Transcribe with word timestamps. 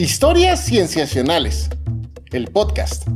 Historias 0.00 0.64
Cienciacionales, 0.64 1.68
el 2.32 2.50
podcast. 2.50 3.06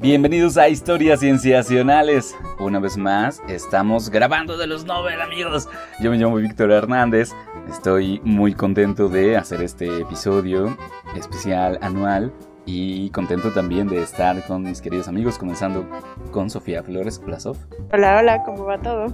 Bienvenidos 0.00 0.56
a 0.56 0.68
Historias 0.68 1.20
Cienciacionales. 1.20 2.34
Una 2.58 2.80
vez 2.80 2.96
más, 2.96 3.40
estamos 3.46 4.10
grabando 4.10 4.56
de 4.56 4.66
los 4.66 4.86
Nobel, 4.86 5.20
amigos. 5.20 5.68
Yo 6.00 6.10
me 6.10 6.16
llamo 6.16 6.34
Víctor 6.34 6.72
Hernández. 6.72 7.30
Estoy 7.70 8.20
muy 8.24 8.54
contento 8.54 9.08
de 9.08 9.36
hacer 9.36 9.62
este 9.62 10.00
episodio 10.00 10.76
especial 11.14 11.78
anual 11.80 12.32
y 12.66 13.08
contento 13.10 13.52
también 13.52 13.86
de 13.86 14.02
estar 14.02 14.44
con 14.48 14.64
mis 14.64 14.82
queridos 14.82 15.06
amigos, 15.06 15.38
comenzando 15.38 15.88
con 16.32 16.50
Sofía 16.50 16.82
Flores. 16.82 17.22
Hola, 17.24 17.38
Sof. 17.38 17.56
Hola, 17.92 18.18
hola, 18.18 18.42
¿cómo 18.42 18.64
va 18.64 18.82
todo? 18.82 19.06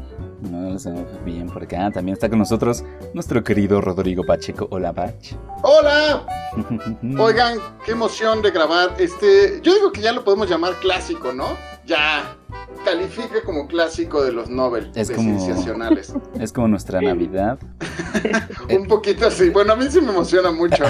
No 0.50 0.70
lo 0.70 0.78
sé 0.78 0.92
bien 1.24 1.48
por 1.48 1.62
acá. 1.62 1.90
También 1.90 2.14
está 2.14 2.28
con 2.28 2.38
nosotros 2.38 2.84
nuestro 3.12 3.42
querido 3.42 3.80
Rodrigo 3.80 4.24
Pacheco. 4.24 4.68
Hola, 4.70 4.92
Pach. 4.92 5.14
¡Hola! 5.62 6.26
Oigan, 7.18 7.58
qué 7.84 7.92
emoción 7.92 8.42
de 8.42 8.50
grabar 8.50 8.94
este. 8.98 9.60
Yo 9.62 9.74
digo 9.74 9.92
que 9.92 10.00
ya 10.00 10.12
lo 10.12 10.24
podemos 10.24 10.48
llamar 10.48 10.74
clásico, 10.80 11.32
¿no? 11.32 11.56
Ya 11.86 12.36
califica 12.84 13.42
como 13.44 13.66
clásico 13.66 14.22
de 14.22 14.32
los 14.32 14.48
Nobel 14.50 14.90
Es 14.94 15.08
de 15.08 15.14
como- 15.14 15.38
Cienciacionales. 15.40 16.12
Es 16.40 16.52
como 16.52 16.68
nuestra 16.68 17.00
Navidad. 17.00 17.58
Un 18.70 18.86
poquito 18.86 19.26
así. 19.26 19.50
Bueno, 19.50 19.72
a 19.72 19.76
mí 19.76 19.86
sí 19.90 20.00
me 20.00 20.10
emociona 20.10 20.50
mucho. 20.50 20.84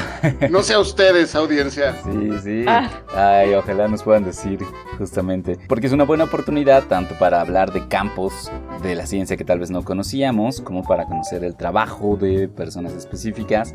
No 0.50 0.62
sé 0.62 0.74
a 0.74 0.80
ustedes, 0.80 1.34
audiencia. 1.34 1.94
Sí, 2.04 2.30
sí. 2.42 2.64
Ah. 2.66 2.90
Ay, 3.14 3.54
ojalá 3.54 3.88
nos 3.88 4.02
puedan 4.02 4.24
decir 4.24 4.58
justamente. 4.98 5.58
Porque 5.68 5.86
es 5.86 5.92
una 5.92 6.04
buena 6.04 6.24
oportunidad 6.24 6.84
tanto 6.84 7.14
para 7.18 7.40
hablar 7.40 7.72
de 7.72 7.86
campos 7.88 8.50
de 8.82 8.94
la 8.94 9.06
ciencia 9.06 9.36
que 9.36 9.44
tal 9.44 9.58
vez 9.60 9.70
no 9.70 9.82
conocíamos, 9.84 10.60
como 10.60 10.82
para 10.82 11.04
conocer 11.06 11.44
el 11.44 11.56
trabajo 11.56 12.16
de 12.16 12.48
personas 12.48 12.92
específicas. 12.94 13.74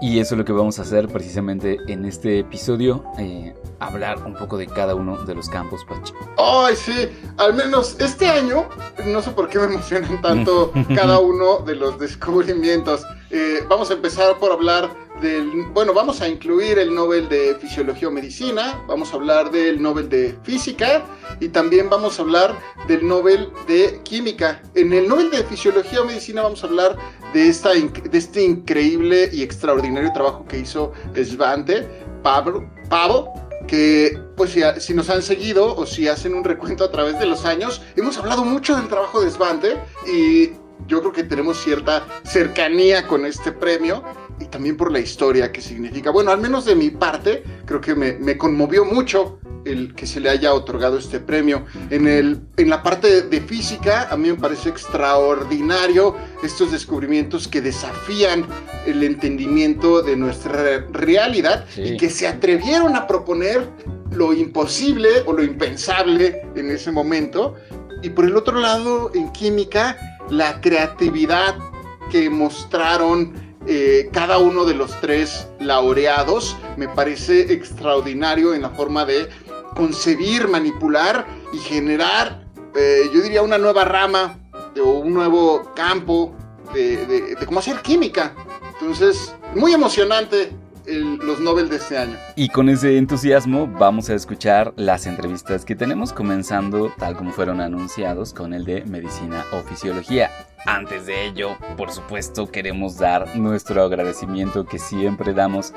Y 0.00 0.20
eso 0.20 0.34
es 0.34 0.38
lo 0.38 0.44
que 0.44 0.52
vamos 0.52 0.78
a 0.78 0.82
hacer 0.82 1.08
precisamente 1.08 1.78
en 1.88 2.04
este 2.04 2.38
episodio, 2.38 3.04
eh, 3.18 3.52
hablar 3.80 4.24
un 4.24 4.34
poco 4.34 4.56
de 4.56 4.68
cada 4.68 4.94
uno 4.94 5.24
de 5.24 5.34
los 5.34 5.48
campos, 5.48 5.84
Pachi. 5.88 6.12
Ay, 6.36 6.76
sí, 6.76 7.08
al 7.36 7.54
menos 7.54 7.96
este 7.98 8.28
año, 8.28 8.68
no 9.06 9.20
sé 9.20 9.32
por 9.32 9.48
qué 9.48 9.58
me 9.58 9.64
emocionan 9.64 10.20
tanto 10.22 10.72
cada 10.94 11.18
uno 11.18 11.58
de 11.60 11.74
los 11.74 11.98
descubrimientos. 11.98 13.04
Eh, 13.30 13.64
vamos 13.68 13.90
a 13.90 13.94
empezar 13.94 14.38
por 14.38 14.52
hablar 14.52 14.88
del, 15.20 15.64
bueno, 15.74 15.92
vamos 15.92 16.20
a 16.20 16.28
incluir 16.28 16.78
el 16.78 16.94
Nobel 16.94 17.28
de 17.28 17.56
Fisiología 17.56 18.06
o 18.06 18.10
Medicina, 18.12 18.80
vamos 18.86 19.12
a 19.12 19.16
hablar 19.16 19.50
del 19.50 19.82
Nobel 19.82 20.08
de 20.08 20.38
Física 20.44 21.04
y 21.40 21.48
también 21.48 21.90
vamos 21.90 22.18
a 22.18 22.22
hablar 22.22 22.56
del 22.86 23.06
Nobel 23.06 23.50
de 23.66 24.00
Química. 24.04 24.62
En 24.76 24.92
el 24.92 25.08
Nobel 25.08 25.30
de 25.32 25.42
Fisiología 25.42 26.02
o 26.02 26.04
Medicina 26.04 26.42
vamos 26.42 26.62
a 26.62 26.68
hablar 26.68 26.96
de, 27.34 27.48
esta, 27.48 27.70
de 27.70 28.18
este 28.18 28.44
increíble 28.44 29.28
y 29.32 29.42
extraordinario 29.42 29.87
trabajo 30.12 30.44
que 30.46 30.58
hizo 30.58 30.92
Svante, 31.14 31.86
Pablo, 32.22 32.68
Pablo 32.88 33.32
que 33.66 34.18
pues 34.36 34.50
si, 34.50 34.62
si 34.78 34.94
nos 34.94 35.10
han 35.10 35.22
seguido 35.22 35.76
o 35.76 35.84
si 35.84 36.08
hacen 36.08 36.34
un 36.34 36.42
recuento 36.42 36.84
a 36.84 36.90
través 36.90 37.18
de 37.18 37.26
los 37.26 37.44
años, 37.44 37.82
hemos 37.96 38.16
hablado 38.16 38.44
mucho 38.44 38.74
del 38.76 38.88
trabajo 38.88 39.20
de 39.20 39.30
Svante 39.30 39.76
y 40.10 40.52
yo 40.86 41.00
creo 41.00 41.12
que 41.12 41.24
tenemos 41.24 41.62
cierta 41.62 42.06
cercanía 42.24 43.06
con 43.06 43.26
este 43.26 43.52
premio 43.52 44.02
y 44.40 44.46
también 44.46 44.76
por 44.76 44.90
la 44.92 45.00
historia 45.00 45.50
que 45.52 45.60
significa. 45.60 46.10
Bueno, 46.10 46.30
al 46.30 46.40
menos 46.40 46.64
de 46.64 46.74
mi 46.74 46.90
parte, 46.90 47.42
creo 47.64 47.80
que 47.80 47.94
me, 47.94 48.12
me 48.14 48.36
conmovió 48.36 48.84
mucho 48.84 49.38
el 49.64 49.94
que 49.94 50.06
se 50.06 50.20
le 50.20 50.30
haya 50.30 50.54
otorgado 50.54 50.96
este 50.98 51.20
premio. 51.20 51.64
En, 51.90 52.06
el, 52.08 52.40
en 52.56 52.70
la 52.70 52.82
parte 52.82 53.22
de 53.22 53.40
física, 53.40 54.08
a 54.10 54.16
mí 54.16 54.28
me 54.30 54.36
parece 54.36 54.68
extraordinario 54.70 56.16
estos 56.42 56.72
descubrimientos 56.72 57.48
que 57.48 57.60
desafían 57.60 58.46
el 58.86 59.02
entendimiento 59.02 60.00
de 60.02 60.16
nuestra 60.16 60.52
re- 60.52 60.86
realidad 60.92 61.66
Sí. 61.74 61.82
y 61.82 61.96
que 61.96 62.08
se 62.08 62.26
atrevieron 62.26 62.96
a 62.96 63.06
proponer 63.06 63.68
lo 64.12 64.32
imposible 64.32 65.08
o 65.26 65.32
lo 65.32 65.42
impensable 65.42 66.46
en 66.54 66.70
ese 66.70 66.90
momento. 66.92 67.54
Y 68.02 68.10
por 68.10 68.24
el 68.24 68.36
otro 68.36 68.58
lado, 68.60 69.10
en 69.14 69.30
química, 69.32 69.98
la 70.30 70.60
creatividad 70.60 71.56
que 72.10 72.30
mostraron 72.30 73.34
eh, 73.66 74.08
cada 74.12 74.38
uno 74.38 74.64
de 74.64 74.74
los 74.74 74.98
tres 75.00 75.48
laureados 75.58 76.56
me 76.76 76.88
parece 76.88 77.52
extraordinario 77.52 78.54
en 78.54 78.62
la 78.62 78.70
forma 78.70 79.04
de 79.04 79.28
concebir, 79.74 80.48
manipular 80.48 81.26
y 81.52 81.58
generar, 81.58 82.44
eh, 82.74 83.10
yo 83.12 83.20
diría, 83.20 83.42
una 83.42 83.58
nueva 83.58 83.84
rama 83.84 84.38
o 84.82 84.90
un 84.90 85.12
nuevo 85.12 85.72
campo 85.74 86.34
de, 86.72 87.36
cómo 87.46 87.58
hacer 87.60 87.80
química. 87.82 88.34
Entonces, 88.80 89.34
muy 89.54 89.72
emocionante 89.72 90.52
los 90.86 91.38
Nobel 91.40 91.68
de 91.68 91.76
este 91.76 91.98
año. 91.98 92.16
Y 92.34 92.48
con 92.48 92.68
ese 92.68 92.96
entusiasmo 92.96 93.66
vamos 93.66 94.08
a 94.08 94.14
escuchar 94.14 94.72
las 94.76 95.06
entrevistas 95.06 95.64
que 95.64 95.76
tenemos, 95.76 96.12
comenzando 96.12 96.90
tal 96.98 97.16
como 97.16 97.32
fueron 97.32 97.60
anunciados 97.60 98.32
con 98.32 98.54
el 98.54 98.64
de 98.64 98.84
medicina 98.86 99.44
o 99.52 99.60
fisiología. 99.68 100.30
Antes 100.66 101.06
de 101.06 101.26
ello, 101.26 101.56
por 101.76 101.90
supuesto, 101.90 102.50
queremos 102.50 102.98
dar 102.98 103.36
nuestro 103.36 103.82
agradecimiento 103.82 104.66
que 104.66 104.78
siempre 104.78 105.32
damos, 105.32 105.72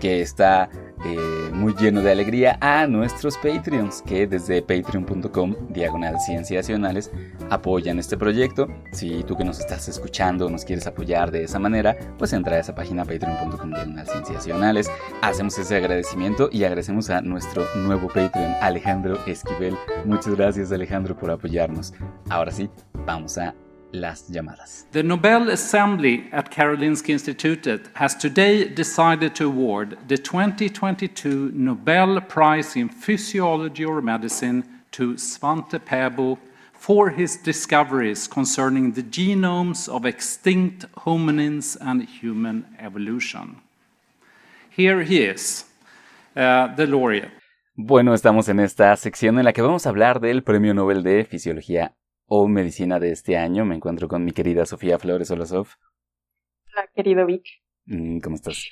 que 0.00 0.22
está 0.22 0.70
eh, 1.04 1.50
muy 1.52 1.74
lleno 1.74 2.00
de 2.00 2.10
alegría 2.10 2.56
a 2.60 2.86
nuestros 2.86 3.36
Patreons, 3.36 4.02
que 4.02 4.26
desde 4.26 4.62
patreon.com, 4.62 5.54
diagonal 5.68 6.18
cienciacionales, 6.20 7.10
apoyan 7.50 7.98
este 7.98 8.16
proyecto. 8.16 8.66
Si 8.92 9.22
tú 9.24 9.36
que 9.36 9.44
nos 9.44 9.60
estás 9.60 9.88
escuchando 9.88 10.48
nos 10.48 10.64
quieres 10.64 10.86
apoyar 10.86 11.30
de 11.30 11.44
esa 11.44 11.58
manera, 11.58 11.96
pues 12.18 12.32
entra 12.32 12.56
a 12.56 12.60
esa 12.60 12.74
página 12.74 13.04
patreon.com, 13.04 13.70
diagonal 13.70 14.06
cienciacionales. 14.06 14.90
Hacemos 15.20 15.58
ese 15.58 15.76
agradecimiento 15.76 16.48
y 16.50 16.64
agradecemos 16.64 17.10
a 17.10 17.20
nuestro 17.20 17.64
nuevo 17.76 18.08
Patreon, 18.08 18.54
Alejandro 18.60 19.18
Esquivel. 19.26 19.76
Muchas 20.06 20.34
gracias, 20.34 20.72
Alejandro, 20.72 21.16
por 21.16 21.30
apoyarnos. 21.30 21.92
Ahora 22.30 22.50
sí, 22.50 22.70
vamos 23.06 23.36
a 23.38 23.54
las 23.94 24.28
llamadas. 24.28 24.86
The 24.92 25.02
Nobel 25.02 25.50
Assembly 25.50 26.28
at 26.32 26.50
Karolinska 26.50 27.12
Institutet 27.12 27.88
has 27.94 28.14
today 28.14 28.68
decided 28.68 29.34
to 29.36 29.46
award 29.46 29.96
the 30.08 30.18
2022 30.18 31.52
Nobel 31.54 32.20
Prize 32.20 32.76
in 32.76 32.88
Physiology 32.88 33.84
or 33.84 34.02
Medicine 34.02 34.64
to 34.92 35.14
Svante 35.14 35.78
Pääbo 35.78 36.38
for 36.72 37.10
his 37.10 37.36
discoveries 37.42 38.28
concerning 38.28 38.92
the 38.92 39.02
genomes 39.02 39.88
of 39.88 40.04
extinct 40.04 40.84
hominins 41.06 41.76
and 41.80 42.02
human 42.02 42.66
evolution. 42.78 43.56
Here 44.70 45.02
he 45.02 45.24
is, 45.24 45.64
uh, 46.36 46.74
the 46.74 46.86
laureate. 46.86 47.30
Bueno, 47.76 48.14
estamos 48.14 48.48
en 48.48 48.60
esta 48.60 48.94
sección 48.96 49.38
en 49.38 49.44
la 49.44 49.52
que 49.52 49.62
vamos 49.62 49.86
a 49.86 49.88
hablar 49.88 50.20
del 50.20 50.42
Premio 50.42 50.74
Nobel 50.74 51.02
de 51.02 51.24
Fisiología 51.24 51.92
o 52.26 52.48
Medicina 52.48 52.98
de 53.00 53.12
este 53.12 53.36
año. 53.36 53.64
Me 53.64 53.76
encuentro 53.76 54.08
con 54.08 54.24
mi 54.24 54.32
querida 54.32 54.66
Sofía 54.66 54.98
Flores. 54.98 55.30
Hola, 55.30 55.46
Sof. 55.46 55.74
Hola, 56.72 56.88
querido 56.94 57.26
Vic. 57.26 57.44
Mm, 57.86 58.20
¿Cómo 58.20 58.36
estás? 58.36 58.66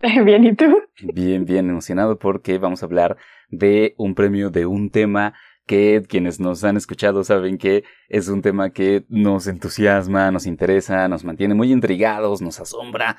Bien, 0.24 0.44
¿y 0.44 0.54
tú? 0.54 0.82
Bien, 1.14 1.44
bien 1.44 1.70
emocionado 1.70 2.18
porque 2.18 2.58
vamos 2.58 2.82
a 2.82 2.86
hablar 2.86 3.16
de 3.48 3.94
un 3.98 4.14
premio 4.14 4.50
de 4.50 4.66
un 4.66 4.90
tema 4.90 5.34
que 5.66 6.02
quienes 6.08 6.40
nos 6.40 6.64
han 6.64 6.76
escuchado 6.76 7.22
saben 7.22 7.56
que 7.56 7.84
es 8.08 8.28
un 8.28 8.42
tema 8.42 8.70
que 8.70 9.04
nos 9.08 9.46
entusiasma, 9.46 10.30
nos 10.32 10.46
interesa, 10.46 11.06
nos 11.06 11.24
mantiene 11.24 11.54
muy 11.54 11.70
intrigados, 11.70 12.42
nos 12.42 12.58
asombra 12.58 13.18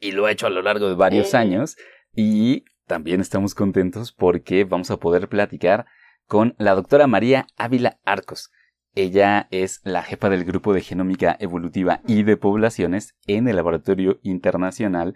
y 0.00 0.10
lo 0.10 0.26
ha 0.26 0.32
hecho 0.32 0.48
a 0.48 0.50
lo 0.50 0.62
largo 0.62 0.88
de 0.88 0.96
varios 0.96 1.34
años 1.34 1.76
y 2.14 2.64
también 2.86 3.20
estamos 3.20 3.54
contentos 3.54 4.12
porque 4.12 4.64
vamos 4.64 4.90
a 4.90 4.96
poder 4.96 5.28
platicar 5.28 5.86
con 6.32 6.54
la 6.56 6.74
doctora 6.74 7.06
María 7.06 7.46
Ávila 7.58 8.00
Arcos. 8.06 8.50
Ella 8.94 9.48
es 9.50 9.82
la 9.84 10.02
jefa 10.02 10.30
del 10.30 10.46
grupo 10.46 10.72
de 10.72 10.80
genómica 10.80 11.36
evolutiva 11.38 12.00
y 12.06 12.22
de 12.22 12.38
poblaciones 12.38 13.18
en 13.26 13.48
el 13.48 13.56
Laboratorio 13.56 14.18
Internacional 14.22 15.14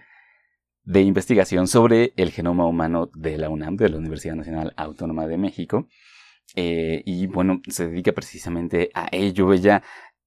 de 0.82 1.00
investigación 1.00 1.68
sobre 1.68 2.12
el 2.18 2.32
genoma 2.32 2.66
humano 2.66 3.10
de 3.14 3.38
la 3.38 3.48
UNAM, 3.48 3.76
de 3.76 3.88
la 3.88 3.96
Universidad 3.96 4.34
Nacional 4.34 4.74
Autónoma 4.76 5.26
de 5.26 5.38
México. 5.38 5.88
Eh, 6.54 7.02
y 7.06 7.26
bueno, 7.28 7.62
se 7.66 7.88
dedica 7.88 8.12
precisamente 8.12 8.90
a 8.92 9.08
ello. 9.10 9.54
Ella 9.54 9.82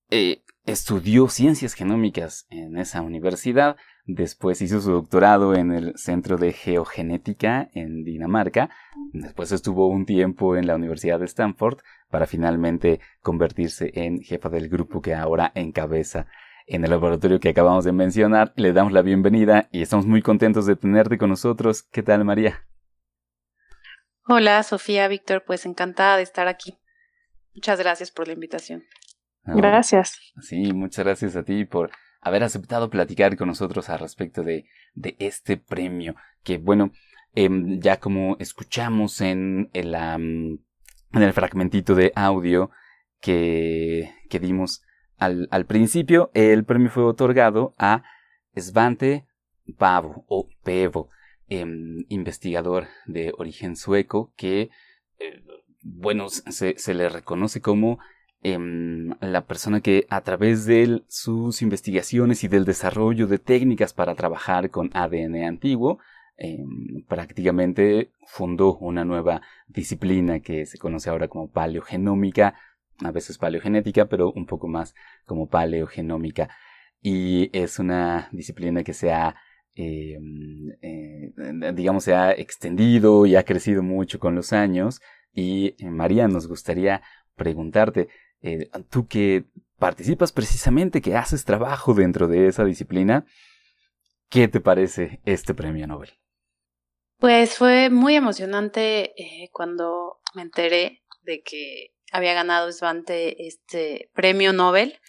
eh, 0.10 0.42
estudió 0.66 1.30
ciencias 1.30 1.76
genómicas 1.76 2.48
en 2.50 2.80
esa 2.80 3.04
universidad, 3.04 3.78
después 4.10 4.62
hizo 4.62 4.82
su 4.82 4.92
doctorado 4.92 5.54
en 5.54 5.72
el 5.72 5.96
Centro 5.96 6.38
de 6.38 6.52
Geogenética 6.52 7.70
en 7.74 8.04
Dinamarca, 8.04 8.72
después 9.14 9.52
estuvo 9.52 9.88
un 9.88 10.06
tiempo 10.06 10.56
en 10.56 10.66
la 10.66 10.76
Universidad 10.76 11.20
de 11.20 11.26
Stanford 11.26 11.78
para 12.10 12.26
finalmente 12.26 13.00
convertirse 13.22 13.92
en 13.94 14.22
jefa 14.22 14.50
del 14.50 14.68
grupo 14.68 15.02
que 15.02 15.14
ahora 15.14 15.52
encabeza 15.54 16.26
en 16.66 16.84
el 16.84 16.90
laboratorio 16.90 17.40
que 17.40 17.50
acabamos 17.50 17.86
de 17.86 17.92
mencionar. 17.92 18.52
Le 18.56 18.74
damos 18.74 18.94
la 18.94 19.04
bienvenida 19.04 19.70
y 19.72 19.84
estamos 19.84 20.08
muy 20.08 20.24
contentos 20.24 20.66
de 20.66 20.76
tenerte 20.76 21.20
con 21.20 21.30
nosotros. 21.30 21.84
¿Qué 21.84 22.02
tal, 22.02 22.26
María? 22.26 22.66
Hola, 24.28 24.64
Sofía, 24.64 25.08
Víctor, 25.08 25.44
pues 25.46 25.68
encantada 25.68 26.18
de 26.18 26.24
estar 26.24 26.48
aquí. 26.48 26.80
Muchas 27.54 27.80
gracias 27.80 28.10
por 28.10 28.28
la 28.28 28.34
invitación. 28.34 28.84
Gracias. 29.44 30.20
Sí, 30.42 30.74
muchas 30.74 31.06
gracias 31.06 31.36
a 31.36 31.44
ti 31.44 31.66
por 31.66 31.92
haber 32.22 32.44
aceptado 32.44 32.90
platicar 32.90 33.38
con 33.38 33.48
nosotros 33.48 33.90
al 33.90 34.00
respecto 34.00 34.44
de, 34.44 34.66
este 35.20 35.58
premio. 35.58 36.16
Que 36.44 36.58
bueno, 36.58 36.92
em, 37.36 37.80
ya 37.80 38.00
como 38.00 38.36
escuchamos 38.40 39.22
en 39.22 39.70
el, 39.74 39.96
en 39.96 40.60
el 41.14 41.34
fragmentito 41.34 41.96
de 41.96 42.12
audio 42.16 42.72
que, 43.22 44.12
dimos 44.30 44.84
al, 45.18 45.48
al 45.52 45.66
principio, 45.66 46.32
el 46.34 46.64
premio 46.64 46.90
fue 46.90 47.04
otorgado 47.04 47.74
a 47.78 48.04
Svante 48.56 49.26
Pavo 49.78 50.26
o 50.28 50.48
Pevo, 50.64 51.10
em, 51.48 52.06
investigador 52.10 52.88
de 53.06 53.34
origen 53.38 53.76
sueco 53.76 54.34
que, 54.36 54.70
eh, 55.20 55.44
bueno, 55.82 56.30
se, 56.30 56.78
se, 56.78 56.94
le 56.94 57.10
reconoce 57.10 57.62
como 57.62 58.00
em, 58.44 59.12
la 59.22 59.46
persona 59.46 59.82
que 59.82 60.06
a 60.10 60.22
través 60.22 60.66
de 60.66 61.04
sus 61.08 61.62
investigaciones 61.62 62.44
y 62.44 62.48
del 62.48 62.66
desarrollo 62.66 63.28
de 63.28 63.40
técnicas 63.40 63.94
para 63.94 64.16
trabajar 64.16 64.70
con 64.70 64.90
ADN 64.94 65.46
antiguo, 65.46 66.00
em, 66.38 67.04
prácticamente 67.08 68.12
fundó 68.28 68.78
una 68.78 69.06
nueva 69.06 69.42
disciplina 69.68 70.40
que 70.40 70.66
se 70.66 70.78
conoce 70.78 71.10
ahora 71.10 71.28
como 71.28 71.50
paleogenómica, 71.52 72.56
a 73.04 73.12
veces 73.12 73.38
paleogenética, 73.38 74.06
pero 74.08 74.32
un 74.32 74.46
poco 74.46 74.68
más 74.68 74.96
como 75.26 75.48
paleogenómica. 75.48 76.50
Y 77.02 77.50
es 77.58 77.80
una 77.80 78.30
disciplina 78.32 78.84
que 78.84 78.94
se 78.94 79.12
ha 79.12 79.36
eh, 79.82 80.20
eh, 80.82 81.32
digamos, 81.74 82.04
se 82.04 82.14
ha 82.14 82.32
extendido 82.34 83.26
y 83.26 83.38
ha 83.38 83.44
crecido 83.44 83.82
mucho 83.82 84.20
con 84.20 84.36
los 84.36 84.52
años. 84.52 85.02
Y 85.34 85.76
eh, 85.80 85.90
María, 85.90 86.28
nos 86.28 86.48
gustaría 86.48 87.02
preguntarte, 87.36 88.10
tú 88.90 89.08
que 89.08 89.46
participas 89.78 90.32
precisamente, 90.32 91.02
que 91.02 91.16
haces 91.16 91.46
trabajo 91.46 91.94
dentro 91.94 92.28
de 92.28 92.48
esa 92.48 92.66
disciplina, 92.66 93.26
¿qué 94.30 94.48
te 94.48 94.60
parece 94.60 95.22
este 95.26 95.54
premio 95.54 95.88
Nobel? 95.88 96.12
Pues 97.18 97.58
fue 97.58 97.90
muy 97.90 98.16
emocionante 98.16 99.14
cuando 99.52 100.20
me 100.36 100.42
enteré 100.42 101.04
de 101.24 101.42
que 101.42 101.94
había 102.12 102.34
ganado 102.34 102.72
Svante 102.72 103.48
este 103.48 104.10
premio 104.14 104.54
Nobel. 104.54 105.00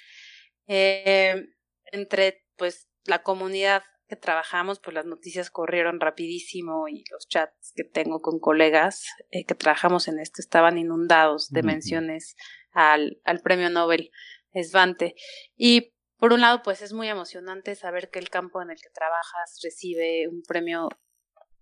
entre 0.67 2.45
pues 2.57 2.89
la 3.05 3.23
comunidad 3.23 3.83
que 4.11 4.17
trabajamos, 4.17 4.81
pues 4.81 4.93
las 4.95 5.07
noticias 5.07 5.51
corrieron 5.51 6.01
rapidísimo 6.01 6.89
y 6.89 7.05
los 7.11 7.29
chats 7.29 7.73
que 7.75 7.85
tengo 7.85 8.21
con 8.21 8.41
colegas 8.41 9.07
eh, 9.31 9.45
que 9.47 9.55
trabajamos 9.55 10.09
en 10.09 10.19
esto 10.19 10.43
estaban 10.43 10.79
inundados 10.79 11.49
de 11.51 11.63
menciones 11.63 12.35
al, 12.73 13.21
al 13.25 13.41
premio 13.41 13.71
Nobel 13.71 14.11
Svante. 14.55 15.15
Y 15.57 15.93
por 16.19 16.33
un 16.33 16.41
lado, 16.41 16.63
pues 16.63 16.83
es 16.83 16.93
muy 16.93 17.09
emocionante 17.09 17.75
saber 17.75 18.11
que 18.11 18.19
el 18.19 18.29
campo 18.29 18.61
en 18.61 18.71
el 18.71 18.77
que 18.77 18.91
trabajas 18.91 19.59
recibe 19.63 20.29
un 20.29 20.43
premio 20.43 20.89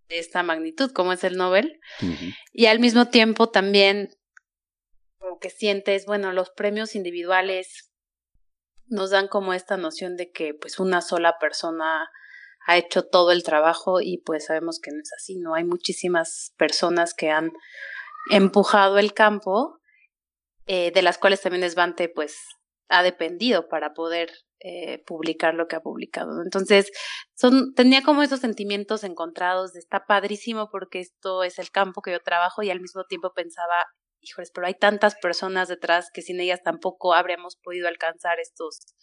de 0.09 0.19
esta 0.19 0.43
magnitud, 0.43 0.91
como 0.91 1.13
es 1.13 1.23
el 1.25 1.37
Nobel. 1.37 1.81
Y 2.53 2.67
al 2.67 2.81
mismo 2.81 3.09
tiempo 3.09 3.51
también 3.51 4.11
como 5.19 5.39
que 5.39 5.51
sientes, 5.51 6.07
bueno, 6.07 6.33
los 6.33 6.51
premios 6.51 6.95
individuales 6.95 7.93
nos 8.87 9.11
dan 9.11 9.29
como 9.29 9.53
esta 9.53 9.77
noción 9.77 10.17
de 10.17 10.31
que 10.31 10.55
pues 10.55 10.79
una 10.79 11.03
sola 11.03 11.39
persona 11.39 12.11
ha 12.67 12.77
hecho 12.77 13.07
todo 13.07 13.33
el 13.33 13.43
trabajo 13.43 14.01
y 14.01 14.19
pues 14.19 14.47
sabemos 14.47 14.81
que 14.81 14.91
no 14.91 15.01
es 15.01 15.13
así, 15.13 15.39
¿no? 15.39 15.55
Hay 15.55 15.65
muchísimas 15.65 16.53
personas 16.57 17.15
que 17.15 17.31
han 17.31 17.53
empujado 18.31 18.99
el 18.99 19.15
campo, 19.15 19.79
eh, 20.69 20.93
de 20.93 21.03
las 21.03 21.17
cuales 21.17 21.41
también 21.41 21.65
Esvante 21.65 22.11
pues 22.11 22.37
ha 22.91 23.03
dependido 23.03 23.69
para 23.69 23.95
poder 23.95 24.31
eh, 24.61 25.03
publicar 25.07 25.55
lo 25.55 25.67
que 25.67 25.77
ha 25.77 25.81
publicado. 25.81 26.43
Entonces, 26.43 26.91
son, 27.35 27.75
tenía 27.75 28.03
como 28.03 28.23
esos 28.23 28.41
sentimientos 28.41 29.03
encontrados 29.03 29.73
de 29.73 29.79
está 29.79 30.05
padrísimo 30.07 30.69
porque 30.71 31.01
esto 31.01 31.43
es 31.43 31.59
el 31.59 31.71
campo 31.71 32.03
que 32.03 32.13
yo 32.13 32.21
trabajo 32.21 32.63
y 32.63 32.71
al 32.71 32.81
mismo 32.81 33.05
tiempo 33.05 33.33
pensaba, 33.35 33.87
híjoles, 34.21 34.51
pero 34.53 34.67
hay 34.67 34.75
tantas 34.75 35.15
personas 35.23 35.69
detrás 35.69 36.11
que 36.13 36.21
sin 36.21 36.39
ellas 36.39 36.63
tampoco 36.63 37.15
habríamos 37.15 37.57
podido 37.57 37.89
alcanzar 37.89 38.39
estos 38.39 38.95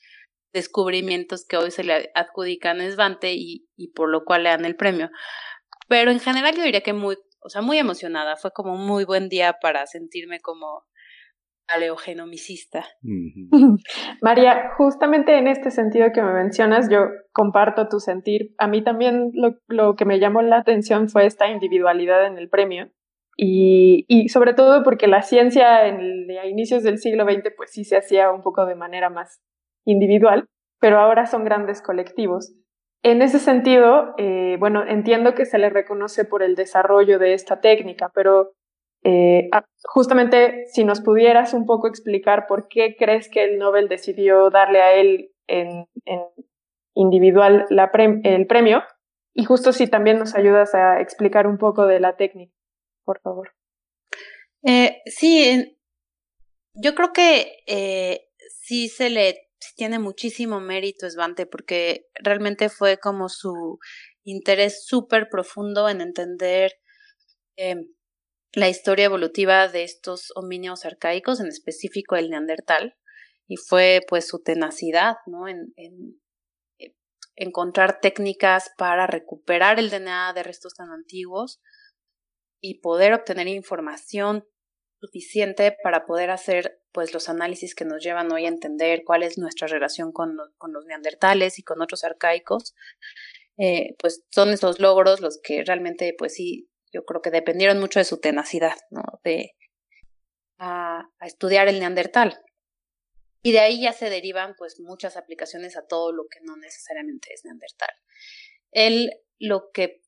descubrimientos 0.54 1.46
que 1.48 1.58
hoy 1.58 1.72
se 1.72 1.84
le 1.84 2.12
adjudican 2.14 2.80
a 2.80 2.92
Svante 2.92 3.34
y, 3.34 3.68
y 3.76 3.88
por 3.90 4.10
lo 4.10 4.24
cual 4.24 4.44
le 4.44 4.50
dan 4.50 4.66
el 4.66 4.76
premio. 4.76 5.10
Pero 5.88 6.12
en 6.12 6.20
general 6.20 6.56
yo 6.56 6.64
diría 6.64 6.82
que 6.82 6.94
muy, 6.94 7.18
o 7.40 7.50
sea, 7.50 7.62
muy 7.62 7.80
emocionada. 7.80 8.36
Fue 8.36 8.52
como 8.52 8.74
un 8.74 8.86
muy 8.86 9.04
buen 9.04 9.30
día 9.30 9.58
para 9.62 9.88
sentirme 9.88 10.40
como 10.42 10.86
aleogenomicista. 11.68 12.86
María, 14.22 14.72
justamente 14.78 15.38
en 15.38 15.48
este 15.48 15.72
sentido 15.72 16.12
que 16.14 16.22
me 16.22 16.34
mencionas, 16.34 16.90
yo 16.90 17.08
comparto 17.32 17.88
tu 17.88 18.00
sentir. 18.00 18.54
A 18.58 18.68
mí 18.68 18.84
también 18.84 19.32
lo, 19.34 19.56
lo 19.68 19.96
que 19.96 20.06
me 20.06 20.20
llamó 20.20 20.42
la 20.42 20.58
atención 20.58 21.10
fue 21.10 21.26
esta 21.26 21.48
individualidad 21.50 22.26
en 22.26 22.38
el 22.38 22.50
premio. 22.50 22.90
Y, 23.38 24.06
y 24.08 24.30
sobre 24.30 24.54
todo 24.54 24.84
porque 24.84 25.08
la 25.08 25.22
ciencia 25.22 25.88
en 25.88 26.32
a 26.40 26.46
inicios 26.48 26.84
del 26.84 27.00
siglo 27.00 27.26
XX 27.26 27.54
pues 27.58 27.72
sí 27.72 27.84
se 27.84 27.98
hacía 27.98 28.32
un 28.32 28.42
poco 28.42 28.66
de 28.66 28.76
manera 28.76 29.10
más 29.10 29.42
individual, 29.86 30.48
pero 30.80 31.00
ahora 31.00 31.26
son 31.26 31.44
grandes 31.44 31.82
colectivos. 31.82 32.54
En 33.04 33.22
ese 33.22 33.40
sentido, 33.40 34.16
eh, 34.18 34.58
bueno, 34.60 34.84
entiendo 34.88 35.36
que 35.36 35.46
se 35.46 35.60
le 35.60 35.70
reconoce 35.70 36.26
por 36.26 36.42
el 36.42 36.56
desarrollo 36.56 37.20
de 37.20 37.34
esta 37.34 37.60
técnica, 37.60 38.10
pero 38.16 38.54
eh, 39.08 39.50
ah, 39.52 39.64
justamente 39.84 40.66
si 40.74 40.84
nos 40.84 41.00
pudieras 41.00 41.54
un 41.54 41.68
poco 41.68 41.88
explicar 41.88 42.48
por 42.48 42.68
qué 42.68 42.96
crees 42.98 43.30
que 43.30 43.44
el 43.44 43.60
Nobel 43.60 43.88
decidió 43.88 44.50
darle 44.50 44.82
a 44.82 44.94
él 44.96 45.32
en, 45.48 45.88
individual 46.96 47.68
la 47.70 47.92
el 47.94 48.48
premio, 48.48 48.84
y 49.36 49.46
justo 49.46 49.74
si 49.74 49.88
también 49.88 50.18
nos 50.18 50.34
ayudas 50.34 50.74
a 50.74 51.02
explicar 51.02 51.46
un 51.46 51.60
poco 51.60 51.86
de 51.86 52.00
la 52.00 52.18
técnica, 52.18 52.54
por 53.04 53.22
favor. 53.22 53.54
Eh, 54.64 55.02
sí, 55.06 55.78
yo 56.74 56.96
creo 56.96 57.14
que 57.14 58.26
sí 58.50 58.90
se 58.90 59.12
le 59.12 59.50
tiene 59.76 60.00
muchísimo 60.00 60.60
mérito 60.60 61.08
Svante 61.10 61.46
porque 61.46 62.08
realmente 62.16 62.70
fue 62.70 62.98
como 62.98 63.30
su 63.30 63.78
interés 64.24 64.86
súper 64.86 65.30
profundo 65.30 65.88
en 65.90 66.02
entender 66.02 66.74
em, 67.56 67.88
la 68.56 68.70
historia 68.70 69.06
evolutiva 69.06 69.68
de 69.68 69.84
estos 69.84 70.32
homínidos 70.36 70.86
arcaicos, 70.86 71.40
en 71.40 71.48
específico 71.48 72.16
el 72.16 72.30
neandertal, 72.30 72.96
y 73.48 73.58
fue 73.58 74.02
pues 74.08 74.28
su 74.28 74.42
tenacidad, 74.42 75.18
¿no? 75.28 75.48
En, 75.48 75.74
eh, 76.80 76.96
encontrar 77.36 78.00
técnicas 78.00 78.72
para 78.78 79.08
recuperar 79.08 79.78
el 79.78 79.90
DNA 79.90 80.34
de 80.34 80.44
restos 80.44 80.74
tan 80.74 80.90
antiguos 80.90 81.62
y 82.62 82.80
poder 82.80 83.14
obtener 83.14 83.48
información 83.48 84.48
suficiente 85.02 85.76
para 85.84 86.06
poder 86.06 86.32
hacer 86.32 86.82
pues 86.94 87.14
los 87.14 87.28
análisis 87.28 87.76
que 87.76 87.84
nos 87.84 88.02
llevan 88.02 88.32
hoy 88.32 88.46
a 88.46 88.50
entender 88.50 89.04
cuál 89.06 89.24
es 89.24 89.38
nuestra 89.38 89.68
relación 89.68 90.14
con, 90.14 90.38
con 90.58 90.72
los 90.72 90.86
neandertales 90.86 91.60
y 91.60 91.64
con 91.64 91.82
otros 91.82 92.06
arcaicos, 92.06 92.74
eh, 93.58 93.96
pues 94.00 94.24
son 94.32 94.50
esos 94.50 94.80
logros 94.80 95.20
los 95.20 95.40
que 95.44 95.64
realmente 95.66 96.16
pues 96.18 96.34
sí, 96.34 96.70
yo 96.96 97.04
creo 97.04 97.22
que 97.22 97.30
dependieron 97.30 97.80
mucho 97.80 98.00
de 98.00 98.06
su 98.06 98.22
tenacidad, 98.22 98.78
¿no? 98.90 99.04
De 99.24 99.52
a, 100.58 101.10
a 101.20 101.26
estudiar 101.28 101.68
el 101.68 101.80
neandertal. 101.80 102.40
Y 103.44 103.52
de 103.52 103.60
ahí 103.60 103.82
ya 103.82 103.92
se 103.92 104.10
derivan 104.10 104.56
pues 104.58 104.80
muchas 104.80 105.18
aplicaciones 105.18 105.76
a 105.76 105.86
todo 105.86 106.14
lo 106.14 106.24
que 106.32 106.40
no 106.42 106.56
necesariamente 106.56 107.34
es 107.34 107.44
neandertal. 107.44 107.90
Él 108.72 109.12
lo 109.40 109.72
que, 109.74 110.02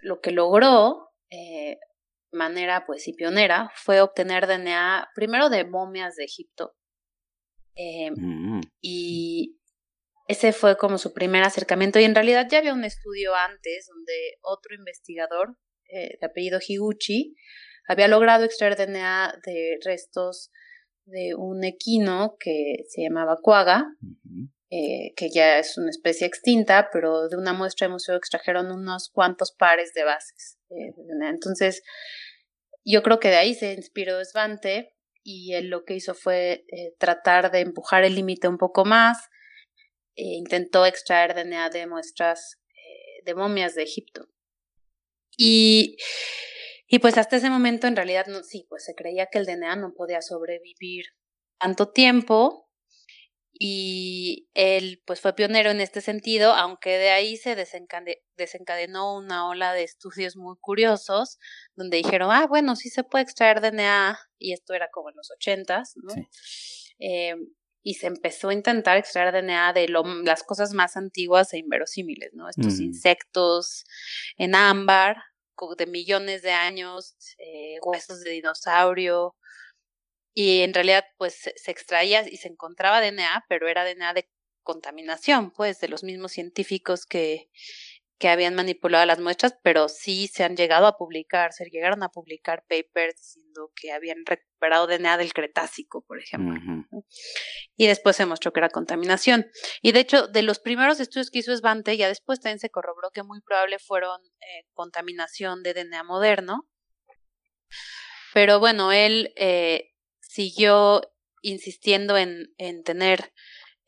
lo 0.00 0.20
que 0.20 0.30
logró 0.30 1.10
eh, 1.30 1.78
manera 2.32 2.86
pues 2.86 3.08
y 3.08 3.12
pionera 3.12 3.72
fue 3.74 4.00
obtener 4.00 4.46
DNA 4.46 5.10
primero 5.14 5.50
de 5.50 5.64
momias 5.64 6.14
de 6.14 6.24
Egipto 6.24 6.76
eh, 7.74 8.12
mm. 8.12 8.60
y 8.80 9.58
ese 10.28 10.52
fue 10.52 10.76
como 10.76 10.98
su 10.98 11.12
primer 11.12 11.42
acercamiento 11.42 11.98
y 11.98 12.04
en 12.04 12.14
realidad 12.14 12.46
ya 12.48 12.58
había 12.58 12.72
un 12.72 12.84
estudio 12.84 13.34
antes 13.34 13.86
donde 13.88 14.38
otro 14.42 14.76
investigador 14.76 15.56
eh, 15.92 16.18
de 16.20 16.26
apellido 16.26 16.58
Higuchi 16.66 17.34
había 17.88 18.08
logrado 18.08 18.44
extraer 18.44 18.76
DNA 18.76 19.40
de 19.44 19.78
restos 19.84 20.50
de 21.06 21.34
un 21.36 21.64
equino 21.64 22.36
que 22.38 22.84
se 22.88 23.02
llamaba 23.02 23.38
cuaga, 23.42 23.84
eh, 24.70 25.12
que 25.16 25.28
ya 25.30 25.58
es 25.58 25.76
una 25.76 25.90
especie 25.90 26.26
extinta, 26.26 26.88
pero 26.92 27.28
de 27.28 27.36
una 27.36 27.52
muestra 27.52 27.88
de 27.88 27.94
museo 27.94 28.16
extrajeron 28.16 28.70
unos 28.70 29.10
cuantos 29.12 29.52
pares 29.52 29.92
de 29.94 30.04
bases. 30.04 30.58
entonces, 30.68 31.82
yo 32.84 33.02
creo 33.02 33.18
que 33.18 33.28
de 33.28 33.36
ahí 33.36 33.54
se 33.54 33.72
inspiró 33.72 34.24
Svante 34.24 34.94
y 35.24 35.54
él 35.54 35.68
lo 35.68 35.84
que 35.84 35.94
hizo 35.94 36.14
fue 36.14 36.64
eh, 36.68 36.94
tratar 36.98 37.50
de 37.50 37.60
empujar 37.60 38.04
el 38.04 38.14
límite 38.14 38.46
un 38.46 38.58
poco 38.58 38.84
más. 38.84 39.18
E 40.14 40.36
intentó 40.36 40.86
extraer 40.86 41.34
DNA 41.34 41.70
de 41.70 41.86
muestras 41.86 42.60
de 43.24 43.34
momias 43.34 43.74
de 43.74 43.82
Egipto. 43.82 44.28
Y, 45.42 45.96
y 46.86 46.98
pues 46.98 47.16
hasta 47.16 47.36
ese 47.36 47.48
momento 47.48 47.86
en 47.86 47.96
realidad 47.96 48.26
no, 48.26 48.42
sí, 48.42 48.66
pues 48.68 48.84
se 48.84 48.94
creía 48.94 49.26
que 49.32 49.38
el 49.38 49.46
DNA 49.46 49.74
no 49.76 49.94
podía 49.94 50.20
sobrevivir 50.20 51.06
tanto 51.58 51.92
tiempo 51.92 52.68
y 53.50 54.50
él 54.52 55.02
pues 55.06 55.22
fue 55.22 55.32
pionero 55.34 55.70
en 55.70 55.80
este 55.80 56.02
sentido, 56.02 56.52
aunque 56.52 56.90
de 56.98 57.08
ahí 57.08 57.38
se 57.38 57.56
desencadenó 58.36 59.16
una 59.16 59.48
ola 59.48 59.72
de 59.72 59.82
estudios 59.82 60.36
muy 60.36 60.56
curiosos, 60.60 61.38
donde 61.74 61.96
dijeron, 61.96 62.30
ah, 62.30 62.46
bueno, 62.46 62.76
sí 62.76 62.90
se 62.90 63.02
puede 63.02 63.24
extraer 63.24 63.62
DNA, 63.62 64.18
y 64.38 64.52
esto 64.52 64.74
era 64.74 64.90
como 64.92 65.08
en 65.08 65.16
los 65.16 65.30
ochentas, 65.30 65.94
¿no? 65.96 66.12
Eh, 66.98 67.34
y 67.82 67.94
se 67.94 68.08
empezó 68.08 68.50
a 68.50 68.54
intentar 68.54 68.98
extraer 68.98 69.32
DNA 69.32 69.72
de 69.72 69.88
lo, 69.88 70.02
las 70.22 70.42
cosas 70.42 70.74
más 70.74 70.98
antiguas 70.98 71.54
e 71.54 71.58
inverosímiles, 71.58 72.34
¿no? 72.34 72.48
Estos 72.48 72.78
insectos 72.78 73.84
en 74.36 74.54
ámbar, 74.54 75.16
de 75.76 75.86
millones 75.86 76.42
de 76.42 76.52
años, 76.52 77.16
eh, 77.38 77.78
huesos 77.82 78.20
de 78.20 78.30
dinosaurio, 78.30 79.36
y 80.34 80.62
en 80.62 80.74
realidad 80.74 81.04
pues 81.18 81.50
se 81.54 81.70
extraía 81.70 82.26
y 82.28 82.36
se 82.36 82.48
encontraba 82.48 83.00
DNA, 83.00 83.44
pero 83.48 83.68
era 83.68 83.84
DNA 83.84 84.14
de 84.14 84.28
contaminación, 84.62 85.50
pues 85.50 85.80
de 85.80 85.88
los 85.88 86.04
mismos 86.04 86.32
científicos 86.32 87.06
que, 87.06 87.50
que 88.20 88.28
habían 88.28 88.54
manipulado 88.54 89.06
las 89.06 89.18
muestras, 89.18 89.56
pero 89.62 89.88
sí 89.88 90.28
se 90.28 90.44
han 90.44 90.54
llegado 90.54 90.86
a 90.86 90.98
publicar, 90.98 91.54
se 91.54 91.64
llegaron 91.70 92.02
a 92.02 92.10
publicar 92.10 92.64
papers 92.68 93.16
diciendo 93.16 93.72
que 93.74 93.92
habían 93.92 94.26
recuperado 94.26 94.86
DNA 94.86 95.16
del 95.16 95.32
Cretácico, 95.32 96.04
por 96.06 96.20
ejemplo. 96.20 96.60
Y 97.78 97.86
después 97.86 98.16
se 98.16 98.26
mostró 98.26 98.52
que 98.52 98.60
era 98.60 98.68
contaminación. 98.68 99.50
Y 99.80 99.92
de 99.92 100.00
hecho, 100.00 100.28
de 100.28 100.42
los 100.42 100.58
primeros 100.58 101.00
estudios 101.00 101.30
que 101.30 101.38
hizo 101.38 101.56
Svante, 101.56 101.96
ya 101.96 102.08
después 102.08 102.40
también 102.40 102.58
se 102.58 102.68
corroboró 102.68 103.10
que 103.10 103.22
muy 103.22 103.40
probable 103.40 103.78
fueron 103.78 104.20
eh, 104.22 104.66
contaminación 104.74 105.62
de 105.62 105.72
DNA 105.72 106.04
moderno. 106.04 106.68
Pero 108.34 108.60
bueno, 108.60 108.92
él 108.92 109.32
eh, 109.36 109.94
siguió 110.20 111.00
insistiendo 111.40 112.18
en, 112.18 112.52
en 112.58 112.82
tener, 112.82 113.32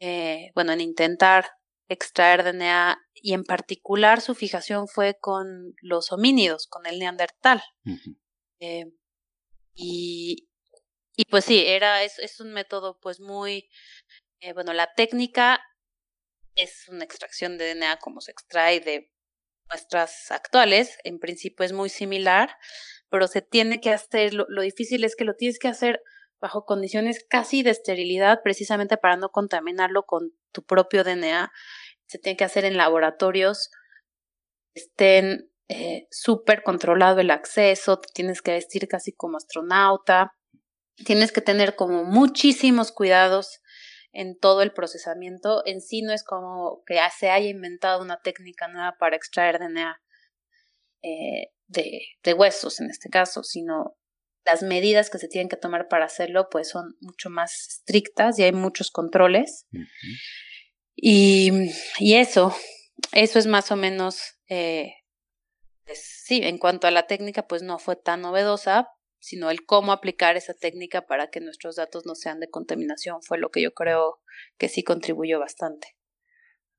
eh, 0.01 0.53
bueno, 0.55 0.73
en 0.73 0.81
intentar 0.81 1.51
extraer 1.89 2.45
DNA 2.45 2.99
y 3.15 3.35
en 3.35 3.45
particular 3.45 4.21
su 4.21 4.35
fijación 4.35 4.89
fue 4.89 5.19
con 5.21 5.75
los 5.81 6.13
homínidos, 6.13 6.67
con 6.67 6.87
el 6.87 6.99
neandertal. 6.99 7.63
eh, 8.61 8.87
y, 9.75 10.49
y 11.17 11.25
pues 11.27 11.45
sí, 11.45 11.65
era, 11.67 12.03
es, 12.03 12.19
es 12.19 12.41
un 12.41 12.53
método 12.53 12.99
pues 13.01 13.21
muy, 13.21 13.69
eh, 14.41 14.53
bueno, 14.53 14.73
la 14.73 14.93
técnica 14.95 15.61
es 16.55 16.89
una 16.89 17.05
extracción 17.05 17.59
de 17.59 17.75
DNA 17.75 17.99
como 17.99 18.21
se 18.21 18.33
extrae 18.33 18.81
de 18.81 19.11
muestras 19.69 20.31
actuales, 20.31 20.99
en 21.05 21.19
principio 21.19 21.65
es 21.65 21.73
muy 21.73 21.89
similar, 21.89 22.57
pero 23.09 23.27
se 23.27 23.43
tiene 23.43 23.81
que 23.81 23.91
hacer, 23.91 24.35
lo, 24.35 24.47
lo 24.49 24.63
difícil 24.63 25.05
es 25.05 25.17
que 25.17 25.25
lo 25.25 25.35
tienes 25.35 25.59
que 25.59 25.69
hacer 25.69 26.03
bajo 26.43 26.67
condiciones 26.67 27.25
casi 27.27 27.63
de 27.63 27.71
esterilidad, 27.71 28.41
precisamente 28.43 28.99
para 28.99 29.17
no 29.17 29.31
contaminarlo 29.31 30.03
con 30.03 30.33
tu 30.51 30.65
propio 30.65 31.05
DNA. 31.05 31.53
Se 32.07 32.19
tiene 32.19 32.37
que 32.37 32.45
hacer 32.45 32.65
en 32.67 32.77
laboratorios 32.77 33.71
estén 34.75 35.51
eh, 35.69 36.07
súper 36.11 36.63
controlado 36.63 37.21
el 37.21 37.31
acceso, 37.31 37.99
te 37.99 38.09
tienes 38.13 38.43
que 38.43 38.53
vestir 38.53 38.89
casi 38.89 39.13
como 39.13 39.37
astronauta, 39.37 40.35
tienes 41.05 41.31
que 41.33 41.41
tener 41.41 41.77
como 41.77 42.05
muchísimos 42.05 42.91
cuidados 42.91 43.61
en 44.13 44.39
todo 44.39 44.63
el 44.63 44.73
procesamiento. 44.73 45.63
En 45.65 45.81
sí 45.81 46.03
no 46.03 46.13
es 46.13 46.25
como 46.25 46.83
que 46.87 46.99
se 47.17 47.31
haya 47.31 47.49
inventado 47.49 48.03
una 48.03 48.21
técnica 48.21 48.69
nueva 48.69 48.97
para 48.99 49.17
extraer 49.17 49.59
DNA 49.59 50.01
eh, 51.03 51.53
de, 51.67 52.03
de 52.23 52.35
huesos 52.35 52.81
en 52.81 52.91
este 52.91 53.09
caso, 53.09 53.43
sino 53.45 53.97
las 54.45 54.63
medidas 54.63 55.11
que 55.11 55.19
se 55.19 55.29
tienen 55.29 55.49
que 55.49 55.57
tomar 55.57 55.89
para 55.89 56.07
hacerlo 56.07 56.49
pues 56.51 56.69
son 56.69 56.97
mucho 57.01 57.31
más 57.31 57.69
estrictas 57.69 58.39
y 58.39 58.45
hay 58.45 58.53
muchos 58.53 58.91
controles. 58.91 59.67
y, 60.97 61.51
y, 61.99 62.15
eso, 62.15 62.55
eso 63.13 63.39
es 63.39 63.47
más 63.47 63.71
o 63.71 63.77
menos, 63.77 64.39
eh, 64.49 64.95
pues, 65.85 66.23
sí, 66.25 66.41
en 66.43 66.59
cuanto 66.59 66.87
a 66.87 66.91
la 66.91 67.07
técnica 67.07 67.47
pues 67.47 67.63
no 67.63 67.79
fue 67.79 67.97
tan 67.97 68.23
novedosa, 68.23 68.89
sino 69.19 69.51
el 69.51 69.65
cómo 69.65 69.93
aplicar 69.93 70.37
esa 70.37 70.55
técnica 70.55 71.07
para 71.07 71.29
que 71.31 71.41
nuestros 71.41 71.77
datos 71.77 72.07
no 72.07 72.15
sean 72.15 72.41
de 72.41 72.51
contaminación 72.51 73.23
fue 73.23 73.39
lo 73.39 73.51
que 73.51 73.63
yo 73.63 73.73
creo 73.73 74.21
que 74.59 74.69
sí 74.69 74.83
contribuyó 74.83 75.39
bastante. 75.39 75.89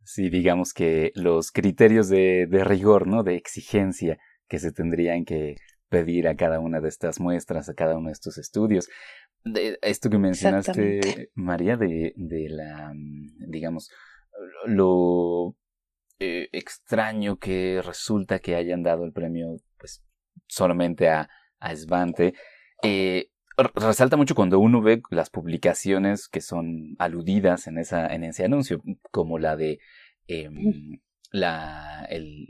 Sí, 0.06 0.30
digamos 0.30 0.74
que 0.74 1.12
los 1.16 1.52
criterios 1.52 2.10
de, 2.10 2.46
de 2.50 2.64
rigor, 2.66 3.08
¿no? 3.08 3.24
De 3.24 3.36
exigencia 3.36 4.18
que 4.50 4.60
se 4.60 4.74
tendrían 4.74 5.24
que 5.24 5.56
pedir 5.94 6.28
a 6.28 6.36
cada 6.36 6.60
una 6.60 6.82
de 6.82 6.90
estas 6.90 7.20
muestras, 7.20 7.70
a 7.70 7.76
cada 7.76 7.96
uno 7.96 8.08
de 8.08 8.14
estos 8.14 8.40
estudios. 8.40 8.90
De 9.44 9.78
esto 9.84 10.10
que 10.10 10.18
mencionaste, 10.18 11.30
María, 11.36 11.78
de, 11.78 12.14
de 12.16 12.50
la, 12.50 12.92
mm, 12.96 13.52
digamos, 13.52 13.92
lo 14.66 15.56
eh, 16.20 16.50
extraño 16.52 17.38
que 17.38 17.80
resulta 17.86 18.40
que 18.40 18.56
hayan 18.56 18.82
dado 18.82 19.06
el 19.06 19.14
premio, 19.14 19.58
pues, 19.78 20.04
solamente 20.48 21.10
a, 21.10 21.30
a 21.60 21.76
Svante. 21.76 22.34
Eh, 22.82 23.30
resalta 23.76 24.18
mucho 24.18 24.34
cuando 24.34 24.58
uno 24.58 24.82
ve 24.82 25.04
las 25.12 25.30
publicaciones 25.30 26.28
que 26.28 26.42
son 26.42 26.96
aludidas 26.98 27.68
en, 27.68 27.78
esa, 27.78 28.08
en 28.08 28.24
ese 28.24 28.46
anuncio, 28.46 28.82
como 29.12 29.38
la 29.38 29.56
de 29.56 29.78
em, 30.26 31.00
la, 31.32 32.08
el, 32.10 32.48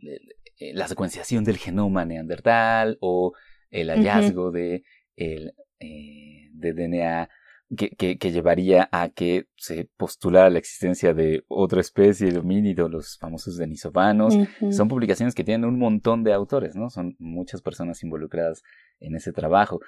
la 0.60 0.88
secuenciación 0.88 1.44
del 1.44 1.58
genoma 1.58 2.06
neandertal 2.06 2.98
o 3.02 3.34
el 3.70 3.90
hallazgo 3.90 4.52
de, 4.52 4.84
el, 5.16 5.54
eh, 5.80 6.50
de 6.54 6.74
DNA 6.74 7.30
que, 7.76 8.18
que, 8.18 8.32
llevaría 8.32 8.88
a 8.92 9.10
que 9.10 9.48
se 9.56 9.90
postulara 9.98 10.50
la 10.50 10.60
existencia 10.60 11.14
de 11.14 11.44
otra 11.48 11.82
especie 11.82 12.32
de 12.32 12.38
homínido, 12.38 12.88
los 12.88 13.18
famosos 13.18 13.58
denisovanos. 13.58 14.36
Son 14.72 14.88
publicaciones 14.88 15.34
que 15.34 15.44
tienen 15.44 15.68
un 15.68 15.80
montón 15.80 16.24
de 16.24 16.34
autores, 16.34 16.76
¿no? 16.76 16.90
Son 16.90 17.16
muchas 17.20 17.62
personas 17.62 18.04
involucradas 18.04 18.62
en 19.00 19.16
ese 19.16 19.34
trabajo, 19.34 19.80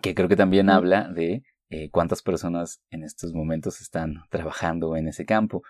que 0.00 0.14
creo 0.14 0.28
que 0.28 0.36
también 0.36 0.70
habla 0.70 1.08
de 1.08 1.42
eh, 1.70 1.90
cuántas 1.90 2.22
personas 2.22 2.82
en 2.90 3.02
estos 3.02 3.32
momentos 3.32 3.80
están 3.80 4.22
trabajando 4.30 4.96
en 4.96 5.08
ese 5.08 5.24
campo. 5.24 5.62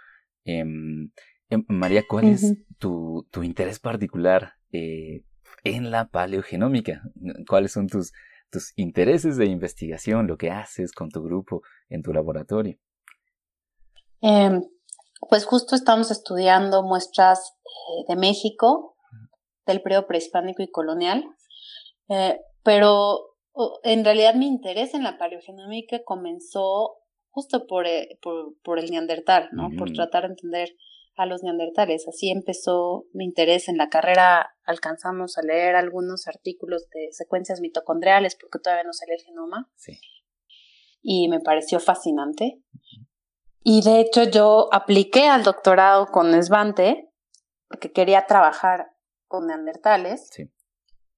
Em, 0.44 1.10
em, 1.54 1.64
María, 1.68 2.04
¿cuál 2.08 2.24
es 2.26 2.54
tu, 2.78 3.26
tu, 3.30 3.42
interés 3.42 3.78
particular 3.78 4.54
eh, 4.72 5.24
en 5.64 5.90
la 5.90 6.08
paleogenómica? 6.08 7.02
¿Cuáles 7.48 7.72
son 7.72 7.88
tus, 7.88 8.12
tus 8.50 8.72
intereses 8.76 9.36
de 9.36 9.46
investigación, 9.46 10.26
lo 10.26 10.36
que 10.36 10.50
haces 10.50 10.92
con 10.92 11.10
tu 11.10 11.22
grupo 11.22 11.62
en 11.88 12.02
tu 12.02 12.12
laboratorio? 12.12 12.78
Eh, 14.20 14.60
pues 15.28 15.46
justo 15.46 15.74
estamos 15.74 16.10
estudiando 16.10 16.82
muestras 16.82 17.56
eh, 17.64 18.04
de 18.08 18.16
México, 18.16 18.96
del 19.66 19.80
periodo 19.80 20.06
prehispánico 20.06 20.62
y 20.62 20.70
colonial, 20.70 21.24
eh, 22.08 22.40
pero 22.62 23.36
en 23.84 24.04
realidad 24.04 24.34
mi 24.34 24.46
interés 24.46 24.94
en 24.94 25.02
la 25.02 25.18
paleogenómica 25.18 26.02
comenzó 26.04 26.96
justo 27.30 27.66
por, 27.66 27.86
por, 28.20 28.54
por 28.62 28.78
el 28.78 28.90
neandertal, 28.90 29.48
¿no? 29.52 29.70
Por 29.78 29.92
tratar 29.92 30.22
de 30.22 30.28
entender 30.28 30.68
a 31.16 31.26
los 31.26 31.42
neandertales. 31.42 32.08
Así 32.08 32.30
empezó 32.30 33.06
mi 33.12 33.24
interés 33.24 33.68
en 33.68 33.76
la 33.76 33.88
carrera. 33.88 34.54
Alcanzamos 34.64 35.38
a 35.38 35.42
leer 35.42 35.76
algunos 35.76 36.26
artículos 36.26 36.88
de 36.90 37.08
secuencias 37.12 37.60
mitocondriales 37.60 38.36
porque 38.36 38.58
todavía 38.58 38.84
no 38.84 38.92
salía 38.92 39.16
el 39.16 39.22
genoma. 39.22 39.70
Sí. 39.76 39.98
Y 41.02 41.28
me 41.28 41.40
pareció 41.40 41.80
fascinante. 41.80 42.62
Y 43.64 43.82
de 43.82 44.00
hecho 44.00 44.24
yo 44.24 44.68
apliqué 44.72 45.28
al 45.28 45.42
doctorado 45.42 46.06
con 46.06 46.34
Esvante 46.34 47.12
porque 47.68 47.92
quería 47.92 48.26
trabajar 48.26 48.92
con 49.28 49.46
neandertales. 49.46 50.28
Sí. 50.30 50.50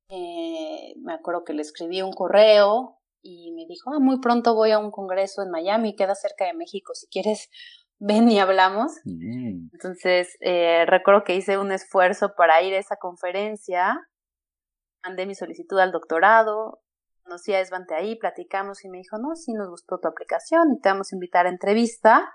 Eh, 0.08 0.94
me 0.98 1.14
acuerdo 1.14 1.44
que 1.44 1.54
le 1.54 1.62
escribí 1.62 2.02
un 2.02 2.12
correo 2.12 3.00
y 3.22 3.52
me 3.52 3.66
dijo, 3.66 3.90
ah, 3.92 3.98
muy 3.98 4.20
pronto 4.20 4.54
voy 4.54 4.70
a 4.70 4.78
un 4.78 4.90
congreso 4.90 5.42
en 5.42 5.50
Miami, 5.50 5.96
queda 5.96 6.14
cerca 6.14 6.44
de 6.44 6.52
México, 6.52 6.94
si 6.94 7.06
quieres 7.08 7.48
ven 7.98 8.28
y 8.30 8.38
hablamos. 8.38 8.92
Entonces, 9.04 10.36
eh, 10.40 10.84
recuerdo 10.86 11.24
que 11.24 11.36
hice 11.36 11.58
un 11.58 11.72
esfuerzo 11.72 12.34
para 12.36 12.62
ir 12.62 12.74
a 12.74 12.78
esa 12.78 12.96
conferencia, 12.96 14.00
mandé 15.02 15.26
mi 15.26 15.34
solicitud 15.34 15.78
al 15.78 15.92
doctorado, 15.92 16.82
conocí 17.22 17.52
a 17.54 17.60
Esvante 17.60 17.94
ahí, 17.94 18.16
platicamos 18.16 18.84
y 18.84 18.88
me 18.88 18.98
dijo, 18.98 19.18
no, 19.18 19.34
sí 19.34 19.52
nos 19.52 19.68
gustó 19.68 19.98
tu 19.98 20.08
aplicación 20.08 20.72
y 20.72 20.80
te 20.80 20.88
vamos 20.88 21.12
a 21.12 21.16
invitar 21.16 21.46
a 21.46 21.50
entrevista. 21.50 22.32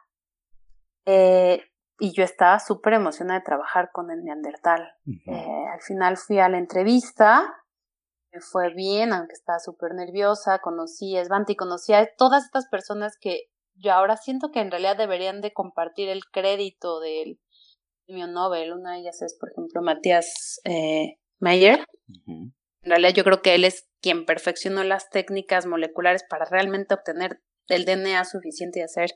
Eh, 1.05 1.61
y 1.99 2.13
yo 2.13 2.23
estaba 2.23 2.59
súper 2.59 2.93
emocionada 2.93 3.39
de 3.39 3.45
trabajar 3.45 3.91
con 3.91 4.09
el 4.09 4.23
Neandertal. 4.23 4.89
Eh, 5.05 5.65
al 5.71 5.81
final 5.81 6.17
fui 6.17 6.39
a 6.39 6.47
la 6.47 6.57
entrevista, 6.57 7.43
me 8.31 8.39
fue 8.39 8.73
bien, 8.73 9.11
aunque 9.11 9.33
estaba 9.33 9.59
súper 9.59 9.93
nerviosa, 9.93 10.59
conocí 10.59 11.17
a 11.17 11.21
Esvante 11.21 11.53
y 11.53 11.55
conocí 11.55 11.93
a 11.93 12.07
todas 12.15 12.45
estas 12.45 12.67
personas 12.69 13.17
que 13.19 13.49
yo 13.79 13.93
ahora 13.93 14.17
siento 14.17 14.51
que 14.51 14.59
en 14.59 14.71
realidad 14.71 14.97
deberían 14.97 15.41
de 15.41 15.53
compartir 15.53 16.09
el 16.09 16.25
crédito 16.25 16.99
del 16.99 17.39
premio 18.05 18.27
Nobel. 18.27 18.73
Una 18.73 18.93
de 18.93 18.99
ellas 18.99 19.21
es, 19.21 19.37
por 19.39 19.49
ejemplo, 19.51 19.81
Matías 19.81 20.59
eh, 20.65 21.17
Meyer. 21.39 21.85
En 22.27 22.53
realidad 22.83 23.13
yo 23.13 23.23
creo 23.23 23.41
que 23.41 23.55
él 23.55 23.65
es 23.65 23.87
quien 24.01 24.25
perfeccionó 24.25 24.83
las 24.83 25.09
técnicas 25.09 25.65
moleculares 25.65 26.23
para 26.29 26.45
realmente 26.45 26.93
obtener 26.93 27.41
del 27.67 27.85
DNA 27.85 28.25
suficiente 28.25 28.79
y 28.79 28.83
hacer 28.83 29.11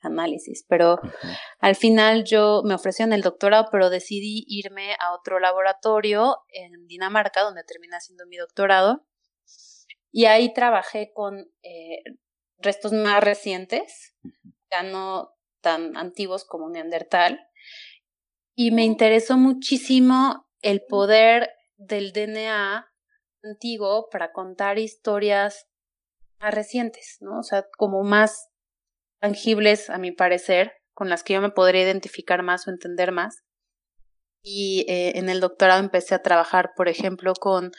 análisis. 0.00 0.64
Pero 0.68 0.98
al 1.58 1.74
final 1.74 2.24
yo 2.24 2.62
me 2.64 2.74
ofrecieron 2.74 3.12
el 3.12 3.22
doctorado, 3.22 3.68
pero 3.70 3.90
decidí 3.90 4.44
irme 4.46 4.94
a 5.00 5.14
otro 5.14 5.40
laboratorio 5.40 6.36
en 6.48 6.86
Dinamarca, 6.86 7.42
donde 7.42 7.64
terminé 7.64 7.96
haciendo 7.96 8.26
mi 8.26 8.36
doctorado. 8.36 9.04
Y 10.10 10.24
ahí 10.24 10.52
trabajé 10.54 11.10
con 11.12 11.50
eh, 11.62 12.02
restos 12.58 12.92
más 12.92 13.22
recientes, 13.22 14.16
ya 14.70 14.82
no 14.82 15.30
tan 15.60 15.96
antiguos 15.96 16.44
como 16.44 16.68
Neandertal. 16.68 17.40
Y 18.54 18.70
me 18.72 18.84
interesó 18.84 19.36
muchísimo 19.36 20.46
el 20.62 20.82
poder 20.88 21.50
del 21.76 22.12
DNA 22.12 22.86
antiguo 23.44 24.08
para 24.10 24.32
contar 24.32 24.78
historias 24.78 25.68
más 26.40 26.54
recientes, 26.54 27.18
¿no? 27.20 27.38
O 27.38 27.42
sea, 27.42 27.66
como 27.76 28.02
más 28.02 28.48
tangibles, 29.20 29.90
a 29.90 29.98
mi 29.98 30.12
parecer, 30.12 30.72
con 30.92 31.08
las 31.08 31.22
que 31.22 31.34
yo 31.34 31.40
me 31.40 31.50
podría 31.50 31.82
identificar 31.82 32.42
más 32.42 32.66
o 32.66 32.70
entender 32.70 33.12
más. 33.12 33.42
Y 34.42 34.84
eh, 34.88 35.18
en 35.18 35.28
el 35.28 35.40
doctorado 35.40 35.80
empecé 35.80 36.14
a 36.14 36.22
trabajar, 36.22 36.72
por 36.76 36.88
ejemplo, 36.88 37.34
con 37.34 37.72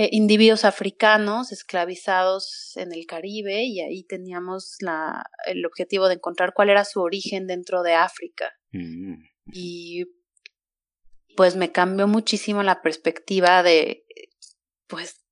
eh, 0.00 0.10
individuos 0.12 0.64
africanos 0.64 1.50
esclavizados 1.50 2.76
en 2.76 2.92
el 2.92 3.04
Caribe 3.04 3.64
y 3.64 3.80
ahí 3.80 4.04
teníamos 4.04 4.76
la, 4.78 5.24
el 5.44 5.66
objetivo 5.66 6.06
de 6.06 6.14
encontrar 6.14 6.52
cuál 6.54 6.70
era 6.70 6.84
su 6.84 7.00
origen 7.00 7.48
dentro 7.48 7.82
de 7.82 7.94
África. 7.94 8.52
Mm. 8.70 9.14
Y 9.52 10.04
pues 11.36 11.56
me 11.56 11.72
cambió 11.72 12.06
muchísimo 12.06 12.62
la 12.62 12.80
perspectiva 12.80 13.64
de, 13.64 14.04
pues, 14.86 15.24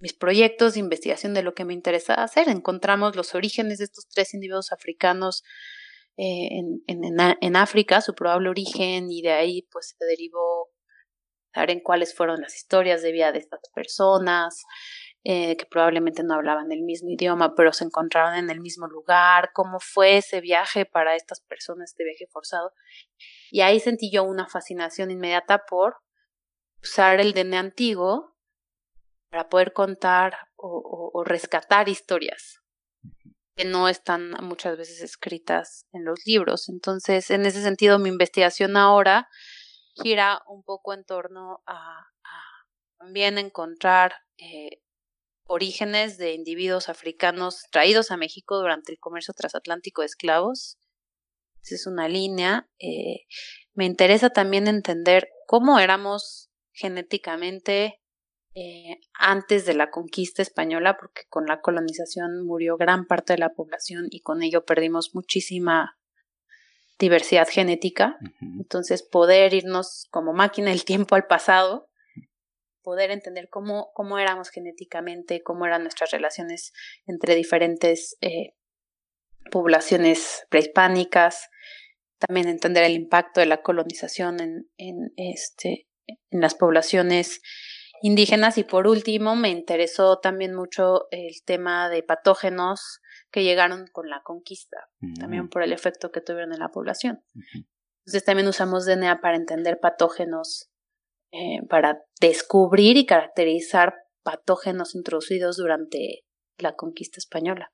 mis 0.00 0.12
proyectos 0.12 0.74
de 0.74 0.80
investigación 0.80 1.32
de 1.32 1.42
lo 1.42 1.54
que 1.54 1.64
me 1.64 1.72
interesaba 1.72 2.22
hacer. 2.22 2.50
Encontramos 2.50 3.16
los 3.16 3.34
orígenes 3.34 3.78
de 3.78 3.84
estos 3.84 4.06
tres 4.06 4.34
individuos 4.34 4.70
africanos 4.70 5.44
eh, 6.18 6.58
en, 6.58 6.82
en, 6.86 7.18
en, 7.40 7.56
África, 7.56 8.02
su 8.02 8.14
probable 8.14 8.50
origen, 8.50 9.10
y 9.10 9.22
de 9.22 9.32
ahí 9.32 9.62
pues 9.72 9.96
se 9.98 10.04
derivó 10.04 10.69
en 11.54 11.80
cuáles 11.80 12.14
fueron 12.14 12.40
las 12.40 12.56
historias 12.56 13.02
de 13.02 13.12
vida 13.12 13.32
de 13.32 13.38
estas 13.38 13.60
personas, 13.74 14.64
eh, 15.22 15.56
que 15.56 15.66
probablemente 15.66 16.22
no 16.22 16.34
hablaban 16.34 16.72
el 16.72 16.82
mismo 16.82 17.10
idioma, 17.10 17.54
pero 17.54 17.72
se 17.72 17.84
encontraron 17.84 18.36
en 18.36 18.48
el 18.50 18.60
mismo 18.60 18.86
lugar, 18.86 19.50
cómo 19.52 19.78
fue 19.78 20.16
ese 20.18 20.40
viaje 20.40 20.86
para 20.86 21.14
estas 21.14 21.40
personas, 21.42 21.90
este 21.90 22.04
viaje 22.04 22.26
forzado. 22.30 22.72
Y 23.50 23.60
ahí 23.60 23.80
sentí 23.80 24.10
yo 24.10 24.24
una 24.24 24.48
fascinación 24.48 25.10
inmediata 25.10 25.64
por 25.68 25.96
usar 26.82 27.20
el 27.20 27.34
DNA 27.34 27.58
antiguo 27.58 28.34
para 29.30 29.48
poder 29.48 29.72
contar 29.72 30.48
o, 30.56 31.10
o 31.12 31.24
rescatar 31.24 31.88
historias 31.88 32.60
que 33.56 33.66
no 33.66 33.88
están 33.88 34.30
muchas 34.40 34.78
veces 34.78 35.02
escritas 35.02 35.84
en 35.92 36.06
los 36.06 36.20
libros. 36.24 36.70
Entonces, 36.70 37.30
en 37.30 37.44
ese 37.44 37.62
sentido, 37.62 37.98
mi 37.98 38.08
investigación 38.08 38.76
ahora 38.76 39.28
gira 39.94 40.42
un 40.46 40.62
poco 40.62 40.94
en 40.94 41.04
torno 41.04 41.62
a, 41.66 42.06
también 42.98 43.38
encontrar 43.38 44.14
eh, 44.36 44.82
orígenes 45.44 46.18
de 46.18 46.34
individuos 46.34 46.88
africanos 46.88 47.64
traídos 47.72 48.10
a 48.10 48.16
México 48.16 48.58
durante 48.58 48.92
el 48.92 48.98
comercio 48.98 49.34
transatlántico 49.34 50.02
de 50.02 50.06
esclavos. 50.06 50.78
Esa 51.62 51.74
es 51.74 51.86
una 51.86 52.08
línea. 52.08 52.68
Eh, 52.78 53.26
me 53.72 53.86
interesa 53.86 54.30
también 54.30 54.68
entender 54.68 55.28
cómo 55.46 55.78
éramos 55.78 56.50
genéticamente 56.72 58.00
eh, 58.54 59.00
antes 59.14 59.64
de 59.64 59.74
la 59.74 59.90
conquista 59.90 60.42
española, 60.42 60.96
porque 60.98 61.22
con 61.28 61.46
la 61.46 61.60
colonización 61.60 62.44
murió 62.44 62.76
gran 62.76 63.06
parte 63.06 63.34
de 63.34 63.38
la 63.38 63.50
población 63.50 64.08
y 64.10 64.20
con 64.20 64.42
ello 64.42 64.64
perdimos 64.64 65.14
muchísima 65.14 65.99
diversidad 67.00 67.48
genética. 67.48 68.18
Entonces, 68.40 69.02
poder 69.02 69.54
irnos 69.54 70.06
como 70.10 70.32
máquina 70.32 70.70
del 70.70 70.84
tiempo 70.84 71.16
al 71.16 71.26
pasado, 71.26 71.88
poder 72.82 73.10
entender 73.10 73.48
cómo, 73.48 73.90
cómo 73.94 74.18
éramos 74.18 74.50
genéticamente, 74.50 75.42
cómo 75.42 75.66
eran 75.66 75.82
nuestras 75.82 76.10
relaciones 76.10 76.72
entre 77.06 77.34
diferentes 77.34 78.16
eh, 78.20 78.54
poblaciones 79.50 80.46
prehispánicas, 80.50 81.48
también 82.18 82.48
entender 82.48 82.84
el 82.84 82.92
impacto 82.92 83.40
de 83.40 83.46
la 83.46 83.62
colonización 83.62 84.40
en, 84.40 84.70
en, 84.76 85.12
este, 85.16 85.88
en 86.06 86.40
las 86.40 86.54
poblaciones 86.54 87.40
indígenas 88.02 88.58
y 88.58 88.64
por 88.64 88.86
último 88.86 89.36
me 89.36 89.50
interesó 89.50 90.18
también 90.18 90.54
mucho 90.54 91.06
el 91.10 91.42
tema 91.44 91.88
de 91.88 92.02
patógenos 92.02 93.00
que 93.30 93.44
llegaron 93.44 93.86
con 93.92 94.08
la 94.08 94.22
conquista, 94.22 94.88
también 95.18 95.44
mm. 95.44 95.48
por 95.48 95.62
el 95.62 95.72
efecto 95.72 96.10
que 96.10 96.20
tuvieron 96.20 96.52
en 96.52 96.58
la 96.58 96.68
población. 96.68 97.22
Entonces 98.00 98.24
también 98.24 98.48
usamos 98.48 98.86
DNA 98.86 99.20
para 99.20 99.36
entender 99.36 99.78
patógenos, 99.80 100.70
eh, 101.32 101.60
para 101.68 102.00
descubrir 102.20 102.96
y 102.96 103.06
caracterizar 103.06 103.94
patógenos 104.22 104.94
introducidos 104.94 105.56
durante 105.56 106.24
la 106.58 106.74
conquista 106.74 107.18
española. 107.18 107.72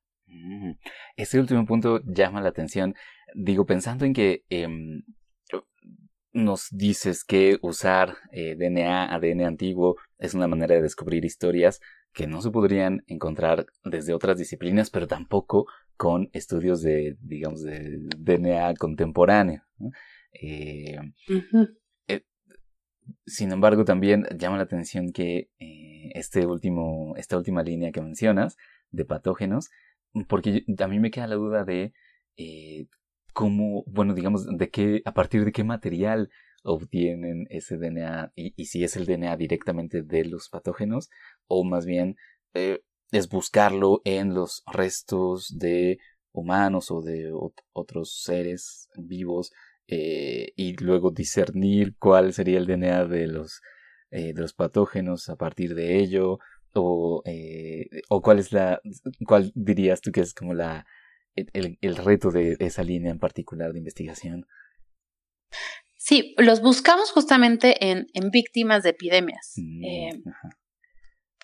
Este 1.16 1.38
último 1.38 1.64
punto 1.64 2.00
llama 2.04 2.40
la 2.40 2.48
atención. 2.48 2.94
Digo, 3.34 3.64
pensando 3.64 4.04
en 4.04 4.12
que 4.12 4.44
em, 4.50 5.02
nos 6.36 6.68
dices 6.70 7.24
que 7.24 7.58
usar 7.62 8.18
eh, 8.30 8.56
DNA, 8.56 9.14
ADN 9.14 9.46
antiguo, 9.46 9.96
es 10.18 10.34
una 10.34 10.46
manera 10.46 10.74
de 10.74 10.82
descubrir 10.82 11.24
historias 11.24 11.80
que 12.12 12.26
no 12.26 12.42
se 12.42 12.50
podrían 12.50 13.04
encontrar 13.06 13.66
desde 13.84 14.12
otras 14.12 14.36
disciplinas, 14.36 14.90
pero 14.90 15.06
tampoco 15.06 15.66
con 15.96 16.28
estudios 16.34 16.82
de, 16.82 17.16
digamos, 17.20 17.62
de 17.62 17.98
DNA 18.18 18.74
contemporáneo. 18.74 19.62
Eh, 20.32 20.98
eh, 22.08 22.22
sin 23.24 23.52
embargo, 23.52 23.86
también 23.86 24.26
llama 24.36 24.58
la 24.58 24.64
atención 24.64 25.12
que 25.12 25.48
este 25.58 26.46
último, 26.46 27.14
esta 27.16 27.38
última 27.38 27.62
línea 27.62 27.92
que 27.92 28.02
mencionas 28.02 28.58
de 28.90 29.06
patógenos, 29.06 29.70
porque 30.28 30.64
a 30.78 30.86
mí 30.86 31.00
me 31.00 31.10
queda 31.10 31.28
la 31.28 31.36
duda 31.36 31.64
de 31.64 31.94
cómo, 33.36 33.84
bueno, 33.86 34.14
digamos, 34.14 34.46
de 34.46 34.70
qué, 34.70 35.02
a 35.04 35.12
partir 35.12 35.44
de 35.44 35.52
qué 35.52 35.62
material 35.62 36.30
obtienen 36.62 37.46
ese 37.50 37.76
DNA 37.76 38.32
y, 38.34 38.64
si 38.64 38.82
es 38.82 38.96
el 38.96 39.04
DNA 39.04 39.36
directamente 39.36 40.02
de 40.02 40.24
los 40.24 40.48
patógenos 40.48 41.10
o 41.46 41.62
más 41.62 41.84
bien 41.84 42.16
eh, 42.54 42.80
es 43.12 43.28
buscarlo 43.28 44.00
en 44.04 44.32
los 44.32 44.62
restos 44.66 45.54
de 45.58 45.98
humanos 46.32 46.90
o 46.90 47.02
de 47.02 47.30
otros 47.74 48.22
seres 48.22 48.88
vivos 48.96 49.52
eh, 49.86 50.54
y 50.56 50.74
luego 50.82 51.10
discernir 51.10 51.94
cuál 51.98 52.32
sería 52.32 52.56
el 52.56 52.66
DNA 52.66 53.04
de 53.04 53.26
los, 53.26 53.60
eh, 54.10 54.32
de 54.32 54.40
los 54.40 54.54
patógenos 54.54 55.28
a 55.28 55.36
partir 55.36 55.74
de 55.74 55.98
ello 55.98 56.38
o, 56.72 57.22
o 58.08 58.22
cuál 58.22 58.38
es 58.38 58.52
la 58.52 58.80
cuál 59.26 59.52
dirías 59.54 60.00
tú 60.00 60.10
que 60.10 60.22
es 60.22 60.32
como 60.32 60.54
la 60.54 60.86
el, 61.36 61.96
reto 61.96 62.30
de 62.30 62.56
esa 62.60 62.82
línea 62.82 63.10
en 63.10 63.18
particular 63.18 63.72
de 63.72 63.78
investigación? 63.78 64.46
Sí, 65.96 66.34
los 66.38 66.60
buscamos 66.60 67.10
justamente 67.10 67.90
en, 67.90 68.06
en 68.14 68.30
víctimas 68.30 68.82
de 68.82 68.90
epidemias. 68.90 69.54
Mm, 69.56 69.84
eh, 69.84 70.22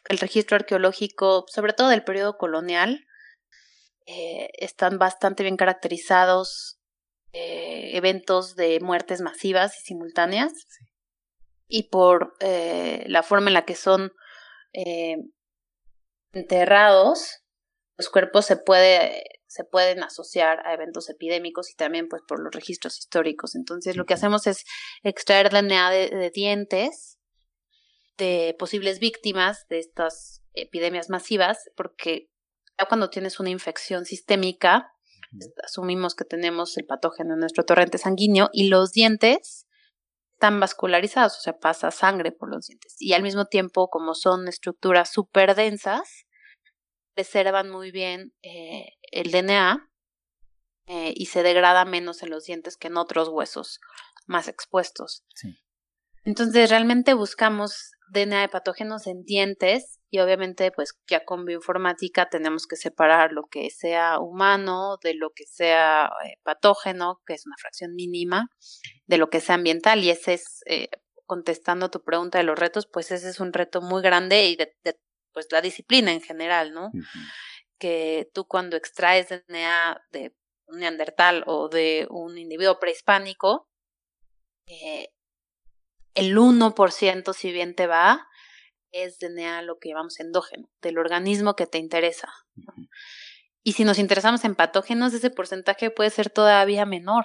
el 0.09 0.19
registro 0.19 0.57
arqueológico, 0.57 1.45
sobre 1.49 1.73
todo 1.73 1.89
del 1.89 2.05
periodo 2.05 2.37
colonial, 2.39 3.05
eh, 4.07 4.51
están 4.59 4.99
bastante 4.99 5.43
bien 5.43 5.57
caracterizados 5.57 6.79
eh, 7.33 7.97
eventos 7.97 8.57
de 8.57 8.81
muertes 8.81 9.21
masivas 9.21 9.79
y 9.79 9.83
simultáneas. 9.83 10.53
Y 11.69 11.89
por 11.89 12.35
la 12.41 13.23
forma 13.23 13.49
en 13.49 13.55
la 13.55 13.65
que 13.65 13.75
son 13.75 14.13
enterrados, 16.35 17.43
los 17.97 18.11
cuerpos 18.11 18.45
se 18.45 18.57
puede 18.57 19.25
se 19.53 19.65
pueden 19.65 20.03
asociar 20.03 20.67
a 20.67 20.73
eventos 20.73 21.11
epidémicos 21.11 21.71
y 21.71 21.75
también 21.75 22.09
pues 22.09 22.23
por 22.27 22.43
los 22.43 22.55
registros 22.55 22.99
históricos. 22.99 23.55
Entonces 23.55 23.97
lo 23.97 24.07
que 24.07 24.15
hacemos 24.15 24.47
es 24.47 24.65
extraer 25.03 25.51
DNA 25.51 25.91
de, 25.91 26.31
dientes 26.31 27.19
de 28.17 28.57
posibles 28.59 28.99
víctimas 28.99 29.67
de 29.69 29.79
estas 29.79 30.43
epidemias 30.55 31.11
masivas, 31.11 31.71
porque 31.77 32.31
ya 32.79 32.87
cuando 32.87 33.11
tienes 33.11 33.41
una 33.41 33.51
infección 33.51 34.07
sistémica, 34.07 34.95
asumimos 35.63 36.15
que 36.15 36.25
tenemos 36.25 36.79
el 36.79 36.87
patógeno 36.87 37.35
en 37.35 37.41
nuestro 37.41 37.65
torrente 37.65 37.99
sanguíneo 37.99 38.49
y 38.55 38.69
los 38.69 38.93
dientes 38.93 39.67
están 40.33 40.61
vascularizados, 40.61 41.37
o 41.37 41.41
sea, 41.41 41.59
pasa 41.59 41.91
sangre 41.91 42.33
por 42.33 42.51
los 42.51 42.67
dientes. 42.67 42.97
Y 42.99 43.13
al 43.13 43.23
mismo 43.23 43.45
tiempo, 43.45 43.89
como 43.91 44.15
son 44.15 44.49
estructuras 44.49 45.13
súper 45.13 45.55
densas, 45.55 46.27
preservan 47.15 47.71
muy 47.71 47.91
bien 47.91 48.33
eh, 48.43 48.87
el 49.13 49.31
DNA 49.31 49.89
eh, 50.87 51.15
y 51.15 51.27
se 51.27 51.43
degrada 51.43 51.85
menos 51.85 52.23
en 52.23 52.31
los 52.31 52.45
dientes 52.45 52.77
que 52.77 52.89
en 52.89 52.97
otros 52.97 53.29
huesos 53.29 53.81
más 54.27 54.49
expuestos. 54.49 55.25
Entonces 56.25 56.71
realmente 56.71 57.15
buscamos 57.15 57.93
DNA 58.13 58.43
de 58.43 58.49
patógenos 58.49 59.07
en 59.07 59.25
dientes 59.25 60.01
y 60.11 60.19
obviamente 60.21 60.71
pues 60.71 60.99
ya 61.09 61.25
con 61.25 61.45
bioinformática 61.45 62.29
tenemos 62.29 62.67
que 62.67 62.77
separar 62.77 63.33
lo 63.33 63.47
que 63.47 63.71
sea 63.71 64.19
humano 64.19 64.99
de 65.03 65.15
lo 65.15 65.31
que 65.31 65.45
sea 65.47 66.11
eh, 66.25 66.35
patógeno, 66.43 67.23
que 67.27 67.35
es 67.35 67.47
una 67.47 67.57
fracción 67.59 67.95
mínima, 67.95 68.51
de 69.07 69.19
lo 69.19 69.31
que 69.31 69.41
sea 69.41 69.55
ambiental 69.55 70.05
y 70.05 70.11
ese 70.11 70.35
es, 70.35 70.61
eh, 70.67 70.89
contestando 71.27 71.91
tu 71.91 72.03
pregunta 72.03 72.39
de 72.39 72.45
los 72.45 72.59
retos, 72.59 72.87
pues 72.87 73.11
ese 73.11 73.31
es 73.31 73.41
un 73.41 73.53
reto 73.53 73.81
muy 73.81 74.03
grande 74.03 74.45
y 74.49 74.57
de, 74.57 74.75
pues 75.33 75.47
la 75.51 75.63
disciplina 75.63 76.13
en 76.13 76.21
general, 76.21 76.75
¿no? 76.75 76.91
Que 77.83 78.31
tú 78.33 78.47
cuando 78.47 78.77
extraes 78.77 79.29
DNA 79.29 80.05
de 80.13 80.33
un 80.67 80.79
neandertal 80.79 81.43
o 81.49 81.69
de 81.69 82.07
un 82.11 82.39
individuo 82.39 82.79
prehispánico, 82.79 83.69
eh, 84.69 85.09
el 86.15 86.39
1%, 86.39 87.33
si 87.33 87.51
bien 87.51 87.75
te 87.75 87.89
va, 87.89 88.29
es 88.93 89.19
DNA 89.19 89.63
lo 89.63 89.81
que 89.81 89.89
llamamos 89.89 90.21
endógeno, 90.21 90.71
del 90.81 90.99
organismo 90.99 91.57
que 91.57 91.67
te 91.67 91.79
interesa. 91.79 92.33
Y 93.65 93.73
si 93.73 93.83
nos 93.83 93.99
interesamos 93.99 94.45
en 94.45 94.55
patógenos, 94.55 95.13
ese 95.13 95.31
porcentaje 95.31 95.91
puede 95.91 96.11
ser 96.11 96.31
todavía 96.31 96.87
menor. 96.87 97.25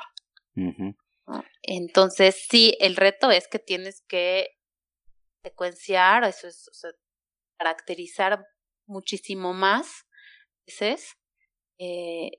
Entonces, 1.62 2.48
sí, 2.50 2.76
el 2.80 2.96
reto 2.96 3.30
es 3.30 3.48
que 3.48 3.60
tienes 3.60 4.02
que 4.08 4.58
secuenciar, 5.44 6.24
eso 6.24 6.48
es, 6.48 6.68
caracterizar 7.60 8.44
muchísimo 8.88 9.54
más 9.54 10.07
veces 10.68 11.18
eh, 11.80 12.32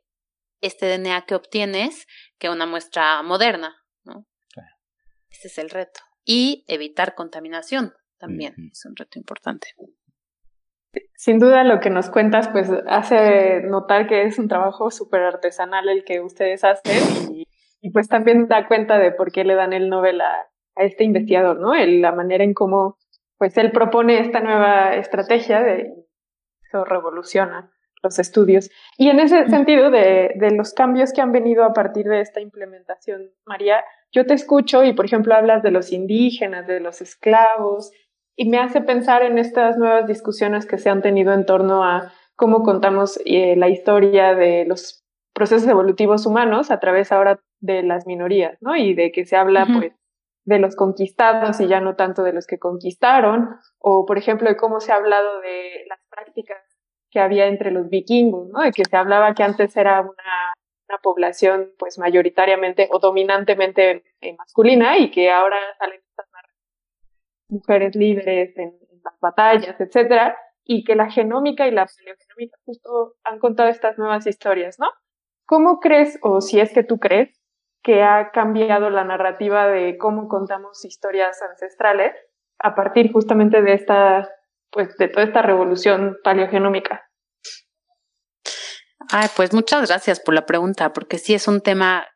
este 0.61 0.87
DNA 0.87 1.25
que 1.27 1.35
obtienes 1.35 2.07
que 2.39 2.51
una 2.51 2.67
muestra 2.67 3.23
moderna, 3.23 3.77
¿no? 4.05 4.27
Ese 5.31 5.49
es 5.49 5.59
el 5.59 5.71
reto. 5.71 6.01
Y 6.25 6.65
evitar 6.69 7.15
contaminación 7.15 7.93
también 8.19 8.55
es 8.73 8.85
un 8.85 8.97
reto 8.97 9.19
importante. 9.19 9.69
Sin 11.15 11.39
duda 11.39 11.65
lo 11.65 11.81
que 11.81 11.91
nos 11.91 12.11
cuentas 12.11 12.49
pues 12.49 12.71
hace 12.87 13.61
notar 13.63 14.07
que 14.09 14.25
es 14.25 14.39
un 14.39 14.49
trabajo 14.49 14.91
súper 14.91 15.23
artesanal 15.23 15.89
el 15.89 16.05
que 16.05 16.21
ustedes 16.21 16.65
hacen 16.65 17.45
y, 17.81 17.91
pues 17.91 18.09
también 18.09 18.49
da 18.49 18.67
cuenta 18.67 18.99
de 18.99 19.13
por 19.13 19.31
qué 19.31 19.45
le 19.45 19.55
dan 19.55 19.73
el 19.73 19.89
Nobel 19.89 20.21
a, 20.21 20.49
este 20.77 21.03
investigador, 21.03 21.59
¿no? 21.59 21.75
la 21.75 22.13
manera 22.13 22.45
en 22.45 22.55
cómo 22.55 22.99
pues 23.37 23.57
él 23.57 23.73
propone 23.73 24.21
esta 24.21 24.41
nueva 24.41 24.95
estrategia 24.95 25.61
de 25.61 25.93
eso 26.63 26.85
revoluciona 26.85 27.73
los 28.03 28.19
estudios. 28.19 28.71
Y 28.97 29.09
en 29.09 29.21
ese 29.21 29.49
sentido 29.49 29.91
de, 29.91 30.33
de, 30.37 30.51
los 30.53 30.73
cambios 30.73 31.13
que 31.13 31.21
han 31.21 31.33
venido 31.33 31.65
a 31.65 31.73
partir 31.73 32.07
de 32.07 32.21
esta 32.21 32.41
implementación, 32.41 33.31
María, 33.45 33.85
yo 34.13 34.27
te 34.27 34.35
escucho 34.35 34.85
y, 34.85 34.93
por 34.93 35.05
ejemplo, 35.05 35.35
hablas 35.35 35.63
de 35.63 35.71
los 35.71 35.93
indígenas, 35.93 36.67
de 36.67 36.81
los 36.81 37.01
esclavos, 37.01 37.91
y 38.37 38.49
me 38.49 38.59
hace 38.59 38.81
pensar 38.81 39.23
en 39.23 39.37
estas 39.37 39.77
nuevas 39.79 40.07
discusiones 40.07 40.65
que 40.65 40.79
se 40.79 40.91
han 40.91 41.03
tenido 41.03 41.33
en 41.33 41.45
torno 41.45 41.83
a 41.83 42.13
cómo 42.37 42.63
contamos 42.63 43.21
eh, 43.25 43.57
la 43.57 43.69
historia 43.69 44.35
de 44.35 44.65
los 44.65 45.05
procesos 45.35 45.69
evolutivos 45.69 46.25
humanos 46.25 46.71
a 46.71 46.79
través 46.79 47.11
ahora 47.11 47.41
de 47.61 47.83
las 47.83 48.07
minorías, 48.07 48.57
¿no? 48.61 48.77
Y 48.77 48.95
de 48.95 49.11
que 49.11 49.27
se 49.27 49.37
habla, 49.37 49.67
pues, 49.67 49.93
de 50.45 50.59
los 50.59 50.77
conquistados 50.77 51.61
y 51.61 51.67
ya 51.67 51.81
no 51.81 51.97
tanto 51.97 52.23
de 52.23 52.33
los 52.33 52.47
que 52.47 52.59
conquistaron, 52.59 53.57
o 53.79 54.07
por 54.07 54.19
ejemplo 54.19 54.49
de 54.49 54.57
cómo 54.57 54.81
se 54.81 54.93
ha 54.93 54.97
hablado 54.97 55.41
de 55.41 55.85
las 55.89 55.99
prácticas 56.09 56.59
que 57.11 57.21
había 57.21 57.47
entre 57.47 57.71
los 57.71 57.89
vikingos, 57.89 58.49
¿no? 58.49 58.63
De 58.63 58.73
que 58.73 58.85
se 58.85 58.97
hablaba 58.97 59.35
que 59.35 59.43
antes 59.43 59.77
era 59.77 60.01
una, 60.01 60.55
población 61.03 61.75
pues 61.79 61.99
mayoritariamente 61.99 62.89
o 62.91 62.99
dominantemente 62.99 64.05
eh, 64.23 64.35
masculina 64.39 64.97
y 64.97 65.11
que 65.11 65.31
ahora 65.31 65.59
salen 65.79 66.01
estas 66.01 66.27
mujeres 67.51 67.95
libres 67.95 68.57
en, 68.57 68.75
las 69.05 69.21
batallas, 69.21 69.79
etcétera, 69.79 70.37
y 70.65 70.85
que 70.85 70.97
la 70.97 71.11
genómica 71.11 71.67
y 71.67 71.71
la 71.71 71.87
paleogenómica 71.87 72.59
justo 72.65 73.15
han 73.23 73.39
contado 73.39 73.69
estas 73.69 73.99
nuevas 73.99 74.27
historias, 74.27 74.79
¿no? 74.79 74.89
¿Cómo 75.47 75.79
crees, 75.79 76.19
o 76.23 76.41
si 76.41 76.59
es 76.59 76.73
que 76.73 76.83
tú 76.83 76.99
crees, 76.99 77.39
que 77.83 78.03
ha 78.03 78.31
cambiado 78.33 78.91
la 78.91 79.05
narrativa 79.05 79.69
de 79.69 79.97
cómo 79.99 80.29
contamos 80.29 80.85
historias 80.85 81.41
ancestrales 81.43 82.13
a 82.59 82.75
partir 82.75 83.13
justamente 83.13 83.63
de 83.63 83.75
esta 83.75 84.29
pues 84.71 84.97
de 84.97 85.09
toda 85.09 85.25
esta 85.25 85.43
revolución 85.43 86.19
paleogenómica. 86.23 87.09
Ay, 89.11 89.29
pues 89.37 89.53
muchas 89.53 89.89
gracias 89.89 90.21
por 90.21 90.35
la 90.35 90.45
pregunta, 90.45 90.93
porque 90.93 91.19
sí 91.19 91.35
es 91.35 91.49
un 91.49 91.61
tema 91.61 92.07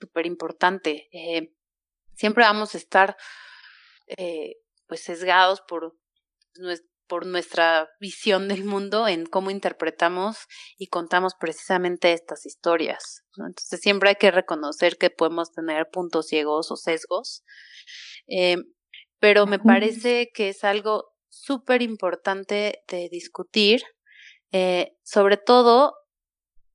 súper 0.00 0.26
importante. 0.26 1.08
Eh, 1.12 1.52
siempre 2.14 2.44
vamos 2.44 2.74
a 2.74 2.78
estar 2.78 3.16
eh, 4.06 4.56
pues 4.86 5.02
sesgados 5.02 5.60
por, 5.60 5.96
por 7.06 7.26
nuestra 7.26 7.88
visión 8.00 8.48
del 8.48 8.64
mundo 8.64 9.06
en 9.06 9.26
cómo 9.26 9.50
interpretamos 9.50 10.46
y 10.76 10.88
contamos 10.88 11.34
precisamente 11.38 12.12
estas 12.12 12.46
historias. 12.46 13.24
Entonces 13.36 13.80
siempre 13.80 14.08
hay 14.08 14.16
que 14.16 14.32
reconocer 14.32 14.96
que 14.96 15.10
podemos 15.10 15.52
tener 15.52 15.88
puntos 15.90 16.26
ciegos 16.26 16.72
o 16.72 16.76
sesgos, 16.76 17.44
eh, 18.26 18.56
pero 19.20 19.46
me 19.46 19.58
parece 19.58 20.30
que 20.34 20.48
es 20.48 20.64
algo 20.64 21.09
súper 21.30 21.82
importante 21.82 22.82
de 22.88 23.08
discutir, 23.08 23.82
eh, 24.52 24.92
sobre 25.02 25.36
todo, 25.36 25.94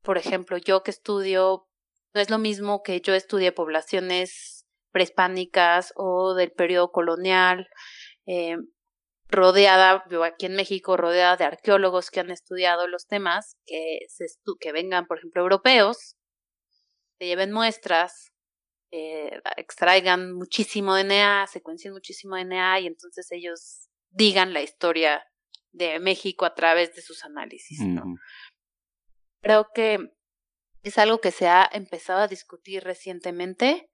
por 0.01 0.17
ejemplo, 0.17 0.57
yo 0.57 0.81
que 0.83 0.91
estudio, 0.91 1.67
no 2.13 2.21
es 2.21 2.29
lo 2.29 2.39
mismo 2.39 2.81
que 2.81 3.01
yo 3.01 3.13
estudie 3.13 3.51
poblaciones 3.51 4.65
prehispánicas 4.91 5.93
o 5.95 6.33
del 6.33 6.51
periodo 6.51 6.91
colonial, 6.91 7.67
eh, 8.25 8.57
rodeada, 9.27 10.03
yo 10.09 10.23
aquí 10.23 10.45
en 10.45 10.55
México, 10.55 10.97
rodeada 10.97 11.35
de 11.35 11.45
arqueólogos 11.45 12.09
que 12.11 12.21
han 12.21 12.31
estudiado 12.31 12.87
los 12.87 13.07
temas, 13.07 13.57
que, 13.65 13.99
se 14.07 14.25
que 14.59 14.71
vengan, 14.71 15.07
por 15.07 15.17
ejemplo, 15.17 15.41
europeos, 15.41 16.15
se 17.17 17.25
lleven 17.25 17.51
muestras, 17.51 18.31
eh, 18.91 19.41
extraigan 19.57 20.33
muchísimo 20.33 20.95
DNA, 20.95 21.47
secuencien 21.47 21.93
muchísimo 21.93 22.35
DNA 22.35 22.81
y 22.81 22.87
entonces 22.87 23.29
ellos 23.31 23.89
digan 24.15 24.53
la 24.53 24.61
historia 24.61 25.23
de 25.71 25.99
México 25.99 26.45
a 26.45 26.55
través 26.55 26.95
de 26.95 27.01
sus 27.01 27.23
análisis. 27.23 27.79
Creo 29.41 29.67
que 29.73 29.99
es 30.83 30.97
algo 30.97 31.19
que 31.19 31.31
se 31.31 31.47
ha 31.47 31.69
empezado 31.71 32.21
a 32.21 32.27
discutir 32.27 32.83
recientemente 32.83 33.89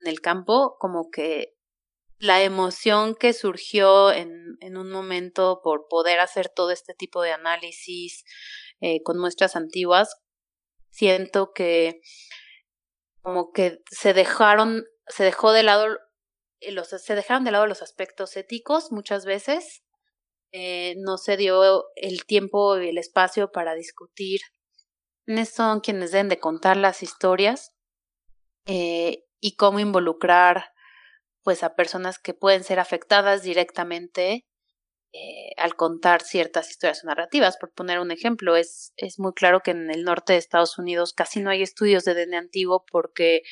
en 0.00 0.08
el 0.08 0.20
campo, 0.20 0.76
como 0.78 1.10
que 1.10 1.54
la 2.18 2.42
emoción 2.42 3.14
que 3.14 3.32
surgió 3.32 4.12
en, 4.12 4.56
en 4.60 4.76
un 4.76 4.90
momento 4.90 5.60
por 5.62 5.86
poder 5.88 6.20
hacer 6.20 6.48
todo 6.48 6.70
este 6.70 6.94
tipo 6.94 7.20
de 7.22 7.32
análisis 7.32 8.24
eh, 8.80 9.02
con 9.02 9.18
muestras 9.18 9.56
antiguas, 9.56 10.22
siento 10.90 11.52
que 11.52 12.00
como 13.20 13.50
que 13.50 13.82
se 13.90 14.14
dejaron, 14.14 14.84
se 15.08 15.24
dejó 15.24 15.52
de 15.52 15.64
lado 15.64 15.98
los, 16.70 16.88
se 16.88 17.14
dejaron 17.14 17.44
de 17.44 17.50
lado 17.50 17.66
los 17.66 17.82
aspectos 17.82 18.36
éticos 18.36 18.92
muchas 18.92 19.24
veces, 19.24 19.82
eh, 20.52 20.94
no 20.98 21.18
se 21.18 21.36
dio 21.36 21.84
el 21.96 22.24
tiempo 22.24 22.78
y 22.78 22.88
el 22.88 22.98
espacio 22.98 23.50
para 23.52 23.74
discutir 23.74 24.40
quiénes 25.24 25.50
son 25.50 25.80
quienes 25.80 26.12
deben 26.12 26.28
de 26.28 26.38
contar 26.38 26.76
las 26.76 27.02
historias 27.02 27.72
eh, 28.66 29.24
y 29.40 29.56
cómo 29.56 29.80
involucrar 29.80 30.72
pues 31.42 31.62
a 31.62 31.74
personas 31.74 32.18
que 32.18 32.34
pueden 32.34 32.64
ser 32.64 32.80
afectadas 32.80 33.42
directamente 33.42 34.46
eh, 35.12 35.52
al 35.56 35.76
contar 35.76 36.20
ciertas 36.22 36.70
historias 36.70 37.04
narrativas. 37.04 37.56
Por 37.56 37.72
poner 37.72 38.00
un 38.00 38.10
ejemplo, 38.10 38.56
es, 38.56 38.92
es 38.96 39.18
muy 39.18 39.32
claro 39.32 39.60
que 39.60 39.70
en 39.70 39.90
el 39.90 40.04
norte 40.04 40.32
de 40.32 40.38
Estados 40.38 40.78
Unidos 40.78 41.12
casi 41.12 41.40
no 41.40 41.50
hay 41.50 41.62
estudios 41.62 42.04
de 42.04 42.14
DNA 42.14 42.38
antiguo 42.38 42.84
porque 42.90 43.42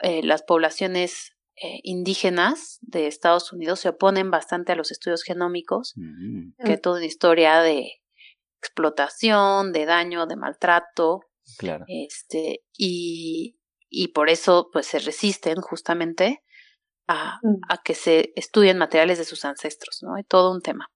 eh, 0.00 0.22
las 0.22 0.42
poblaciones 0.42 1.34
eh, 1.56 1.80
indígenas 1.82 2.78
de 2.80 3.06
Estados 3.06 3.52
Unidos 3.52 3.80
se 3.80 3.90
oponen 3.90 4.30
bastante 4.30 4.72
a 4.72 4.74
los 4.74 4.90
estudios 4.90 5.22
genómicos, 5.22 5.92
mm. 5.96 6.64
que 6.64 6.78
toda 6.78 6.96
una 6.96 7.06
historia 7.06 7.60
de 7.60 7.90
explotación, 8.58 9.72
de 9.72 9.84
daño, 9.84 10.26
de 10.26 10.36
maltrato. 10.36 11.20
Claro. 11.58 11.84
Este, 11.88 12.60
y, 12.76 13.58
y 13.90 14.08
por 14.08 14.30
eso 14.30 14.70
pues 14.72 14.86
se 14.86 14.98
resisten 14.98 15.56
justamente 15.60 16.42
a, 17.06 17.38
mm. 17.42 17.60
a, 17.68 17.82
que 17.84 17.94
se 17.94 18.32
estudien 18.36 18.78
materiales 18.78 19.18
de 19.18 19.24
sus 19.24 19.44
ancestros, 19.44 19.98
¿no? 20.02 20.14
Hay 20.14 20.24
todo 20.24 20.52
un 20.52 20.62
tema. 20.62 20.86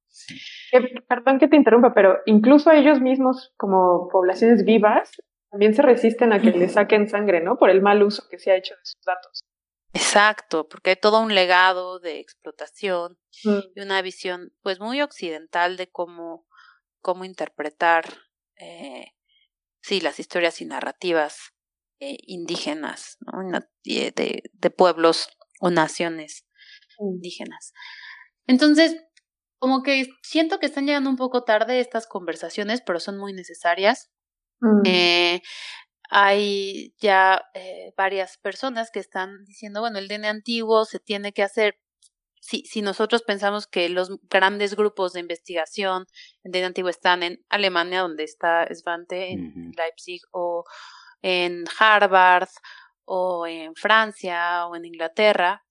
perdón 1.08 1.38
que 1.38 1.48
te 1.48 1.56
interrumpa, 1.56 1.92
pero 1.92 2.18
incluso 2.24 2.70
ellos 2.70 3.00
mismos, 3.00 3.52
como 3.56 4.08
poblaciones 4.10 4.64
vivas, 4.64 5.10
también 5.50 5.74
se 5.74 5.82
resisten 5.82 6.32
a 6.32 6.40
que 6.40 6.50
les 6.50 6.72
saquen 6.72 7.08
sangre, 7.08 7.42
¿no? 7.42 7.56
Por 7.56 7.70
el 7.70 7.82
mal 7.82 8.02
uso 8.02 8.24
que 8.30 8.38
se 8.38 8.50
ha 8.50 8.56
hecho 8.56 8.74
de 8.74 8.80
sus 8.84 9.02
datos. 9.04 9.42
Exacto, 9.96 10.68
porque 10.68 10.90
hay 10.90 10.96
todo 10.96 11.20
un 11.20 11.34
legado 11.34 11.98
de 11.98 12.20
explotación 12.20 13.18
mm. 13.44 13.58
y 13.74 13.80
una 13.80 14.02
visión 14.02 14.52
pues 14.62 14.78
muy 14.80 15.00
occidental 15.00 15.76
de 15.76 15.90
cómo, 15.90 16.46
cómo 17.00 17.24
interpretar 17.24 18.04
eh, 18.56 19.12
sí, 19.80 20.00
las 20.00 20.20
historias 20.20 20.60
y 20.60 20.66
narrativas 20.66 21.54
eh, 22.00 22.18
indígenas, 22.26 23.16
¿no? 23.20 23.60
de, 23.84 24.42
de, 24.52 24.70
pueblos 24.70 25.28
o 25.60 25.70
naciones 25.70 26.46
mm. 26.98 27.14
indígenas. 27.14 27.72
Entonces, 28.46 28.96
como 29.58 29.82
que 29.82 30.08
siento 30.22 30.58
que 30.58 30.66
están 30.66 30.86
llegando 30.86 31.08
un 31.08 31.16
poco 31.16 31.44
tarde 31.44 31.80
estas 31.80 32.06
conversaciones, 32.06 32.82
pero 32.84 33.00
son 33.00 33.18
muy 33.18 33.32
necesarias. 33.32 34.10
Mm. 34.60 34.82
Eh, 34.84 35.42
hay 36.10 36.94
ya 36.98 37.42
eh, 37.54 37.92
varias 37.96 38.38
personas 38.38 38.90
que 38.90 39.00
están 39.00 39.44
diciendo, 39.44 39.80
bueno, 39.80 39.98
el 39.98 40.08
DNA 40.08 40.30
antiguo 40.30 40.84
se 40.84 41.00
tiene 41.00 41.32
que 41.32 41.42
hacer. 41.42 41.78
Si, 42.40 42.64
si 42.64 42.82
nosotros 42.82 43.22
pensamos 43.22 43.66
que 43.66 43.88
los 43.88 44.10
grandes 44.28 44.76
grupos 44.76 45.12
de 45.12 45.20
investigación 45.20 46.06
en 46.44 46.52
DNA 46.52 46.66
antiguo 46.68 46.90
están 46.90 47.22
en 47.22 47.44
Alemania, 47.48 48.02
donde 48.02 48.24
está 48.24 48.66
Svante, 48.72 49.32
en. 49.32 49.72
Leipzig, 49.76 50.20
o 50.30 50.64
en 51.22 51.64
Harvard, 51.78 52.48
o 53.04 53.46
en 53.46 53.74
Francia, 53.74 54.66
o 54.66 54.76
en 54.76 54.84
Inglaterra, 54.84 55.64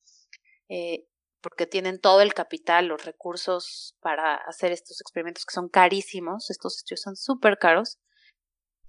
eh, 0.69 1.05
porque 1.41 1.67
tienen 1.67 1.99
todo 1.99 2.21
el 2.21 2.33
capital, 2.33 2.87
los 2.87 3.05
recursos 3.05 3.95
para 4.01 4.35
hacer 4.35 4.71
estos 4.71 4.99
experimentos 4.99 5.45
que 5.45 5.53
son 5.53 5.69
carísimos, 5.69 6.49
estos 6.49 6.77
estudios 6.77 7.01
son 7.01 7.15
súper 7.15 7.57
caros, 7.59 7.99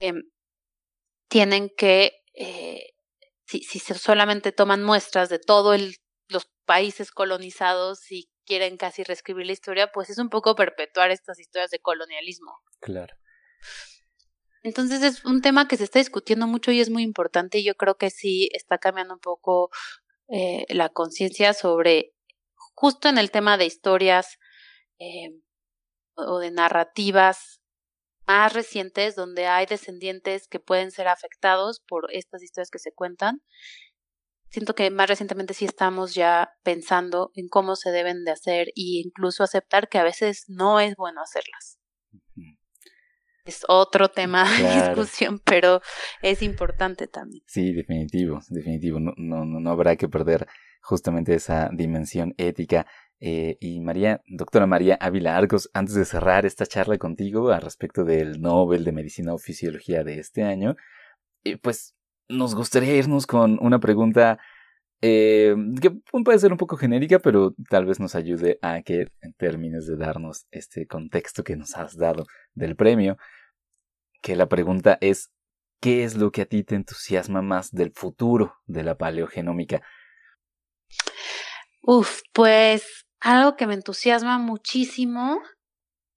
em, 0.00 0.22
tienen 1.28 1.70
que, 1.76 2.22
eh, 2.34 2.94
si, 3.46 3.60
si 3.60 3.78
solamente 3.78 4.52
toman 4.52 4.82
muestras 4.82 5.28
de 5.28 5.38
todos 5.38 5.80
los 6.28 6.50
países 6.64 7.10
colonizados 7.10 8.10
y 8.10 8.30
quieren 8.44 8.76
casi 8.76 9.02
reescribir 9.02 9.46
la 9.46 9.52
historia, 9.52 9.92
pues 9.92 10.10
es 10.10 10.18
un 10.18 10.30
poco 10.30 10.54
perpetuar 10.54 11.10
estas 11.10 11.38
historias 11.38 11.70
de 11.70 11.80
colonialismo. 11.80 12.60
Claro. 12.80 13.14
Entonces 14.62 15.02
es 15.02 15.24
un 15.24 15.42
tema 15.42 15.68
que 15.68 15.76
se 15.76 15.84
está 15.84 15.98
discutiendo 15.98 16.46
mucho 16.46 16.72
y 16.72 16.80
es 16.80 16.90
muy 16.90 17.02
importante 17.02 17.58
y 17.58 17.64
yo 17.64 17.76
creo 17.76 17.96
que 17.96 18.10
sí 18.10 18.48
está 18.52 18.78
cambiando 18.78 19.14
un 19.14 19.20
poco 19.20 19.70
eh, 20.28 20.66
la 20.70 20.88
conciencia 20.88 21.52
sobre, 21.52 22.14
justo 22.74 23.08
en 23.08 23.18
el 23.18 23.30
tema 23.30 23.58
de 23.58 23.66
historias 23.66 24.38
eh, 24.98 25.40
o 26.14 26.40
de 26.40 26.50
narrativas 26.50 27.60
más 28.26 28.52
recientes 28.52 29.14
donde 29.14 29.46
hay 29.46 29.66
descendientes 29.66 30.48
que 30.48 30.60
pueden 30.60 30.90
ser 30.90 31.08
afectados 31.08 31.80
por 31.86 32.12
estas 32.12 32.42
historias 32.42 32.70
que 32.70 32.78
se 32.78 32.92
cuentan. 32.92 33.42
Siento 34.50 34.74
que 34.74 34.90
más 34.90 35.08
recientemente 35.08 35.54
sí 35.54 35.64
estamos 35.64 36.14
ya 36.14 36.50
pensando 36.62 37.30
en 37.34 37.48
cómo 37.48 37.76
se 37.76 37.90
deben 37.90 38.24
de 38.24 38.32
hacer 38.32 38.68
e 38.68 39.02
incluso 39.04 39.44
aceptar 39.44 39.88
que 39.88 39.98
a 39.98 40.04
veces 40.04 40.44
no 40.48 40.80
es 40.80 40.94
bueno 40.96 41.20
hacerlas 41.20 41.78
es 43.46 43.64
otro 43.68 44.08
tema 44.08 44.44
de 44.58 44.80
discusión, 44.80 45.40
pero 45.44 45.80
es 46.20 46.42
importante 46.42 47.06
también. 47.06 47.42
Sí, 47.46 47.72
definitivo, 47.72 48.40
definitivo. 48.48 48.98
No, 49.00 49.14
no 49.16 49.44
no 49.44 49.70
habrá 49.70 49.96
que 49.96 50.08
perder 50.08 50.46
justamente 50.82 51.34
esa 51.34 51.70
dimensión 51.72 52.34
ética. 52.36 52.86
Eh, 53.20 53.56
y 53.60 53.80
María, 53.80 54.22
doctora 54.26 54.66
María 54.66 54.96
Ávila 55.00 55.36
Arcos, 55.36 55.70
antes 55.72 55.94
de 55.94 56.04
cerrar 56.04 56.44
esta 56.44 56.66
charla 56.66 56.98
contigo 56.98 57.50
al 57.50 57.62
respecto 57.62 58.04
del 58.04 58.40
Nobel 58.40 58.84
de 58.84 58.92
Medicina 58.92 59.32
o 59.32 59.38
Fisiología 59.38 60.04
de 60.04 60.18
este 60.18 60.42
año, 60.42 60.76
eh, 61.44 61.56
pues 61.56 61.94
nos 62.28 62.54
gustaría 62.54 62.94
irnos 62.96 63.26
con 63.26 63.58
una 63.62 63.78
pregunta 63.80 64.38
eh, 65.02 65.54
que 65.80 65.90
puede 66.24 66.38
ser 66.38 66.52
un 66.52 66.58
poco 66.58 66.76
genérica, 66.76 67.18
pero 67.18 67.54
tal 67.70 67.86
vez 67.86 68.00
nos 68.00 68.14
ayude 68.14 68.58
a 68.62 68.82
que 68.82 69.08
termines 69.36 69.86
de 69.86 69.96
darnos 69.96 70.46
este 70.50 70.86
contexto 70.86 71.44
que 71.44 71.56
nos 71.56 71.76
has 71.76 71.96
dado 71.96 72.26
del 72.54 72.76
premio. 72.76 73.16
Que 74.22 74.36
la 74.36 74.48
pregunta 74.48 74.98
es, 75.00 75.30
¿qué 75.80 76.04
es 76.04 76.16
lo 76.16 76.32
que 76.32 76.42
a 76.42 76.46
ti 76.46 76.64
te 76.64 76.74
entusiasma 76.74 77.42
más 77.42 77.70
del 77.70 77.92
futuro 77.92 78.54
de 78.66 78.82
la 78.82 78.96
paleogenómica? 78.96 79.82
Uf, 81.82 82.22
pues 82.32 83.05
algo 83.20 83.56
que 83.56 83.66
me 83.66 83.74
entusiasma 83.74 84.38
muchísimo, 84.38 85.40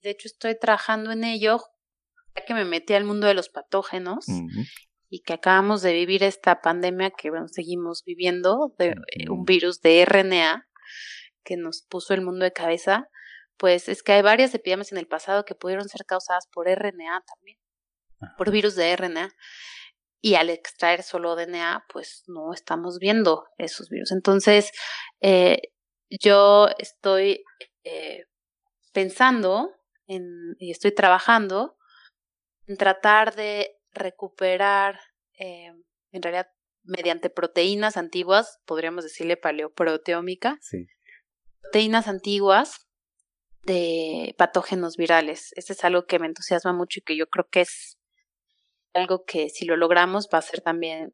de 0.02 0.12
hecho 0.12 0.28
estoy 0.28 0.58
trabajando 0.58 1.12
en 1.12 1.24
ello, 1.24 1.60
ya 2.36 2.46
que 2.46 2.54
me 2.54 2.66
metí 2.66 2.94
al 2.94 3.06
mundo 3.06 3.28
de 3.28 3.34
los 3.34 3.50
patógenos 3.50 4.26
y 5.10 5.22
que 5.22 5.34
acabamos 5.34 5.82
de 5.82 5.94
vivir 5.94 6.24
esta 6.24 6.62
pandemia 6.62 7.12
que 7.12 7.30
bueno, 7.30 7.48
seguimos 7.48 8.04
viviendo, 8.06 8.76
de 8.78 8.90
eh, 8.90 9.30
un 9.30 9.44
virus 9.44 9.82
de 9.82 10.06
RNA 10.06 10.68
que 11.44 11.58
nos 11.58 11.82
puso 11.82 12.14
el 12.14 12.22
mundo 12.22 12.46
de 12.46 12.54
cabeza, 12.54 13.10
pues 13.58 13.90
es 13.90 14.04
que 14.04 14.14
hay 14.14 14.22
varias 14.22 14.54
epidemias 14.54 14.92
en 14.92 14.98
el 14.98 15.08
pasado 15.08 15.46
que 15.46 15.56
pudieron 15.56 15.90
ser 15.90 16.06
causadas 16.06 16.48
por 16.52 16.68
RNA 16.68 17.24
también, 17.26 17.58
por 18.38 18.52
virus 18.52 18.76
de 18.76 18.96
RNA. 18.96 19.36
Y 20.22 20.36
al 20.36 20.50
extraer 20.50 21.04
solo 21.04 21.38
DNA, 21.38 21.86
pues 21.92 22.24
no 22.28 22.54
estamos 22.54 23.00
viendo 23.00 23.46
esos 23.58 23.88
virus. 23.88 24.12
Entonces, 24.12 24.72
eh, 25.22 25.62
yo 26.10 26.68
estoy 26.78 27.44
eh, 27.84 28.26
pensando 28.94 29.72
en, 30.08 30.56
y 30.60 30.72
estoy 30.72 30.94
trabajando 30.94 31.78
en 32.68 32.78
tratar 32.78 33.36
de 33.36 33.76
recuperar, 33.92 35.00
eh, 35.40 35.74
en 36.12 36.22
realidad, 36.22 36.48
mediante 36.84 37.30
proteínas 37.30 37.98
antiguas, 37.98 38.60
podríamos 38.66 39.04
decirle 39.04 39.38
paleoproteómica, 39.38 40.58
Sí. 40.62 40.88
proteínas 41.62 42.08
antiguas 42.08 42.88
de 43.64 44.34
patógenos 44.38 44.98
virales. 44.98 45.52
Este 45.56 45.74
es 45.74 45.84
algo 45.84 46.06
que 46.06 46.20
me 46.20 46.28
entusiasma 46.28 46.74
mucho 46.74 47.00
y 47.00 47.04
que 47.04 47.18
yo 47.18 47.28
creo 47.28 47.48
que 47.50 47.62
es 47.62 47.98
algo 48.94 49.26
que 49.26 49.50
si 49.50 49.66
lo 49.66 49.76
logramos 49.76 50.30
va 50.34 50.40
a 50.40 50.44
ser 50.44 50.62
también 50.62 51.14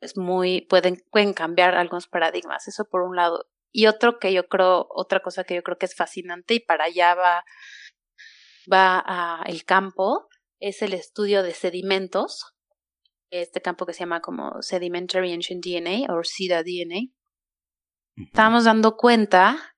es 0.00 0.16
muy 0.16 0.62
pueden 0.62 1.04
pueden 1.12 1.34
cambiar 1.34 1.74
algunos 1.74 2.08
paradigmas, 2.08 2.66
eso 2.68 2.84
por 2.84 3.02
un 3.02 3.16
lado. 3.16 3.49
Y 3.72 3.86
otro 3.86 4.18
que 4.18 4.32
yo 4.32 4.48
creo, 4.48 4.86
otra 4.90 5.20
cosa 5.20 5.44
que 5.44 5.54
yo 5.54 5.62
creo 5.62 5.78
que 5.78 5.86
es 5.86 5.94
fascinante 5.94 6.54
y 6.54 6.60
para 6.60 6.84
allá 6.84 7.14
va 7.14 7.44
va 8.70 9.02
a 9.04 9.42
el 9.46 9.64
campo 9.64 10.28
es 10.60 10.82
el 10.82 10.92
estudio 10.92 11.42
de 11.42 11.54
sedimentos. 11.54 12.54
Este 13.30 13.60
campo 13.60 13.86
que 13.86 13.92
se 13.92 14.00
llama 14.00 14.20
como 14.20 14.60
Sedimentary 14.60 15.32
Ancient 15.32 15.64
DNA 15.64 16.12
o 16.12 16.22
SIDA 16.24 16.62
DNA 16.62 17.12
estábamos 18.16 18.64
dando 18.64 18.96
cuenta 18.96 19.76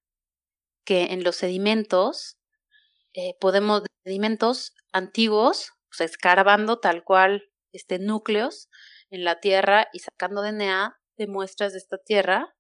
que 0.85 1.13
en 1.13 1.23
los 1.23 1.37
sedimentos 1.37 2.39
eh, 3.15 3.37
podemos, 3.41 3.83
sedimentos 4.05 4.75
antiguos, 4.93 5.73
sea, 5.91 6.07
escarbando 6.07 6.79
tal 6.79 7.05
cual 7.05 7.51
este 7.73 7.99
núcleos 7.99 8.69
en 9.11 9.25
la 9.25 9.41
tierra 9.41 9.89
y 9.93 10.01
sacando 10.01 10.43
DNA 10.43 10.99
de 11.17 11.27
muestras 11.27 11.73
de 11.73 11.79
esta 11.79 11.99
tierra, 11.99 12.55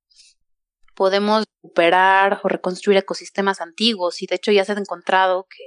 podemos 0.95 1.45
recuperar 1.63 2.41
o 2.43 2.49
reconstruir 2.49 2.99
ecosistemas 2.99 3.61
antiguos 3.61 4.23
y 4.23 4.27
de 4.27 4.37
hecho 4.37 4.53
ya 4.53 4.65
se 4.65 4.73
ha 4.73 4.79
encontrado 4.79 5.47
que 5.49 5.65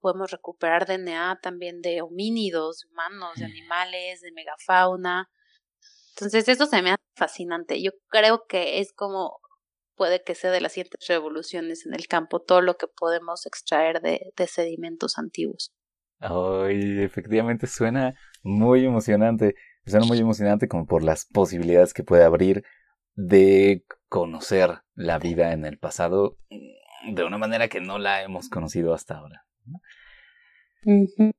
podemos 0.00 0.30
recuperar 0.30 0.86
DNA 0.86 1.40
también 1.42 1.80
de 1.80 2.02
homínidos, 2.02 2.84
humanos, 2.90 3.34
de 3.36 3.44
animales, 3.44 4.20
de 4.20 4.32
megafauna. 4.32 5.28
Entonces 6.14 6.48
eso 6.48 6.66
se 6.66 6.82
me 6.82 6.90
hace 6.90 7.02
fascinante. 7.16 7.82
Yo 7.82 7.92
creo 8.08 8.44
que 8.48 8.80
es 8.80 8.92
como 8.92 9.40
puede 9.96 10.22
que 10.22 10.34
sea 10.34 10.50
de 10.52 10.60
las 10.60 10.72
siguientes 10.72 11.06
revoluciones 11.08 11.84
en 11.84 11.92
el 11.92 12.06
campo, 12.06 12.40
todo 12.40 12.60
lo 12.60 12.76
que 12.76 12.86
podemos 12.86 13.46
extraer 13.46 14.00
de, 14.00 14.32
de 14.36 14.46
sedimentos 14.46 15.18
antiguos. 15.18 15.72
Ay, 16.20 17.02
efectivamente 17.02 17.66
suena 17.66 18.14
muy 18.42 18.84
emocionante. 18.84 19.54
Suena 19.86 20.06
muy 20.06 20.18
emocionante 20.18 20.68
como 20.68 20.86
por 20.86 21.02
las 21.02 21.26
posibilidades 21.26 21.94
que 21.94 22.04
puede 22.04 22.24
abrir 22.24 22.62
de 23.18 23.84
conocer 24.08 24.82
la 24.94 25.18
vida 25.18 25.52
en 25.52 25.66
el 25.66 25.76
pasado 25.76 26.38
mm, 26.50 27.14
de 27.14 27.24
una 27.24 27.36
manera 27.36 27.68
que 27.68 27.80
no 27.80 27.98
la 27.98 28.22
hemos 28.22 28.48
conocido 28.48 28.94
hasta 28.94 29.18
ahora. 29.18 29.44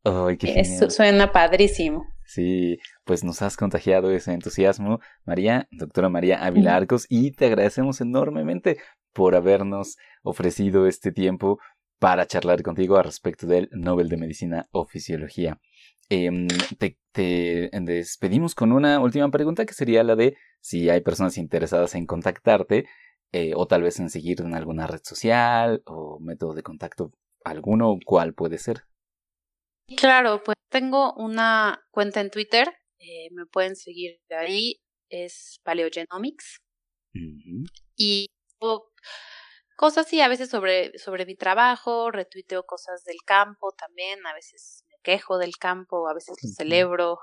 Ay, 0.04 0.38
qué. 0.38 0.60
Eso 0.60 0.90
suena 0.90 1.32
padrísimo. 1.32 2.06
Sí, 2.26 2.80
pues 3.06 3.24
nos 3.24 3.42
has 3.42 3.56
contagiado 3.56 4.12
ese 4.12 4.34
entusiasmo, 4.34 5.00
María, 5.24 5.68
doctora 5.72 6.10
María 6.10 6.46
Ávila 6.46 6.76
Arcos, 6.76 7.06
y 7.08 7.32
te 7.32 7.46
agradecemos 7.46 8.02
enormemente 8.02 8.78
por 9.14 9.34
habernos 9.36 9.96
ofrecido 10.22 10.86
este 10.86 11.14
tiempo 11.14 11.60
para 11.98 12.28
charlar 12.28 12.62
contigo 12.62 12.98
al 12.98 13.06
respecto 13.06 13.48
del 13.48 13.70
Nobel 13.72 14.10
de 14.10 14.18
Medicina 14.18 14.68
o 14.72 14.86
Fisiología. 14.86 15.60
Em, 16.10 16.48
te, 16.80 16.98
te 17.12 17.70
despedimos 17.72 18.56
con 18.56 18.72
una 18.72 19.00
última 19.00 19.30
pregunta 19.30 19.66
que 19.66 19.74
sería 19.74 20.04
la 20.04 20.16
de 20.16 20.36
si 20.60 20.90
hay 20.90 21.02
personas 21.02 21.38
interesadas 21.38 21.94
en 21.94 22.08
contactarte 22.08 22.88
eh, 23.32 23.52
o 23.56 23.68
tal 23.68 23.84
vez 23.84 24.00
en 24.00 24.10
seguir 24.10 24.42
en 24.42 24.56
alguna 24.56 24.88
red 24.88 25.02
social 25.04 25.84
o 25.86 26.20
método 26.20 26.56
de 26.56 26.64
contacto 26.64 27.12
alguno, 27.44 27.98
¿cuál 28.04 28.34
puede 28.34 28.58
ser? 28.58 28.86
Claro, 29.98 30.42
pues 30.44 30.58
tengo 30.70 31.14
una 31.14 31.80
cuenta 31.92 32.22
en 32.22 32.32
Twitter, 32.32 32.68
eh, 33.00 33.30
me 33.32 33.46
pueden 33.46 33.76
seguir 33.76 34.20
de 34.30 34.36
ahí, 34.36 34.82
es 35.10 35.60
Paleogenomics. 35.64 36.60
Ujú. 37.14 37.66
Y 37.96 38.28
cosas 39.76 40.08
así, 40.08 40.22
a 40.22 40.28
veces 40.28 40.50
sobre, 40.50 40.98
sobre 40.98 41.26
mi 41.26 41.36
trabajo, 41.36 42.12
retuiteo 42.12 42.66
cosas 42.66 43.04
del 43.04 43.18
campo 43.26 43.72
también, 43.74 44.26
a 44.26 44.34
veces 44.34 44.84
quejo 45.02 45.38
del 45.38 45.58
campo, 45.58 46.08
a 46.08 46.14
veces 46.14 46.36
lo 46.42 46.50
celebro. 46.50 47.20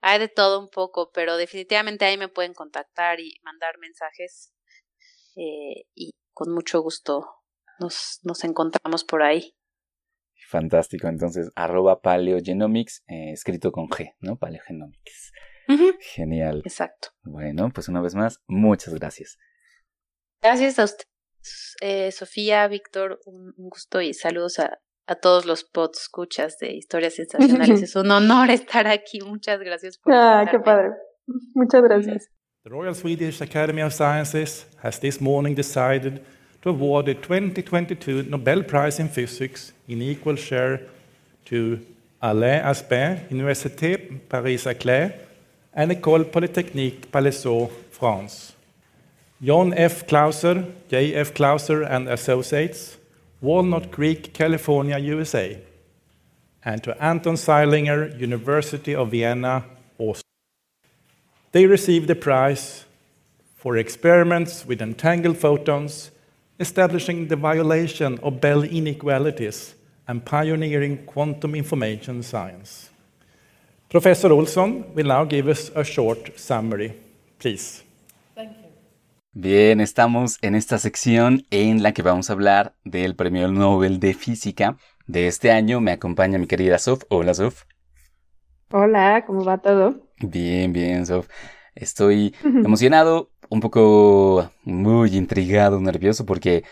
Hay 0.00 0.18
de 0.18 0.28
todo 0.28 0.58
un 0.58 0.68
poco, 0.68 1.10
pero 1.12 1.36
definitivamente 1.36 2.04
ahí 2.04 2.16
me 2.16 2.28
pueden 2.28 2.54
contactar 2.54 3.20
y 3.20 3.38
mandar 3.42 3.78
mensajes 3.78 4.52
eh, 5.36 5.86
y 5.94 6.10
con 6.32 6.52
mucho 6.52 6.80
gusto 6.80 7.26
nos, 7.78 8.20
nos 8.22 8.42
encontramos 8.44 9.04
por 9.04 9.22
ahí. 9.22 9.54
Fantástico, 10.48 11.08
entonces 11.08 11.50
arroba 11.54 12.00
paleogenomics, 12.00 13.04
eh, 13.06 13.32
escrito 13.32 13.72
con 13.72 13.88
G, 13.88 14.14
¿no? 14.20 14.36
Paleogenomics. 14.36 15.32
Genial. 16.00 16.62
Exacto. 16.64 17.08
Bueno, 17.22 17.70
pues 17.72 17.88
una 17.88 18.02
vez 18.02 18.14
más, 18.14 18.42
muchas 18.46 18.94
gracias. 18.94 19.38
Gracias 20.42 20.78
a 20.78 20.84
usted, 20.84 21.04
eh, 21.80 22.10
Sofía, 22.12 22.66
Víctor, 22.68 23.20
un, 23.24 23.54
gusto 23.56 24.00
y 24.00 24.12
saludos 24.12 24.58
a, 24.58 24.80
a 25.06 25.14
todos 25.16 25.44
los 25.46 25.64
pods 25.64 26.00
escuchas 26.02 26.58
de 26.58 26.72
historias 26.72 27.14
sensacionales. 27.14 27.82
es 27.82 27.96
un 27.96 28.10
honor 28.10 28.50
estar 28.50 28.86
aquí. 28.86 29.20
Muchas 29.20 29.60
gracias 29.60 29.98
por 29.98 30.12
Ah, 30.14 30.46
qué 30.50 30.58
padre. 30.58 30.90
Muchas 31.54 31.82
gracias. 31.82 32.28
The 32.64 32.70
Royal 32.70 32.94
Swedish 32.94 33.40
Academy 33.42 33.82
of 33.82 33.92
Sciences 33.92 34.66
has 34.82 35.00
this 35.00 35.20
morning 35.20 35.54
decided 35.54 36.22
to 36.62 36.70
award 36.70 37.06
the 37.06 37.14
2022 37.14 38.22
Nobel 38.30 38.62
Prize 38.62 39.00
in 39.00 39.08
Physics 39.08 39.72
in 39.88 40.00
equal 40.00 40.36
share 40.36 40.80
to 41.46 41.80
Alain 42.20 42.60
Aspect, 42.62 43.32
Université 43.32 43.96
Paris-Saclay, 44.28 45.12
and 45.74 45.90
École 45.90 46.24
Polytechnique 46.30 47.10
Palaiseau, 47.10 47.68
France. 47.90 48.52
John 49.40 49.72
F. 49.74 50.06
Clauser, 50.06 50.64
J. 50.88 51.16
F. 51.16 51.34
Clauser 51.34 51.82
and 51.82 52.08
Associates, 52.08 52.96
Walnut 53.42 53.90
Creek, 53.90 54.32
California, 54.32 54.98
USA, 54.98 55.60
and 56.64 56.82
to 56.84 57.02
Anton 57.02 57.34
Seilinger, 57.34 58.18
University 58.18 58.94
of 58.94 59.10
Vienna, 59.10 59.64
Austria. 59.98 60.22
They 61.50 61.66
received 61.66 62.06
the 62.06 62.14
prize 62.14 62.84
for 63.56 63.76
experiments 63.76 64.64
with 64.64 64.80
entangled 64.80 65.38
photons, 65.38 66.12
establishing 66.60 67.26
the 67.26 67.36
violation 67.36 68.18
of 68.20 68.40
Bell 68.40 68.62
inequalities 68.62 69.74
and 70.06 70.24
pioneering 70.24 71.04
quantum 71.04 71.56
information 71.56 72.22
science. 72.22 72.90
Professor 73.90 74.32
Olson 74.32 74.94
will 74.94 75.06
now 75.06 75.24
give 75.24 75.48
us 75.48 75.70
a 75.74 75.84
short 75.84 76.38
summary. 76.38 76.94
Please. 77.38 77.82
Bien, 79.34 79.80
estamos 79.80 80.36
en 80.42 80.54
esta 80.54 80.76
sección 80.76 81.46
en 81.50 81.82
la 81.82 81.92
que 81.92 82.02
vamos 82.02 82.28
a 82.28 82.34
hablar 82.34 82.74
del 82.84 83.16
Premio 83.16 83.48
Nobel 83.48 83.98
de 83.98 84.12
Física 84.12 84.76
de 85.06 85.26
este 85.26 85.50
año. 85.50 85.80
Me 85.80 85.92
acompaña 85.92 86.38
mi 86.38 86.46
querida 86.46 86.78
Sof. 86.78 87.04
Hola, 87.08 87.32
Sof. 87.32 87.62
Hola, 88.72 89.24
¿cómo 89.26 89.42
va 89.42 89.56
todo? 89.56 90.06
Bien, 90.18 90.74
bien, 90.74 91.06
Sof. 91.06 91.28
Estoy 91.74 92.34
emocionado, 92.44 93.30
un 93.48 93.60
poco 93.60 94.50
muy 94.64 95.16
intrigado, 95.16 95.80
nervioso, 95.80 96.26
porque 96.26 96.64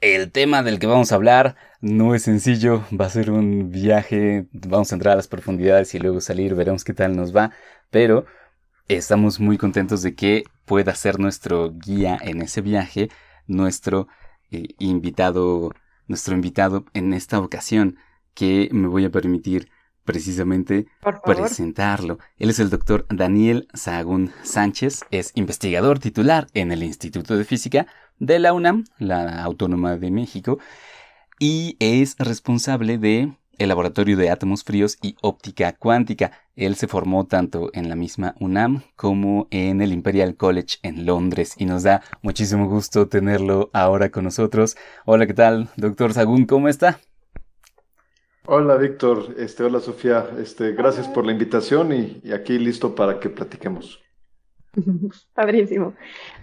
el 0.00 0.32
tema 0.32 0.64
del 0.64 0.80
que 0.80 0.88
vamos 0.88 1.12
a 1.12 1.14
hablar 1.14 1.54
no 1.80 2.16
es 2.16 2.24
sencillo, 2.24 2.82
va 3.00 3.06
a 3.06 3.10
ser 3.10 3.30
un 3.30 3.70
viaje, 3.70 4.48
vamos 4.50 4.90
a 4.90 4.96
entrar 4.96 5.12
a 5.12 5.16
las 5.16 5.28
profundidades 5.28 5.94
y 5.94 6.00
luego 6.00 6.20
salir, 6.20 6.56
veremos 6.56 6.82
qué 6.82 6.92
tal 6.92 7.14
nos 7.14 7.34
va, 7.34 7.52
pero 7.88 8.26
estamos 8.96 9.38
muy 9.38 9.56
contentos 9.56 10.02
de 10.02 10.14
que 10.14 10.44
pueda 10.64 10.94
ser 10.94 11.20
nuestro 11.20 11.72
guía 11.72 12.18
en 12.20 12.42
ese 12.42 12.60
viaje, 12.60 13.08
nuestro 13.46 14.08
eh, 14.50 14.74
invitado, 14.78 15.72
nuestro 16.08 16.34
invitado 16.34 16.84
en 16.92 17.12
esta 17.12 17.38
ocasión, 17.38 17.98
que 18.34 18.68
me 18.72 18.88
voy 18.88 19.04
a 19.04 19.10
permitir 19.10 19.70
precisamente 20.04 20.86
presentarlo. 21.24 22.18
Él 22.36 22.50
es 22.50 22.58
el 22.58 22.70
doctor 22.70 23.06
Daniel 23.08 23.68
Sahagún 23.74 24.32
Sánchez, 24.42 25.04
es 25.12 25.30
investigador 25.36 26.00
titular 26.00 26.48
en 26.54 26.72
el 26.72 26.82
Instituto 26.82 27.36
de 27.36 27.44
Física 27.44 27.86
de 28.18 28.40
la 28.40 28.52
UNAM, 28.52 28.84
la 28.98 29.42
Autónoma 29.44 29.96
de 29.98 30.10
México, 30.10 30.58
y 31.38 31.76
es 31.78 32.16
responsable 32.18 32.98
de 32.98 33.32
el 33.60 33.68
Laboratorio 33.68 34.16
de 34.16 34.30
Átomos 34.30 34.64
Fríos 34.64 34.96
y 35.02 35.16
Óptica 35.20 35.74
Cuántica. 35.74 36.32
Él 36.56 36.76
se 36.76 36.88
formó 36.88 37.26
tanto 37.26 37.70
en 37.74 37.90
la 37.90 37.94
misma 37.94 38.34
UNAM 38.40 38.80
como 38.96 39.48
en 39.50 39.82
el 39.82 39.92
Imperial 39.92 40.34
College 40.34 40.78
en 40.82 41.04
Londres 41.04 41.56
y 41.58 41.66
nos 41.66 41.82
da 41.82 42.02
muchísimo 42.22 42.68
gusto 42.70 43.06
tenerlo 43.08 43.68
ahora 43.74 44.08
con 44.10 44.24
nosotros. 44.24 44.78
Hola, 45.04 45.26
¿qué 45.26 45.34
tal, 45.34 45.68
doctor 45.76 46.14
Sagún? 46.14 46.46
¿Cómo 46.46 46.68
está? 46.68 47.00
Hola, 48.46 48.78
Víctor. 48.78 49.34
Este, 49.36 49.62
hola, 49.62 49.80
Sofía. 49.80 50.26
Este, 50.40 50.72
gracias 50.72 51.06
por 51.08 51.26
la 51.26 51.32
invitación 51.32 51.92
y, 51.92 52.32
aquí 52.32 52.58
listo 52.58 52.94
para 52.94 53.20
que 53.20 53.28
platiquemos. 53.28 54.00
Padrísimo. 55.34 55.92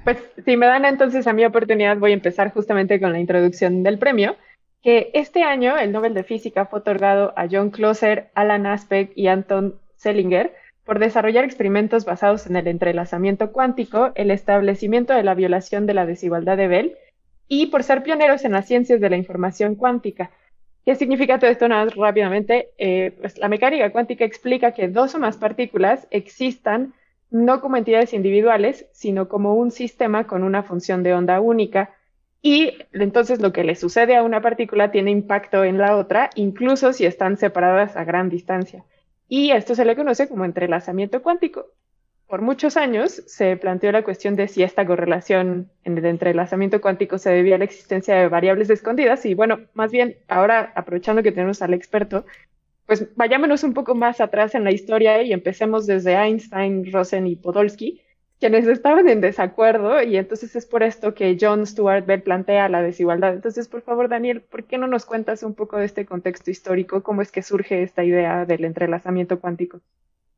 Pues 0.04 0.20
si 0.46 0.56
me 0.56 0.68
dan 0.68 0.86
entonces 0.86 1.26
a 1.26 1.34
mi 1.34 1.44
oportunidad, 1.46 1.98
voy 1.98 2.12
a 2.12 2.14
empezar 2.14 2.54
justamente 2.54 3.00
con 3.02 3.12
la 3.12 3.20
introducción 3.20 3.82
del 3.82 3.98
premio 3.98 4.36
que 4.84 5.12
este 5.14 5.44
año 5.44 5.78
el 5.78 5.92
Nobel 5.92 6.14
de 6.14 6.24
Física 6.24 6.66
fue 6.66 6.80
otorgado 6.80 7.34
a 7.36 7.48
John 7.50 7.72
Closer, 7.72 8.30
Alan 8.36 8.66
Aspect 8.66 9.18
y 9.18 9.28
Anton 9.28 9.80
Selinger 9.96 10.56
por 10.84 11.00
desarrollar 11.00 11.44
experimentos 11.44 12.06
basados 12.06 12.48
en 12.48 12.56
el 12.56 12.68
entrelazamiento 12.68 13.52
cuántico, 13.52 14.12
el 14.16 14.32
establecimiento 14.32 15.14
de 15.14 15.24
la 15.24 15.34
violación 15.34 15.86
de 15.86 15.94
la 15.94 16.06
desigualdad 16.06 16.56
de 16.56 16.68
Bell 16.68 16.98
y 17.50 17.68
por 17.68 17.84
ser 17.84 18.04
pioneros 18.04 18.46
en 18.46 18.54
las 18.54 18.68
ciencias 18.68 19.02
de 19.02 19.10
la 19.10 19.18
información 19.18 19.76
cuántica. 19.76 20.32
¿Qué 20.86 20.96
significa 20.96 21.40
todo 21.40 21.50
esto? 21.50 21.68
Nada 21.68 21.84
más 21.84 21.96
rápidamente. 21.96 22.70
Eh, 22.78 23.14
pues 23.20 23.38
la 23.38 23.50
mecánica 23.50 23.92
cuántica 23.92 24.24
explica 24.24 24.72
que 24.72 24.88
dos 24.88 25.14
o 25.16 25.20
más 25.20 25.36
partículas 25.36 26.08
existan 26.12 26.94
no 27.30 27.60
como 27.60 27.76
entidades 27.76 28.14
individuales, 28.14 28.88
sino 28.94 29.28
como 29.28 29.56
un 29.56 29.72
sistema 29.72 30.28
con 30.28 30.44
una 30.44 30.64
función 30.64 31.04
de 31.04 31.14
onda 31.14 31.42
única 31.42 31.97
y 32.48 32.78
entonces 32.94 33.42
lo 33.42 33.52
que 33.52 33.66
le 33.66 33.76
sucede 33.76 34.16
a 34.16 34.24
una 34.24 34.42
partícula 34.42 34.90
tiene 34.90 35.12
impacto 35.12 35.66
en 35.66 35.78
la 35.78 35.98
otra, 35.98 36.30
incluso 36.36 36.94
si 36.94 37.06
están 37.06 37.36
separadas 37.36 37.98
a 37.98 38.06
gran 38.06 38.30
distancia. 38.30 38.86
Y 39.28 39.52
esto 39.52 39.76
se 39.76 39.84
le 39.84 39.98
conoce 39.98 40.30
como 40.30 40.46
entrelazamiento 40.46 41.22
cuántico. 41.22 41.66
Por 42.26 42.42
muchos 42.42 42.78
años 42.78 43.22
se 43.28 43.58
planteó 43.58 43.92
la 43.92 44.06
cuestión 44.06 44.38
de 44.38 44.48
si 44.48 44.64
esta 44.64 44.86
correlación 44.86 45.70
en 45.84 45.98
el 45.98 46.06
entrelazamiento 46.06 46.80
cuántico 46.80 47.18
se 47.18 47.32
debía 47.32 47.56
a 47.56 47.58
la 47.58 47.66
existencia 47.66 48.16
de 48.16 48.30
variables 48.30 48.70
escondidas. 48.70 49.26
Y 49.26 49.34
bueno, 49.34 49.60
más 49.74 49.92
bien 49.92 50.16
ahora, 50.30 50.72
aprovechando 50.74 51.24
que 51.24 51.34
tenemos 51.34 51.62
al 51.62 51.74
experto, 51.74 52.26
pues 52.86 53.14
vayámonos 53.18 53.66
un 53.66 53.74
poco 53.74 53.94
más 53.94 54.22
atrás 54.22 54.56
en 54.56 54.64
la 54.64 54.72
historia 54.72 55.22
y 55.22 55.34
empecemos 55.34 55.86
desde 55.86 56.14
Einstein, 56.14 56.94
Rosen 56.94 57.28
y 57.28 57.36
Podolsky, 57.36 58.02
quienes 58.40 58.68
estaban 58.68 59.10
en 59.10 59.22
desacuerdo 59.22 60.02
y 60.04 60.18
entonces 60.18 60.56
es 60.56 60.66
por 60.66 60.84
esto 60.84 61.14
que 61.14 61.38
John 61.40 61.66
Stuart 61.66 62.06
Bell 62.06 62.22
plantea 62.22 62.70
la 62.70 62.82
desigualdad. 62.82 63.34
Entonces, 63.34 63.68
por 63.68 63.82
favor, 63.82 64.10
Daniel, 64.10 64.42
¿por 64.42 64.64
qué 64.66 64.78
no 64.78 64.88
nos 64.88 65.06
cuentas 65.06 65.44
un 65.44 65.56
poco 65.56 65.78
de 65.78 65.86
este 65.86 66.06
contexto 66.06 66.52
histórico? 66.52 67.02
¿Cómo 67.02 67.22
es 67.22 67.32
que 67.32 67.42
surge 67.42 67.82
esta 67.82 68.04
idea 68.04 68.46
del 68.46 68.66
entrelazamiento 68.66 69.40
cuántico? 69.40 69.82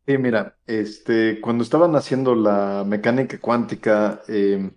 Sí, 0.07 0.17
mira, 0.17 0.55
este, 0.65 1.39
cuando 1.41 1.63
estaban 1.63 1.95
haciendo 1.95 2.33
la 2.35 2.83
mecánica 2.87 3.37
cuántica, 3.37 4.21
eh, 4.27 4.71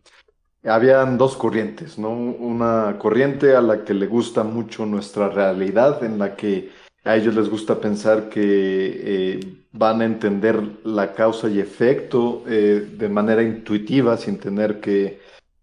habían 0.65 1.17
dos 1.17 1.37
corrientes, 1.37 1.99
¿no? 1.99 2.11
Una 2.11 2.97
corriente 2.99 3.55
a 3.57 3.63
la 3.63 3.85
que 3.85 3.95
le 3.95 4.07
gusta 4.07 4.43
mucho 4.43 4.85
nuestra 4.85 5.29
realidad, 5.29 6.05
en 6.05 6.19
la 6.19 6.37
que 6.37 6.71
a 7.05 7.17
ellos 7.17 7.35
les 7.35 7.49
gusta 7.49 7.81
pensar 7.81 8.29
que 8.29 8.41
eh, 8.45 9.62
van 9.73 10.01
a 10.03 10.05
entender 10.05 10.63
la 10.85 11.13
causa 11.15 11.49
y 11.49 11.59
efecto 11.59 12.45
eh, 12.47 12.87
de 12.97 13.09
manera 13.09 13.43
intuitiva 13.43 14.17
sin 14.17 14.39
tener 14.39 14.81
que 14.81 15.21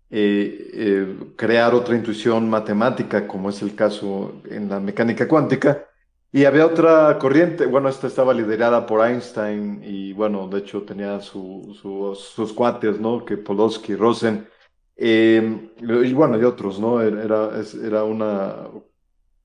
eh, 0.09 1.15
crear 1.35 1.73
otra 1.75 1.95
intuición 1.95 2.49
matemática, 2.49 3.27
como 3.27 3.49
es 3.49 3.61
el 3.61 3.75
caso 3.75 4.41
en 4.49 4.69
la 4.69 4.79
mecánica 4.79 5.27
cuántica. 5.27 5.85
Y 6.31 6.45
había 6.45 6.65
otra 6.65 7.17
corriente, 7.19 7.65
bueno, 7.65 7.89
esta 7.89 8.07
estaba 8.07 8.33
liderada 8.33 8.85
por 8.85 9.05
Einstein 9.05 9.81
y 9.83 10.13
bueno, 10.13 10.47
de 10.47 10.59
hecho 10.59 10.83
tenía 10.83 11.19
sus 11.21 12.53
cuates, 12.55 12.99
¿no? 12.99 13.25
Que 13.25 13.37
Polosky, 13.37 13.95
Rosen, 13.95 14.47
y 14.95 16.13
bueno, 16.13 16.37
y 16.39 16.43
otros, 16.43 16.79
¿no? 16.79 17.01
Era, 17.01 17.51
era 17.83 18.03
una 18.03 18.67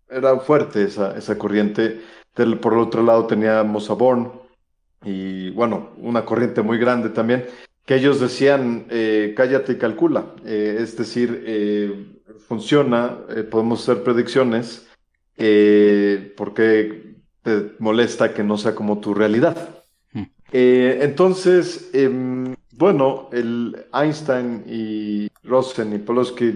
era 0.08 0.38
fuerte 0.40 0.84
esa, 0.84 1.16
esa 1.16 1.38
corriente. 1.38 2.00
por 2.60 2.72
el 2.74 2.78
otro 2.80 3.02
lado 3.02 3.26
teníamos 3.26 3.90
a 3.90 3.94
y 5.04 5.50
bueno, 5.50 5.90
una 5.98 6.24
corriente 6.24 6.62
muy 6.62 6.78
grande 6.78 7.10
también, 7.10 7.46
que 7.84 7.96
ellos 7.96 8.20
decían, 8.20 8.86
eh, 8.90 9.34
cállate 9.36 9.72
y 9.72 9.78
calcula. 9.78 10.26
Eh, 10.44 10.78
es 10.80 10.96
decir, 10.96 11.44
eh, 11.46 12.22
funciona, 12.48 13.18
podemos 13.50 13.82
hacer 13.82 14.02
predicciones, 14.02 14.88
porque 16.36 17.16
te 17.42 17.72
molesta 17.78 18.32
que 18.32 18.44
no 18.44 18.56
sea 18.56 18.74
como 18.74 19.00
tu 19.00 19.14
realidad. 19.14 19.80
Hmm. 20.12 20.24
entonces, 20.52 21.90
em, 21.92 22.54
bueno, 22.72 23.28
el 23.32 23.86
Einstein 23.92 24.64
y 24.66 25.28
Rosen 25.42 25.92
y 25.92 25.98
Polosky 25.98 26.52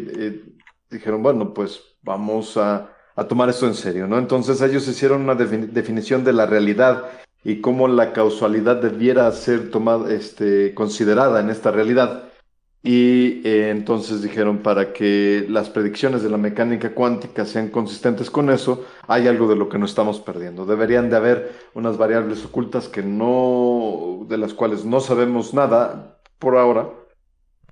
dijeron, 0.90 1.22
bueno, 1.22 1.52
pues 1.52 1.80
vamos 2.02 2.56
a 2.56 2.94
a 3.18 3.26
tomar 3.26 3.48
esto 3.48 3.66
en 3.66 3.74
serio, 3.74 4.06
¿no? 4.06 4.16
Entonces 4.16 4.60
ellos 4.60 4.86
hicieron 4.86 5.22
una 5.22 5.34
definición 5.34 6.22
de 6.22 6.32
la 6.32 6.46
realidad 6.46 7.06
y 7.44 7.60
cómo 7.60 7.88
la 7.88 8.12
causalidad 8.12 8.76
debiera 8.76 9.30
ser 9.32 9.70
tomada, 9.70 10.12
este, 10.12 10.74
considerada 10.74 11.40
en 11.40 11.50
esta 11.50 11.70
realidad. 11.70 12.24
Y 12.82 13.46
eh, 13.46 13.70
entonces 13.70 14.22
dijeron, 14.22 14.58
para 14.58 14.92
que 14.92 15.44
las 15.48 15.68
predicciones 15.68 16.22
de 16.22 16.30
la 16.30 16.36
mecánica 16.36 16.94
cuántica 16.94 17.44
sean 17.44 17.68
consistentes 17.68 18.30
con 18.30 18.50
eso, 18.50 18.84
hay 19.08 19.26
algo 19.26 19.48
de 19.48 19.56
lo 19.56 19.68
que 19.68 19.78
no 19.78 19.86
estamos 19.86 20.20
perdiendo. 20.20 20.64
Deberían 20.64 21.10
de 21.10 21.16
haber 21.16 21.52
unas 21.74 21.96
variables 21.98 22.44
ocultas 22.44 22.88
que 22.88 23.02
no, 23.02 24.24
de 24.28 24.38
las 24.38 24.54
cuales 24.54 24.84
no 24.84 25.00
sabemos 25.00 25.54
nada 25.54 26.20
por 26.38 26.56
ahora. 26.56 26.88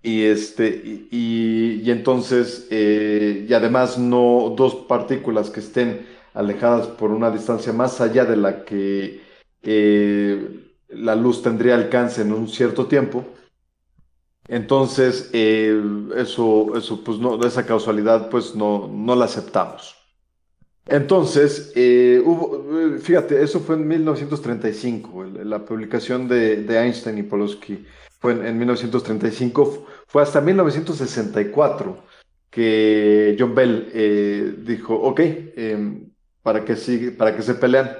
Y 0.03 0.25
este, 0.25 0.69
y, 1.11 1.81
y 1.85 1.91
entonces, 1.91 2.67
eh, 2.71 3.47
y 3.49 3.53
además 3.55 3.99
no 3.99 4.55
dos 4.57 4.75
partículas 4.75 5.51
que 5.51 5.61
estén 5.61 6.07
alejadas 6.35 6.87
por 6.87 7.11
una 7.11 7.31
distancia 7.31 7.73
más 7.73 8.01
allá 8.01 8.25
de 8.25 8.37
la 8.37 8.65
que 8.65 9.26
eh, 9.67 10.73
la 10.89 11.15
luz 11.15 11.43
tendría 11.43 11.75
alcance 11.75 12.23
en 12.23 12.33
un 12.33 12.49
cierto 12.49 12.87
tiempo 12.87 13.27
entonces, 14.49 15.31
eh, 15.33 15.81
eso, 16.17 16.77
eso, 16.77 17.03
pues 17.03 17.19
esa 17.45 17.67
causalidad, 17.67 18.31
pues 18.31 18.55
no, 18.55 18.89
no 18.89 19.17
la 19.17 19.25
aceptamos. 19.25 19.97
Entonces, 20.87 21.73
eh, 21.75 22.23
fíjate, 23.01 23.43
eso 23.43 23.59
fue 23.61 23.75
en 23.75 23.89
1935, 23.89 25.25
la 25.45 25.65
publicación 25.65 26.29
de, 26.29 26.65
Einstein 26.69 27.19
y 27.19 27.25
Polowski 27.25 27.85
fue 28.21 28.33
en, 28.33 28.57
1935, 28.57 29.87
fue 30.07 30.23
hasta 30.23 30.41
1964 30.41 32.05
que 32.51 33.37
John 33.39 33.55
Bell 33.55 34.65
dijo, 34.65 34.95
ok, 34.95 35.21
em, 35.57 36.09
para, 36.43 36.65
que 36.65 36.77
para 37.19 37.35
que 37.35 37.43
se 37.43 37.55
pelean, 37.55 37.91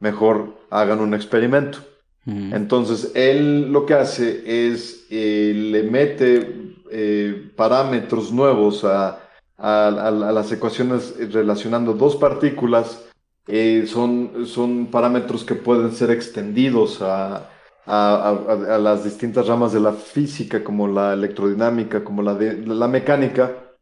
mejor 0.00 0.56
hagan 0.70 1.00
un 1.00 1.14
experimento. 1.14 1.78
Entonces, 2.26 3.10
él 3.14 3.72
lo 3.72 3.86
que 3.86 3.94
hace 3.94 4.70
es, 4.70 5.06
eh, 5.10 5.52
le 5.54 5.82
mete 5.82 6.76
eh, 6.90 7.50
parámetros 7.56 8.30
nuevos 8.30 8.84
a, 8.84 9.18
las 9.58 10.52
ecuaciones 10.52 11.14
relacionando 11.32 11.92
dos 11.92 12.16
partículas. 12.16 13.04
Eh, 13.48 13.84
son, 13.86 14.46
son 14.46 14.86
parámetros 14.86 15.44
que 15.44 15.54
pueden 15.54 15.92
ser 15.92 16.10
extendidos 16.10 17.00
a, 17.02 17.48
las 17.86 19.02
distintas 19.02 19.48
ramas 19.48 19.72
de 19.72 19.80
la 19.80 19.92
física, 19.92 20.62
como 20.62 20.86
la 20.86 21.14
electrodinámica, 21.14 22.04
como 22.04 22.22
la, 22.22 22.34
de, 22.34 22.64
la 22.64 22.86
mecánica. 22.86 23.74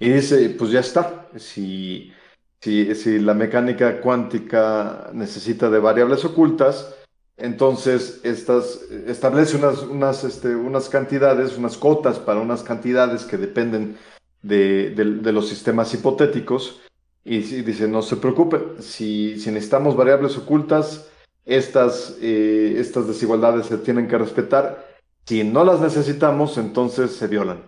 Y 0.00 0.08
dice, 0.08 0.48
pues 0.58 0.70
ya 0.70 0.80
está. 0.80 1.26
Si, 1.36 2.12
si, 2.60 2.94
si 2.94 3.18
la 3.18 3.34
mecánica 3.34 4.00
cuántica 4.00 5.10
necesita 5.12 5.70
de 5.70 5.78
variables 5.78 6.24
ocultas, 6.24 6.94
entonces, 7.38 8.20
estas, 8.24 8.82
establece 9.06 9.56
unas, 9.56 9.82
unas, 9.82 10.24
este, 10.24 10.56
unas 10.56 10.88
cantidades, 10.88 11.56
unas 11.56 11.76
cotas 11.76 12.18
para 12.18 12.40
unas 12.40 12.64
cantidades 12.64 13.24
que 13.24 13.36
dependen 13.36 13.96
de, 14.42 14.92
los 15.32 15.48
sistemas 15.48 15.94
hipotéticos. 15.94 16.80
Y, 17.24 17.38
dice, 17.38 17.86
no 17.86 18.02
se 18.02 18.16
preocupen, 18.16 18.82
si, 18.82 19.38
si 19.38 19.50
necesitamos 19.52 19.96
variables 19.96 20.36
ocultas, 20.36 21.08
estas, 21.44 22.16
eh, 22.20 22.74
estas 22.78 23.06
desigualdades 23.06 23.66
se 23.66 23.78
tienen 23.78 24.08
que 24.08 24.18
respetar. 24.18 24.98
Si 25.24 25.44
no 25.44 25.64
las 25.64 25.80
necesitamos, 25.80 26.58
entonces 26.58 27.12
se 27.12 27.28
violan. 27.28 27.62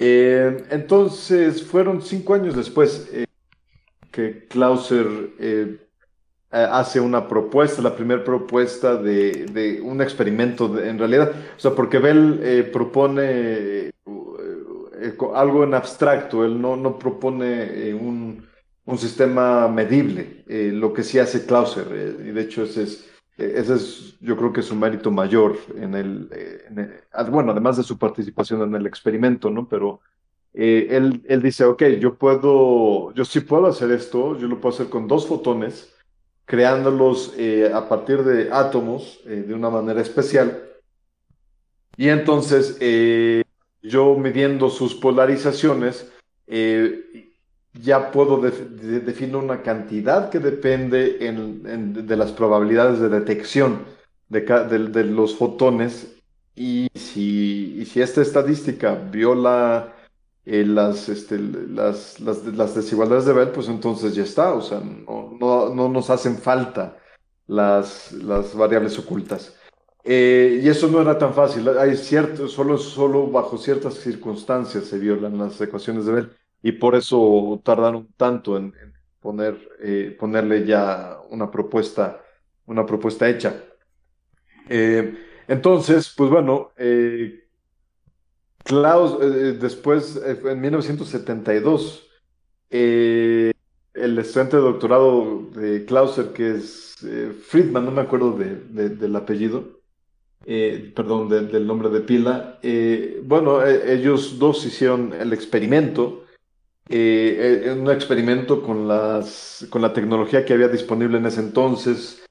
Eh, 0.00 0.64
entonces, 0.70 1.62
fueron 1.62 2.02
cinco 2.02 2.34
años 2.34 2.56
después 2.56 3.08
eh, 3.12 3.26
que 4.18 4.48
Clauser 4.48 5.06
eh, 5.38 5.78
hace 6.50 6.98
una 6.98 7.28
propuesta, 7.28 7.80
la 7.80 7.94
primera 7.94 8.24
propuesta 8.24 8.96
de, 8.96 9.80
un 9.80 10.02
experimento 10.02 10.76
en 10.82 10.98
realidad, 10.98 11.30
o 11.56 11.60
sea, 11.60 11.70
porque 11.70 12.00
Bell 12.00 12.40
eh, 12.42 12.64
propone 12.64 13.22
eh, 13.22 13.92
algo 15.36 15.62
en 15.62 15.72
abstracto, 15.72 16.44
él 16.44 16.60
no, 16.60 16.98
propone 16.98 17.94
un, 17.94 18.44
sistema 18.96 19.68
medible, 19.68 20.42
lo 20.72 20.92
que 20.92 21.04
sí 21.04 21.20
hace 21.20 21.46
Clauser, 21.46 21.86
y 22.26 22.32
de 22.32 22.40
hecho 22.40 22.64
ese 22.64 22.82
es, 22.82 23.08
ese 23.36 23.74
es, 23.74 24.18
yo 24.20 24.36
creo 24.36 24.52
que 24.52 24.60
es 24.60 24.70
un 24.72 24.80
mérito 24.80 25.12
mayor 25.12 25.56
en 25.76 25.94
el, 25.94 26.28
bueno, 27.30 27.52
además 27.52 27.76
de 27.76 27.84
su 27.84 27.96
participación 27.96 28.62
en 28.62 28.74
el 28.74 28.86
experimento, 28.86 29.48
¿no? 29.48 29.68
Pero 29.68 30.00
él, 30.60 31.22
él 31.28 31.40
dice, 31.42 31.64
ok, 31.64 31.84
yo 32.00 32.16
puedo, 32.16 33.14
yo 33.14 33.24
sí 33.24 33.40
puedo 33.40 33.66
hacer 33.66 33.92
esto, 33.92 34.36
yo 34.36 34.48
lo 34.48 34.60
puedo 34.60 34.74
hacer 34.74 34.88
con 34.88 35.06
dos 35.06 35.26
fotones, 35.26 35.94
creándolos 36.46 37.34
eh, 37.36 37.70
a 37.72 37.88
partir 37.88 38.24
de 38.24 38.50
átomos 38.50 39.20
eh, 39.26 39.44
de 39.46 39.54
una 39.54 39.70
manera 39.70 40.00
especial. 40.00 40.64
Y 41.96 42.08
entonces 42.08 42.76
eh, 42.80 43.44
yo 43.82 44.16
midiendo 44.16 44.70
sus 44.70 44.94
polarizaciones, 44.94 46.10
ya 47.74 48.10
puedo 48.10 48.38
definir 48.38 49.36
una 49.36 49.62
cantidad 49.62 50.30
que 50.30 50.38
depende 50.38 51.18
de 51.18 52.16
las 52.16 52.32
probabilidades 52.32 52.98
de 53.00 53.10
detección 53.10 53.84
de, 54.30 55.04
los 55.04 55.36
fotones 55.36 56.16
y 56.56 56.88
si, 56.94 57.76
y 57.78 57.84
si 57.84 58.00
esta 58.00 58.22
estadística 58.22 58.94
viola 58.94 59.94
eh, 60.50 60.64
las, 60.64 61.10
este, 61.10 61.38
las, 61.38 62.18
las, 62.20 62.74
desigualdades 62.74 63.26
de 63.26 63.34
Bell, 63.34 63.50
pues 63.50 63.68
entonces 63.68 64.14
ya 64.14 64.22
está, 64.22 64.54
o 64.54 64.62
sea, 64.62 64.80
no, 64.80 65.74
no, 65.74 65.88
nos 65.90 66.08
hacen 66.08 66.38
falta 66.38 66.96
las, 67.46 68.12
las 68.12 68.54
variables 68.54 68.98
ocultas. 68.98 69.54
Eh, 70.04 70.62
y 70.62 70.66
eso 70.66 70.88
no 70.88 71.02
era 71.02 71.18
tan 71.18 71.34
fácil, 71.34 71.68
hay 71.68 71.94
cierto, 71.98 72.48
solo, 72.48 72.78
solo 72.78 73.30
bajo 73.30 73.58
ciertas 73.58 73.96
circunstancias 73.96 74.84
se 74.84 74.98
violan 74.98 75.36
las 75.36 75.60
ecuaciones 75.60 76.06
de 76.06 76.12
Bell 76.12 76.32
y 76.62 76.72
por 76.72 76.94
eso 76.94 77.60
tardaron 77.62 78.08
tanto 78.16 78.56
en, 78.56 78.72
poner, 79.20 79.58
eh, 79.82 80.16
ponerle 80.18 80.64
ya 80.64 81.18
una 81.28 81.50
propuesta, 81.50 82.22
una 82.64 82.86
propuesta 82.86 83.28
hecha. 83.28 83.54
entonces, 85.46 86.14
pues 86.16 86.30
bueno, 86.30 86.70
Klaus, 88.68 89.12
eh, 89.12 89.24
eh, 89.24 89.52
después, 89.58 90.16
eh, 90.16 90.38
en 90.44 90.60
1972, 90.60 92.06
el 92.70 94.18
estudiante 94.18 94.58
de 94.58 94.62
doctorado 94.62 95.48
de 95.54 95.86
Clauser, 95.86 96.34
que 96.34 96.56
es 96.56 96.96
Friedman, 97.48 97.86
no 97.86 97.90
me 97.92 98.02
acuerdo 98.02 98.36
del 98.36 99.16
apellido, 99.16 99.80
perdón, 100.44 101.30
del 101.30 101.66
nombre 101.66 101.88
de 101.88 102.00
pila, 102.00 102.60
bueno, 103.22 103.64
ellos 103.64 104.38
dos 104.38 104.66
hicieron 104.66 105.14
el 105.14 105.32
experimento, 105.32 106.26
un 106.90 107.90
experimento 107.90 108.62
con, 108.62 108.86
las, 108.86 109.66
con 109.70 109.80
la 109.80 109.94
tecnología 109.94 110.44
que 110.44 110.52
había 110.52 110.68
disponible 110.68 111.16
en 111.16 111.26
ese 111.26 111.40
entonces, 111.40 112.22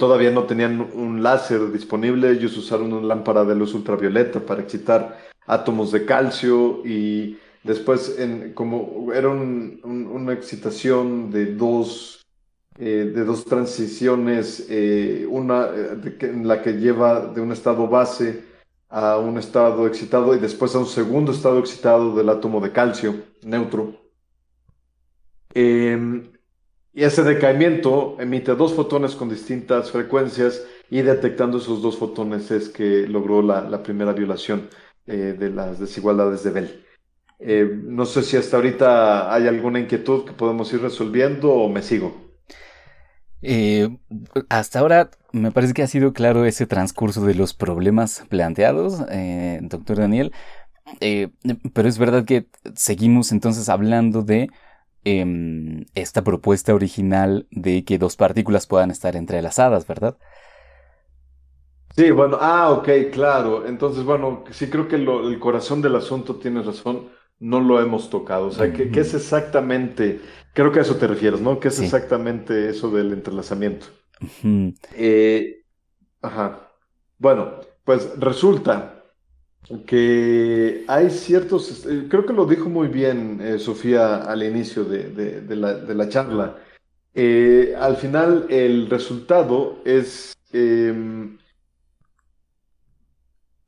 todavía 0.00 0.32
no 0.32 0.44
tenían 0.44 0.80
un 0.80 1.22
láser 1.22 1.70
disponible, 1.70 2.32
ellos 2.32 2.56
usaron 2.56 2.92
una 2.92 3.06
lámpara 3.06 3.44
de 3.44 3.54
luz 3.54 3.72
ultravioleta 3.72 4.40
para 4.40 4.62
excitar 4.62 5.25
átomos 5.46 5.92
de 5.92 6.04
calcio 6.04 6.82
y 6.84 7.38
después 7.62 8.16
en, 8.18 8.52
como 8.54 9.12
era 9.12 9.28
una 9.28 10.32
excitación 10.32 11.30
de 11.30 11.54
dos, 11.54 12.24
eh, 12.78 13.10
de 13.14 13.24
dos 13.24 13.44
transiciones, 13.44 14.66
eh, 14.70 15.26
una 15.28 15.66
eh, 15.66 16.16
en 16.20 16.46
la 16.46 16.62
que 16.62 16.74
lleva 16.74 17.26
de 17.26 17.40
un 17.40 17.52
estado 17.52 17.86
base 17.88 18.44
a 18.88 19.18
un 19.18 19.36
estado 19.36 19.86
excitado 19.86 20.34
y 20.34 20.38
después 20.38 20.74
a 20.74 20.78
un 20.78 20.86
segundo 20.86 21.32
estado 21.32 21.58
excitado 21.58 22.14
del 22.14 22.28
átomo 22.28 22.60
de 22.60 22.72
calcio 22.72 23.14
neutro. 23.42 23.94
Em, 25.54 26.30
y 26.92 27.02
ese 27.02 27.22
decaimiento 27.22 28.16
emite 28.18 28.54
dos 28.54 28.74
fotones 28.74 29.14
con 29.16 29.28
distintas 29.28 29.90
frecuencias 29.90 30.64
y 30.88 31.02
detectando 31.02 31.58
esos 31.58 31.82
dos 31.82 31.96
fotones 31.98 32.50
es 32.50 32.68
que 32.68 33.06
logró 33.08 33.42
la 33.42 33.82
primera 33.82 34.12
violación. 34.12 34.68
Eh, 35.08 35.36
de 35.38 35.50
las 35.50 35.78
desigualdades 35.78 36.42
de 36.42 36.50
Bell. 36.50 36.84
Eh, 37.38 37.80
no 37.84 38.06
sé 38.06 38.22
si 38.22 38.36
hasta 38.36 38.56
ahorita 38.56 39.32
hay 39.32 39.46
alguna 39.46 39.78
inquietud 39.78 40.24
que 40.24 40.32
podemos 40.32 40.72
ir 40.72 40.82
resolviendo 40.82 41.52
o 41.52 41.68
me 41.68 41.82
sigo. 41.82 42.34
Eh, 43.40 43.88
hasta 44.48 44.80
ahora 44.80 45.10
me 45.30 45.52
parece 45.52 45.74
que 45.74 45.84
ha 45.84 45.86
sido 45.86 46.12
claro 46.12 46.44
ese 46.44 46.66
transcurso 46.66 47.24
de 47.24 47.36
los 47.36 47.54
problemas 47.54 48.24
planteados, 48.28 48.98
doctor 49.60 49.98
Daniel, 49.98 50.32
pero 51.72 51.88
es 51.88 51.98
verdad 51.98 52.24
que 52.24 52.48
seguimos 52.74 53.30
entonces 53.30 53.68
hablando 53.68 54.22
de 54.22 54.48
em, 55.04 55.84
esta 55.94 56.24
propuesta 56.24 56.74
original 56.74 57.46
de 57.52 57.84
que 57.84 57.98
dos 57.98 58.16
partículas 58.16 58.66
puedan 58.66 58.90
estar 58.90 59.14
entrelazadas, 59.14 59.86
¿verdad? 59.86 60.16
Sí, 61.96 62.10
bueno, 62.10 62.36
ah, 62.40 62.70
ok, 62.72 62.88
claro. 63.10 63.66
Entonces, 63.66 64.04
bueno, 64.04 64.44
sí 64.50 64.68
creo 64.68 64.86
que 64.86 64.96
el 64.96 65.38
corazón 65.38 65.80
del 65.80 65.96
asunto 65.96 66.36
tiene 66.36 66.62
razón, 66.62 67.08
no 67.38 67.60
lo 67.60 67.80
hemos 67.80 68.10
tocado. 68.10 68.46
O 68.46 68.50
sea, 68.50 68.72
¿qué, 68.72 68.90
es 68.94 69.14
exactamente? 69.14 70.20
Creo 70.52 70.72
que 70.72 70.80
a 70.80 70.82
eso 70.82 70.96
te 70.96 71.06
refieres, 71.06 71.40
¿no? 71.40 71.58
¿Qué 71.58 71.68
es 71.68 71.80
exactamente 71.80 72.68
eso 72.68 72.90
del 72.90 73.12
entrelazamiento? 73.12 73.86
Eh, 74.94 75.62
ajá. 76.20 76.70
Bueno, 77.18 77.60
pues 77.84 78.18
resulta 78.18 79.04
que 79.86 80.84
hay 80.86 81.10
ciertos, 81.10 81.86
eh, 81.86 82.06
creo 82.08 82.26
que 82.26 82.32
lo 82.32 82.46
dijo 82.46 82.68
muy 82.68 82.88
bien 82.88 83.40
eh, 83.42 83.58
Sofía 83.58 84.16
al 84.16 84.42
inicio 84.42 84.84
de, 84.84 85.44
la, 85.56 86.08
charla. 86.08 86.56
Eh, 87.14 87.74
al 87.78 87.96
final 87.96 88.46
el 88.50 88.88
resultado 88.90 89.80
es 89.84 90.34
em, 90.52 91.35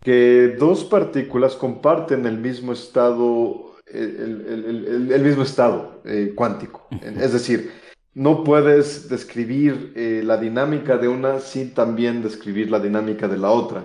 que 0.09 0.57
dos 0.59 0.85
partículas 0.85 1.55
comparten 1.55 2.25
el 2.25 2.39
mismo 2.39 2.73
estado, 2.73 3.77
el 3.87 5.21
mismo 5.23 5.43
estado 5.43 6.01
cuántico. 6.35 6.89
Es 7.21 7.35
decir, 7.35 7.71
no 8.19 8.43
puedes 8.43 9.09
describir 9.09 9.93
eh, 9.95 10.23
la 10.25 10.39
dinámica 10.39 10.97
de 10.97 11.07
una 11.07 11.41
sin 11.41 11.73
también 11.73 12.21
describir 12.21 12.71
la 12.71 12.81
dinámica 12.81 13.29
de 13.29 13.37
la 13.37 13.51
otra. 13.51 13.85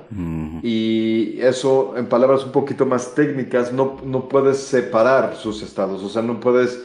Y 0.63 1.39
eso, 1.39 1.93
en 1.97 2.07
palabras 2.07 2.43
un 2.43 2.51
poquito 2.51 2.85
más 2.85 3.13
técnicas, 3.13 3.71
no, 3.73 3.97
no 4.03 4.27
puedes 4.29 4.57
separar 4.57 5.35
sus 5.35 5.61
estados, 5.61 6.01
o 6.01 6.09
sea, 6.09 6.21
no 6.21 6.39
puedes, 6.39 6.81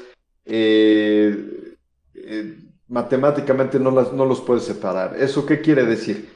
eh, 0.47 1.76
eh, 2.14 2.59
matemáticamente 2.89 3.78
no, 3.78 3.93
las, 3.93 4.12
no 4.12 4.26
los 4.26 4.41
puedes 4.43 4.64
separar. 4.64 5.16
¿Eso 5.18 5.47
qué 5.47 5.61
quiere 5.61 5.86
decir? 5.86 6.28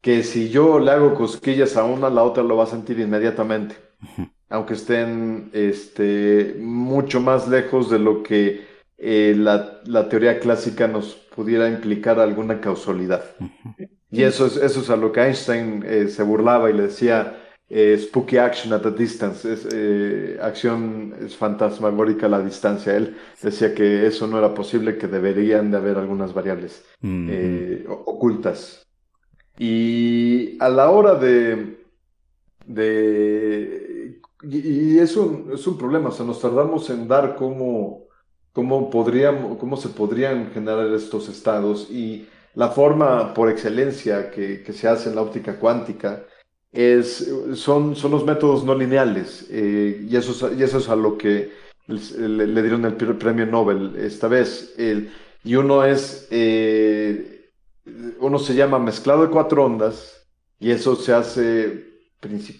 Que 0.00 0.22
si 0.22 0.48
yo 0.48 0.78
le 0.78 0.90
hago 0.92 1.14
cosquillas 1.14 1.76
a 1.76 1.84
una, 1.84 2.08
la 2.08 2.22
otra 2.22 2.42
lo 2.42 2.56
va 2.56 2.64
a 2.64 2.68
sentir 2.68 3.00
inmediatamente, 3.00 3.76
aunque 4.48 4.74
estén 4.74 5.50
este, 5.52 6.56
mucho 6.60 7.20
más 7.20 7.48
lejos 7.48 7.90
de 7.90 7.98
lo 7.98 8.22
que 8.22 8.68
eh, 9.00 9.34
la, 9.36 10.08
teoría 10.08 10.40
clásica 10.40 10.88
nos 10.88 11.14
pudiera 11.14 11.68
implicar 11.68 12.18
alguna 12.18 12.60
causalidad. 12.60 13.24
Y 14.10 14.22
eso 14.22 14.46
es, 14.46 14.56
eso 14.56 14.80
es 14.80 14.90
a 14.90 14.96
lo 14.96 15.12
que 15.12 15.20
Einstein 15.20 15.84
eh, 15.86 16.08
se 16.08 16.22
burlaba 16.24 16.68
y 16.70 16.72
le 16.72 16.84
decía 16.84 17.36
eh, 17.68 17.96
spooky 17.96 18.38
action 18.38 18.72
at 18.72 18.84
a 18.86 18.90
distance, 18.90 19.52
es, 19.52 19.68
acción 20.40 21.14
es 21.20 21.36
fantasmagórica 21.36 22.26
a 22.26 22.30
la 22.30 22.40
distancia. 22.40 22.96
Él 22.96 23.16
decía 23.40 23.74
que 23.74 24.06
eso 24.06 24.26
no 24.26 24.38
era 24.38 24.52
posible, 24.52 24.98
que 24.98 25.06
deberían 25.06 25.70
de 25.70 25.76
haber 25.76 25.98
algunas 25.98 26.34
variables 26.34 26.84
ocultas. 27.86 28.87
Y 29.58 30.56
a 30.60 30.68
la 30.68 30.90
hora 30.90 31.14
de... 31.14 31.78
de 32.66 34.20
y, 34.42 34.98
es, 34.98 35.16
un, 35.16 35.50
es 35.52 35.66
un 35.66 35.76
problema, 35.76 36.10
o 36.10 36.12
sea, 36.12 36.24
nos 36.24 36.40
tardamos 36.40 36.88
en 36.90 37.08
dar 37.08 37.34
como 37.34 38.08
cómo, 38.52 38.90
podríamos, 38.90 39.56
cómo 39.58 39.76
se 39.76 39.88
podrían 39.88 40.50
generar 40.52 40.92
estos 40.92 41.28
estados 41.28 41.88
y 41.90 42.26
la 42.54 42.70
forma 42.70 43.32
por 43.32 43.48
excelencia 43.48 44.30
que, 44.32 44.64
se 44.72 44.88
hace 44.88 45.08
en 45.08 45.14
la 45.14 45.22
óptica 45.22 45.60
cuántica 45.60 46.24
es, 46.72 47.32
son, 47.54 47.94
son 47.94 48.10
los 48.10 48.24
métodos 48.24 48.64
no 48.64 48.74
lineales 48.74 49.46
eh, 49.50 50.04
y, 50.08 50.16
eso, 50.16 50.52
y 50.52 50.62
eso 50.62 50.78
es 50.78 50.88
a 50.88 50.96
lo 50.96 51.16
que 51.16 51.52
le, 51.86 52.62
dieron 52.62 52.84
el 52.84 52.96
premio 52.96 53.46
Nobel 53.46 53.94
esta 53.96 54.26
vez. 54.26 54.74
y 55.44 55.54
uno 55.54 55.84
es, 55.84 56.26
eh, 56.30 57.37
uno 58.20 58.38
se 58.38 58.54
llama 58.54 58.78
mezclado 58.78 59.22
de 59.22 59.30
cuatro 59.30 59.64
ondas 59.64 60.26
y 60.58 60.70
eso 60.70 60.96
se 60.96 61.12
hace 61.12 61.88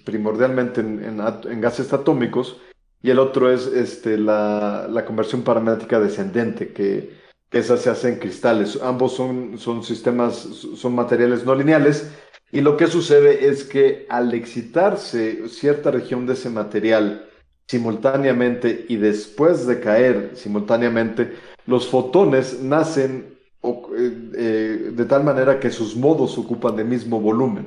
primordialmente 0.04 0.80
en, 0.80 1.60
gases 1.60 1.92
atómicos 1.92 2.60
y 3.02 3.10
el 3.10 3.18
otro 3.18 3.50
es 3.52 3.66
este, 3.66 4.16
la, 4.16 4.86
la 4.88 5.04
conversión 5.04 5.42
paramétrica 5.42 6.00
descendente, 6.00 6.72
que, 6.72 7.12
que, 7.48 7.58
esa 7.58 7.76
se 7.76 7.90
hace 7.90 8.08
en 8.08 8.18
cristales. 8.18 8.78
Ambos 8.82 9.14
son, 9.14 9.58
son 9.58 9.84
sistemas, 9.84 10.34
son 10.36 10.94
materiales 10.94 11.44
no 11.44 11.54
lineales, 11.54 12.10
y 12.50 12.60
lo 12.60 12.76
que 12.76 12.86
sucede 12.86 13.46
es 13.48 13.64
que 13.64 14.06
al 14.08 14.34
excitarse 14.34 15.48
cierta 15.48 15.90
región 15.90 16.26
de 16.26 16.32
ese 16.32 16.50
material 16.50 17.28
simultáneamente 17.68 18.86
y 18.88 18.96
después 18.96 19.66
de 19.66 19.80
caer 19.80 20.32
simultáneamente, 20.34 21.34
los 21.66 21.86
fotones 21.86 22.62
nacen 22.62 23.37
eh, 23.62 24.30
eh, 24.34 24.90
de 24.94 25.04
tal 25.04 25.24
manera 25.24 25.58
que 25.58 25.70
sus 25.70 25.96
modos 25.96 26.38
ocupan 26.38 26.78
el 26.78 26.86
mismo 26.86 27.20
volumen 27.20 27.66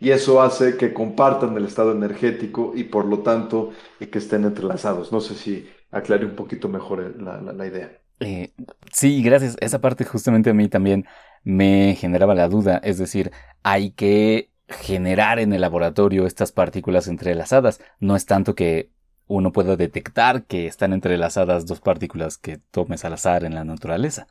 y 0.00 0.10
eso 0.10 0.40
hace 0.40 0.76
que 0.76 0.94
compartan 0.94 1.56
el 1.56 1.66
estado 1.66 1.92
energético 1.92 2.72
y 2.74 2.84
por 2.84 3.04
lo 3.04 3.20
tanto 3.20 3.70
que 3.98 4.18
estén 4.18 4.44
entrelazados. 4.44 5.12
No 5.12 5.20
sé 5.20 5.34
si 5.34 5.68
aclare 5.90 6.24
un 6.24 6.34
poquito 6.34 6.68
mejor 6.68 7.14
la, 7.20 7.66
idea. 7.66 7.92
Eh, 8.20 8.50
sí, 8.92 9.22
gracias. 9.22 9.56
Esa 9.60 9.80
parte 9.80 10.04
justamente 10.04 10.50
a 10.50 10.54
mí 10.54 10.68
también 10.68 11.04
me 11.44 11.94
generaba 11.98 12.34
la 12.34 12.48
duda. 12.48 12.80
Es 12.82 12.96
decir, 12.96 13.30
hay 13.62 13.90
que 13.90 14.50
generar 14.68 15.38
en 15.38 15.52
el 15.52 15.60
laboratorio 15.60 16.26
estas 16.26 16.50
partículas 16.50 17.06
entrelazadas. 17.06 17.80
No 17.98 18.16
es 18.16 18.24
tanto 18.24 18.54
que 18.54 18.90
uno 19.26 19.52
pueda 19.52 19.76
detectar 19.76 20.44
que 20.44 20.66
están 20.66 20.94
entrelazadas 20.94 21.66
dos 21.66 21.80
partículas 21.80 22.38
que 22.38 22.58
tomes 22.70 23.04
al 23.04 23.12
azar 23.12 23.44
en 23.44 23.54
la 23.54 23.64
naturaleza. 23.64 24.28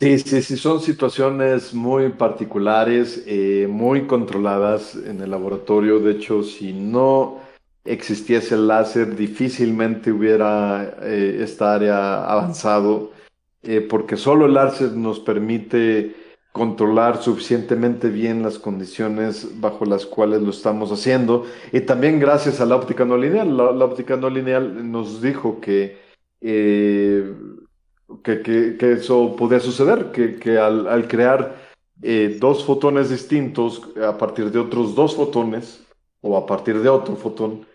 Sí, 0.00 0.18
sí, 0.18 0.42
sí, 0.42 0.56
son 0.56 0.80
situaciones 0.80 1.72
muy 1.72 2.10
particulares, 2.10 3.22
eh, 3.26 3.66
muy 3.70 4.06
controladas 4.06 4.96
en 4.96 5.20
el 5.20 5.30
laboratorio. 5.30 6.00
De 6.00 6.12
hecho, 6.12 6.42
si 6.42 6.72
no 6.72 7.40
existiese 7.84 8.56
el 8.56 8.66
láser, 8.66 9.14
difícilmente 9.16 10.10
hubiera 10.12 10.96
eh, 11.00 11.38
esta 11.42 11.74
área 11.74 12.24
avanzado, 12.24 13.12
eh, 13.62 13.80
porque 13.80 14.16
solo 14.16 14.46
el 14.46 14.54
láser 14.54 14.92
nos 14.92 15.20
permite 15.20 16.14
controlar 16.52 17.22
suficientemente 17.22 18.08
bien 18.08 18.42
las 18.42 18.58
condiciones 18.58 19.60
bajo 19.60 19.84
las 19.86 20.04
cuales 20.06 20.42
lo 20.42 20.50
estamos 20.50 20.90
haciendo. 20.92 21.46
Y 21.72 21.80
también 21.82 22.18
gracias 22.20 22.60
a 22.60 22.66
la 22.66 22.76
óptica 22.76 23.04
no 23.04 23.16
lineal. 23.16 23.56
La, 23.56 23.72
la 23.72 23.84
óptica 23.84 24.16
no 24.16 24.28
lineal 24.28 24.90
nos 24.90 25.22
dijo 25.22 25.60
que 25.60 26.02
que, 28.22 28.76
eso 28.80 29.36
podía 29.36 29.60
suceder, 29.60 30.10
que, 30.12 30.58
al, 30.58 31.08
crear 31.08 31.56
eh, 32.02 32.36
dos 32.40 32.64
fotones 32.64 33.10
distintos 33.10 33.82
a 34.02 34.16
partir 34.18 34.50
de 34.50 34.58
otros 34.58 34.94
dos 34.94 35.14
fotones 35.14 35.84
o 36.20 36.36
a 36.36 36.46
partir 36.46 36.80
de 36.80 36.88
otro 36.88 37.16
fotón, 37.16 37.66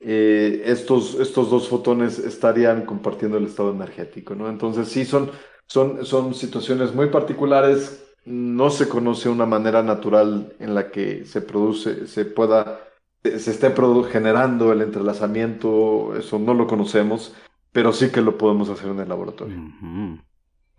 eh, 0.00 0.62
estos, 0.66 1.14
estos 1.14 1.50
dos 1.50 1.68
fotones 1.68 2.18
estarían 2.18 2.84
compartiendo 2.84 3.38
el 3.38 3.46
estado 3.46 3.72
energético, 3.72 4.34
¿no? 4.34 4.48
Entonces 4.48 4.88
sí, 4.88 5.04
son, 5.04 5.30
son, 5.66 6.04
son 6.04 6.34
situaciones 6.34 6.94
muy 6.94 7.08
particulares, 7.08 8.04
no 8.24 8.70
se 8.70 8.88
conoce 8.88 9.28
una 9.28 9.46
manera 9.46 9.82
natural 9.82 10.54
en 10.58 10.74
la 10.74 10.90
que 10.90 11.24
se 11.24 11.40
produce, 11.40 12.06
se 12.06 12.24
pueda, 12.24 12.80
se 13.22 13.50
esté 13.50 13.72
generando 14.10 14.72
el 14.72 14.82
entrelazamiento, 14.82 16.14
eso 16.16 16.38
no 16.38 16.54
lo 16.54 16.66
conocemos 16.66 17.34
pero 17.74 17.92
sí 17.92 18.12
que 18.12 18.20
lo 18.20 18.38
podemos 18.38 18.70
hacer 18.70 18.88
en 18.90 19.00
el 19.00 19.08
laboratorio. 19.08 19.56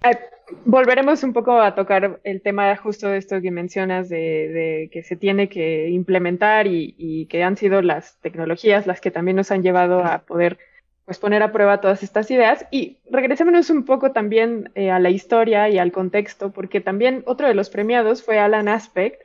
Eh, 0.05 0.17
volveremos 0.63 1.23
un 1.23 1.33
poco 1.33 1.59
a 1.59 1.75
tocar 1.75 2.21
el 2.23 2.41
tema 2.41 2.73
justo 2.77 3.09
de 3.09 3.17
esto 3.17 3.41
que 3.41 3.51
mencionas, 3.51 4.07
de, 4.07 4.89
que 4.93 5.03
se 5.03 5.17
tiene 5.17 5.49
que 5.49 5.89
implementar 5.89 6.67
y, 6.67 7.27
que 7.29 7.43
han 7.43 7.57
sido 7.57 7.81
las 7.81 8.17
tecnologías 8.21 8.87
las 8.87 9.01
que 9.01 9.11
también 9.11 9.35
nos 9.35 9.51
han 9.51 9.61
llevado 9.61 10.05
a 10.05 10.19
poder 10.19 10.57
pues, 11.03 11.19
poner 11.19 11.43
a 11.43 11.51
prueba 11.51 11.81
todas 11.81 12.01
estas 12.01 12.31
ideas. 12.31 12.65
Y 12.71 12.99
regresémonos 13.11 13.69
un 13.69 13.83
poco 13.83 14.13
también 14.13 14.71
eh, 14.75 14.89
a 14.89 14.99
la 14.99 15.09
historia 15.09 15.67
y 15.67 15.77
al 15.77 15.91
contexto, 15.91 16.53
porque 16.53 16.79
también 16.79 17.23
otro 17.25 17.49
de 17.49 17.55
los 17.55 17.69
premiados 17.69 18.23
fue 18.23 18.39
Alan 18.39 18.69
Aspect, 18.69 19.21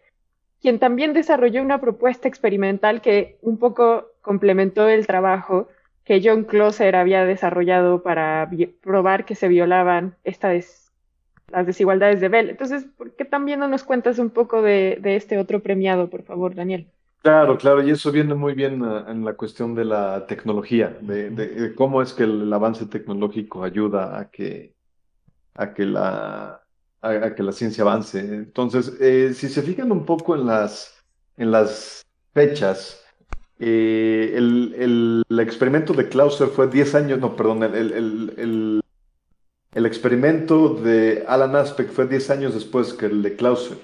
quien 0.61 0.81
también 0.81 1.13
desarrolló 1.13 1.63
una 1.63 1.81
propuesta 1.81 2.27
experimental 2.27 3.01
que 3.01 3.39
un 3.43 3.59
poco 3.59 4.09
complementó 4.23 4.89
el 4.89 5.07
trabajo 5.07 5.69
que 6.05 6.21
John 6.25 6.45
Closer 6.45 6.97
había 6.97 7.25
desarrollado 7.25 8.03
para 8.03 8.51
probar 8.83 9.25
que 9.25 9.35
se 9.35 9.49
violaban 9.49 10.17
estas 10.25 10.91
las 11.51 11.67
desigualdades 11.67 12.21
de 12.21 12.29
Bell. 12.29 12.51
Entonces, 12.51 12.87
¿por 12.97 13.15
qué 13.17 13.25
también 13.25 13.61
no 13.61 13.69
nos 13.69 13.83
cuentas 13.83 14.19
un 14.19 14.31
poco 14.31 14.63
de, 14.63 15.01
este 15.03 15.39
otro 15.39 15.61
premiado, 15.61 16.09
por 16.09 16.23
favor, 16.23 16.55
Daniel? 16.55 16.89
Claro, 17.23 17.59
claro, 17.59 17.83
y 17.83 17.91
eso 17.91 18.11
viene 18.11 18.35
muy 18.35 18.55
bien 18.55 18.81
uh, 18.83 19.11
en 19.11 19.25
la 19.25 19.35
cuestión 19.35 19.75
de 19.75 19.85
la 19.85 20.27
tecnología, 20.27 20.97
de, 21.01 21.75
cómo 21.77 22.01
es 22.01 22.15
que 22.15 22.25
el, 22.25 22.51
avance 22.53 22.87
tecnológico 22.87 23.63
ayuda 23.63 24.19
a 24.19 24.31
que, 24.31 24.75
a 25.55 25.75
que, 25.75 25.85
la, 25.85 26.63
a, 27.03 27.35
que 27.35 27.43
la 27.43 27.53
ciencia 27.53 27.83
avance. 27.83 28.21
Entonces, 28.21 28.97
eh, 29.01 29.33
si 29.35 29.49
se 29.49 29.61
fijan 29.61 29.93
un 29.93 30.07
poco 30.07 30.35
en 30.35 30.47
las, 30.47 31.05
en 31.37 31.51
las 31.51 32.03
fechas, 32.33 33.00
eh, 33.63 34.33
el, 34.37 35.23
experimento 35.39 35.93
de 35.93 36.09
Clauser 36.09 36.49
fue 36.49 36.67
10 36.69 36.95
años, 36.95 37.19
no, 37.21 37.37
perdón, 37.37 37.63
el, 37.63 38.81
el, 39.75 39.87
experimento 39.87 40.75
de 40.75 41.25
Alan 41.29 41.55
Aspect 41.57 41.93
fue 41.93 42.07
10 42.07 42.31
años 42.31 42.55
después 42.55 42.95
que 42.95 43.07
el 43.07 43.23
de 43.23 43.37
Clauser. 43.37 43.77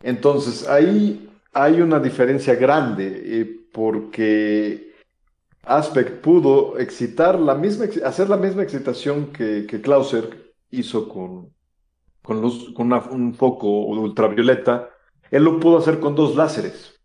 Entonces, 0.00 0.68
ahí 0.68 1.28
hay 1.52 1.80
una 1.80 1.98
diferencia 1.98 2.54
grande 2.54 3.22
eh, 3.24 3.60
porque 3.72 4.92
Aspect 5.64 6.20
pudo 6.20 6.78
excitar 6.78 7.38
la 7.40 7.56
misma, 7.56 7.86
hacer 8.04 8.28
la 8.28 8.36
misma 8.36 8.62
excitación 8.62 9.32
que, 9.32 9.66
que 9.66 9.80
Clauser 9.80 10.54
hizo 10.70 11.08
con, 11.08 11.52
con, 12.22 12.40
luz, 12.40 12.72
con 12.74 12.92
un 12.92 13.34
foco 13.34 13.86
ultravioleta. 13.86 14.88
Él 15.32 15.42
lo 15.42 15.58
pudo 15.58 15.78
hacer 15.78 15.98
con 15.98 16.14
dos 16.14 16.36
láseres. 16.36 17.00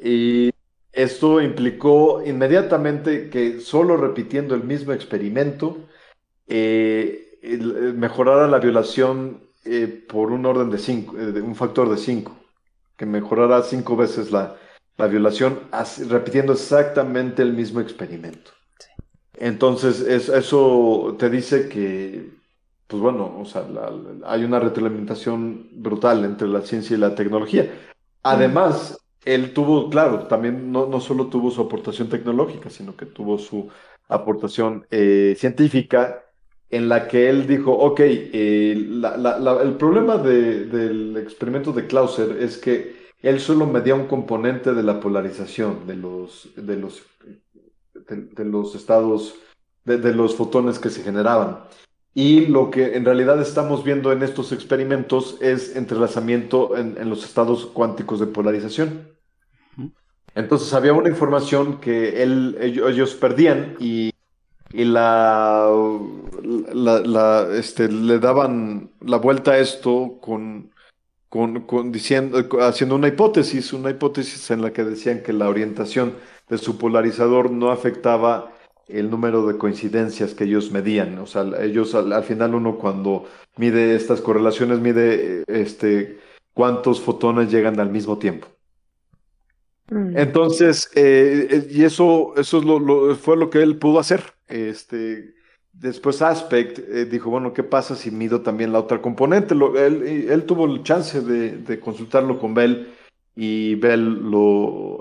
Y 0.00 0.50
esto 0.92 1.40
implicó 1.40 2.22
inmediatamente 2.24 3.30
que 3.30 3.60
solo 3.60 3.96
repitiendo 3.96 4.54
el 4.54 4.64
mismo 4.64 4.92
experimento 4.92 5.88
eh, 6.46 7.38
mejorara 7.94 8.48
la 8.48 8.58
violación 8.58 9.44
eh, 9.64 10.04
por 10.08 10.32
un 10.32 10.44
orden 10.46 10.70
de 10.70 10.78
cinco, 10.78 11.16
de 11.16 11.40
un 11.40 11.54
factor 11.54 11.88
de 11.88 11.96
5, 11.96 12.36
que 12.96 13.06
mejorara 13.06 13.62
cinco 13.62 13.96
veces 13.96 14.32
la, 14.32 14.56
la 14.96 15.06
violación 15.06 15.60
repitiendo 16.08 16.52
exactamente 16.52 17.42
el 17.42 17.52
mismo 17.52 17.80
experimento. 17.80 18.50
Entonces, 19.34 20.00
eso 20.02 21.16
te 21.18 21.30
dice 21.30 21.68
que, 21.68 22.30
pues 22.86 23.00
bueno, 23.00 23.38
o 23.38 23.44
sea, 23.46 23.64
hay 24.26 24.44
una 24.44 24.60
retroalimentación 24.60 25.70
brutal 25.72 26.24
entre 26.26 26.46
la 26.48 26.60
ciencia 26.60 26.94
y 26.94 27.00
la 27.00 27.14
tecnología. 27.14 27.72
Además, 28.22 28.99
él 29.24 29.52
tuvo, 29.52 29.90
claro, 29.90 30.26
también 30.26 30.72
no, 30.72 30.86
no, 30.86 31.00
solo 31.00 31.26
tuvo 31.26 31.50
su 31.50 31.62
aportación 31.62 32.08
tecnológica, 32.08 32.70
sino 32.70 32.96
que 32.96 33.06
tuvo 33.06 33.38
su 33.38 33.68
aportación 34.08 34.86
eh, 34.90 35.34
científica 35.38 36.24
en 36.70 36.88
la 36.88 37.08
que 37.08 37.28
él 37.28 37.46
dijo, 37.46 37.72
ok, 37.72 38.00
eh, 38.00 38.72
el 38.72 39.76
problema 39.76 40.18
del 40.18 41.16
experimento 41.16 41.72
de 41.72 41.86
Clauser 41.86 42.38
es 42.40 42.58
que 42.58 43.10
él 43.22 43.40
solo 43.40 43.66
medía 43.66 43.94
un 43.94 44.06
componente 44.06 44.72
de 44.72 44.82
la 44.82 45.00
polarización 45.00 45.86
de 45.86 45.96
los, 45.96 46.48
de 46.56 46.76
los, 46.76 47.02
de, 48.08 48.44
los 48.44 48.74
estados, 48.74 49.34
de, 49.84 50.14
los 50.14 50.36
fotones 50.36 50.78
que 50.78 50.90
se 50.90 51.02
generaban. 51.02 51.64
Y 52.14 52.46
lo 52.46 52.70
que 52.70 52.96
en 52.96 53.04
realidad 53.04 53.40
estamos 53.40 53.84
viendo 53.84 54.10
en 54.10 54.22
estos 54.22 54.52
experimentos 54.52 55.38
es 55.40 55.76
entrelazamiento 55.76 56.76
en, 56.76 57.08
los 57.08 57.24
estados 57.24 57.66
cuánticos 57.66 58.18
de 58.18 58.26
polarización. 58.26 59.08
Entonces 60.34 60.72
había 60.74 60.92
una 60.92 61.08
información 61.08 61.80
que 61.80 62.22
ellos, 62.22 63.14
perdían 63.14 63.76
y, 63.78 64.12
y 64.72 64.84
la, 64.84 65.70
la, 66.72 67.48
este, 67.52 67.88
le 67.88 68.18
daban 68.18 68.90
la 69.00 69.18
vuelta 69.18 69.52
a 69.52 69.58
esto 69.58 70.18
con, 70.20 70.72
con, 71.28 71.92
diciendo, 71.92 72.44
haciendo 72.60 72.96
una 72.96 73.08
hipótesis, 73.08 73.72
una 73.72 73.90
hipótesis 73.90 74.50
en 74.50 74.62
la 74.62 74.72
que 74.72 74.84
decían 74.84 75.22
que 75.22 75.32
la 75.32 75.48
orientación 75.48 76.14
de 76.48 76.58
su 76.58 76.76
polarizador 76.76 77.52
no 77.52 77.70
afectaba 77.70 78.52
el 78.92 79.10
número 79.10 79.46
de 79.46 79.58
coincidencias 79.58 80.34
que 80.34 80.44
ellos 80.44 80.70
medían. 80.70 81.18
O 81.18 81.26
sea, 81.26 81.44
ellos 81.60 81.94
al, 81.94 82.22
final 82.24 82.54
uno 82.54 82.76
cuando 82.76 83.26
mide 83.56 83.94
estas 83.94 84.20
correlaciones 84.20 84.80
mide 84.80 85.44
este, 85.46 86.18
cuántos 86.52 87.00
fotones 87.00 87.50
llegan 87.50 87.78
al 87.80 87.90
mismo 87.90 88.18
tiempo. 88.18 88.48
Mm. 89.90 90.16
Entonces, 90.16 90.90
eh, 90.94 91.48
eh, 91.50 91.68
y 91.70 91.84
eso, 91.84 92.34
eso 92.36 92.58
es 92.58 92.64
lo, 92.64 93.14
fue 93.16 93.36
lo 93.36 93.50
que 93.50 93.62
él 93.62 93.76
pudo 93.76 93.98
hacer. 93.98 94.22
Este, 94.48 95.34
Después 95.80 96.20
Aspect 96.20 96.78
eh, 96.78 97.06
dijo, 97.06 97.30
bueno, 97.30 97.54
¿qué 97.54 97.62
pasa 97.62 97.94
si 97.94 98.10
mido 98.10 98.42
también 98.42 98.72
la 98.72 98.80
otra 98.80 99.00
componente? 99.00 99.54
él, 99.54 100.44
tuvo 100.46 100.66
el 100.66 100.82
chance 100.82 101.22
de, 101.22 101.80
consultarlo 101.80 102.38
con 102.38 102.52
Bell 102.52 102.92
y 103.40 103.74
Bell 103.76 104.30
lo... 104.30 105.00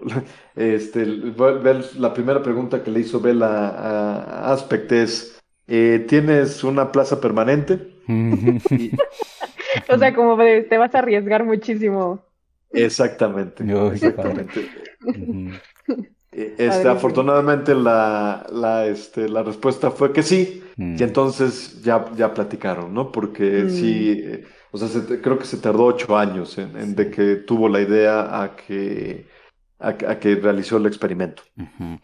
Este, 0.56 1.06
la 1.06 2.14
primera 2.14 2.42
pregunta 2.44 2.84
que 2.84 2.92
le 2.92 3.02
hizo 3.02 3.22
Bell 3.22 3.44
a, 3.44 4.52
Aspect 4.52 4.92
es, 4.92 5.42
eh, 5.68 6.06
¿tienes 6.08 6.66
una 6.66 6.92
plaza 6.92 7.22
permanente? 7.22 7.96
o 9.90 9.98
sea, 9.98 10.14
como 10.14 10.38
te 10.38 10.78
vas 10.78 10.94
a 10.96 11.00
arriesgar 11.00 11.46
muchísimo. 11.46 12.22
Exactamente. 12.72 13.64
exactamente. 13.94 14.70
Este, 16.32 16.88
afortunadamente 16.88 17.74
la, 17.74 18.46
la, 18.52 18.86
este, 18.86 19.30
la 19.30 19.44
respuesta 19.44 19.92
fue 19.92 20.14
que 20.14 20.24
sí, 20.24 20.64
mm. 20.78 20.96
y 21.00 21.04
entonces 21.04 21.82
ya, 21.82 22.06
ya 22.16 22.34
platicaron, 22.34 22.94
¿no? 22.94 23.12
Porque 23.12 23.64
mm. 23.64 23.70
sí, 23.70 24.24
eh, 24.26 24.46
o 24.72 24.78
sea, 24.78 25.20
creo 25.22 25.40
que 25.40 25.46
se 25.46 25.58
tardó 25.58 25.86
ocho 25.86 26.18
años 26.18 26.58
en, 26.58 26.96
de 26.96 27.10
que 27.10 27.36
tuvo 27.36 27.70
la 27.70 27.82
idea 27.82 28.42
a 28.42 28.56
que, 28.56 29.28
a, 29.80 29.94
que 29.94 30.36
realizó 30.36 30.78
el 30.78 30.86
experimento. 30.86 31.44
Mm. 31.56 31.96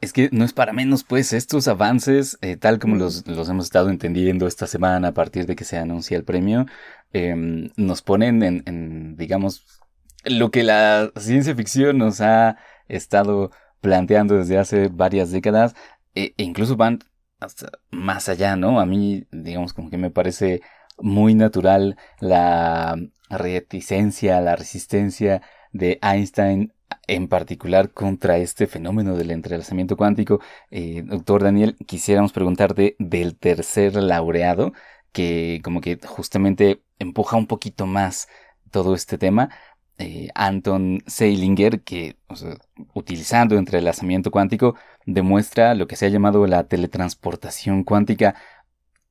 Es 0.00 0.12
que 0.12 0.28
no 0.32 0.44
es 0.44 0.52
para 0.52 0.72
menos, 0.72 1.04
pues, 1.04 1.32
estos 1.32 1.68
avances, 1.68 2.38
eh, 2.42 2.56
tal 2.56 2.78
como 2.78 2.96
los, 2.96 3.26
los, 3.26 3.48
hemos 3.48 3.64
estado 3.66 3.88
entendiendo 3.88 4.46
esta 4.46 4.66
semana 4.66 5.08
a 5.08 5.14
partir 5.14 5.46
de 5.46 5.56
que 5.56 5.64
se 5.64 5.78
anuncia 5.78 6.16
el 6.16 6.24
premio, 6.24 6.66
em, 7.12 7.70
nos 7.76 8.02
ponen 8.02 8.42
en, 8.42 8.62
en, 8.66 9.16
digamos, 9.16 9.64
lo 10.24 10.50
que 10.50 10.62
la 10.64 11.12
ciencia 11.16 11.54
ficción 11.54 11.98
nos 11.98 12.20
ha 12.20 12.56
estado 12.88 13.50
planteando 13.80 14.36
desde 14.36 14.58
hace 14.58 14.88
varias 14.88 15.30
décadas 15.30 15.74
e, 16.14 16.34
e, 16.36 16.42
incluso 16.44 16.76
van 16.76 17.00
hasta 17.40 17.70
más 17.90 18.28
allá, 18.28 18.56
¿no? 18.56 18.80
A 18.80 18.86
mí, 18.86 19.26
digamos, 19.30 19.72
como 19.72 19.90
que 19.90 19.98
me 19.98 20.10
parece 20.10 20.62
muy 20.98 21.34
natural 21.34 21.96
la 22.20 22.96
reticencia, 23.30 24.40
la 24.40 24.56
resistencia 24.56 25.42
de 25.72 25.98
Einstein 26.02 26.72
en 27.06 27.28
particular 27.28 27.92
contra 27.92 28.38
este 28.38 28.66
fenómeno 28.66 29.16
del 29.16 29.30
entrelazamiento 29.30 29.96
cuántico. 29.96 30.40
Eh, 30.70 31.02
doctor 31.04 31.42
Daniel, 31.42 31.76
quisiéramos 31.86 32.32
preguntarte 32.32 32.96
del 32.98 33.36
tercer 33.36 33.96
laureado, 33.96 34.72
que 35.12 35.60
como 35.64 35.80
que 35.80 35.98
justamente 36.04 36.82
empuja 36.98 37.36
un 37.36 37.46
poquito 37.46 37.86
más 37.86 38.28
todo 38.70 38.94
este 38.94 39.18
tema, 39.18 39.50
eh, 39.98 40.28
Anton 40.34 41.02
Seilinger, 41.06 41.82
que 41.82 42.16
utilizando 42.92 43.56
entrelazamiento 43.56 44.30
cuántico 44.30 44.74
demuestra 45.06 45.74
lo 45.74 45.86
que 45.86 45.96
se 45.96 46.06
ha 46.06 46.10
llamado 46.10 46.46
la 46.46 46.64
teletransportación 46.64 47.82
cuántica. 47.84 48.34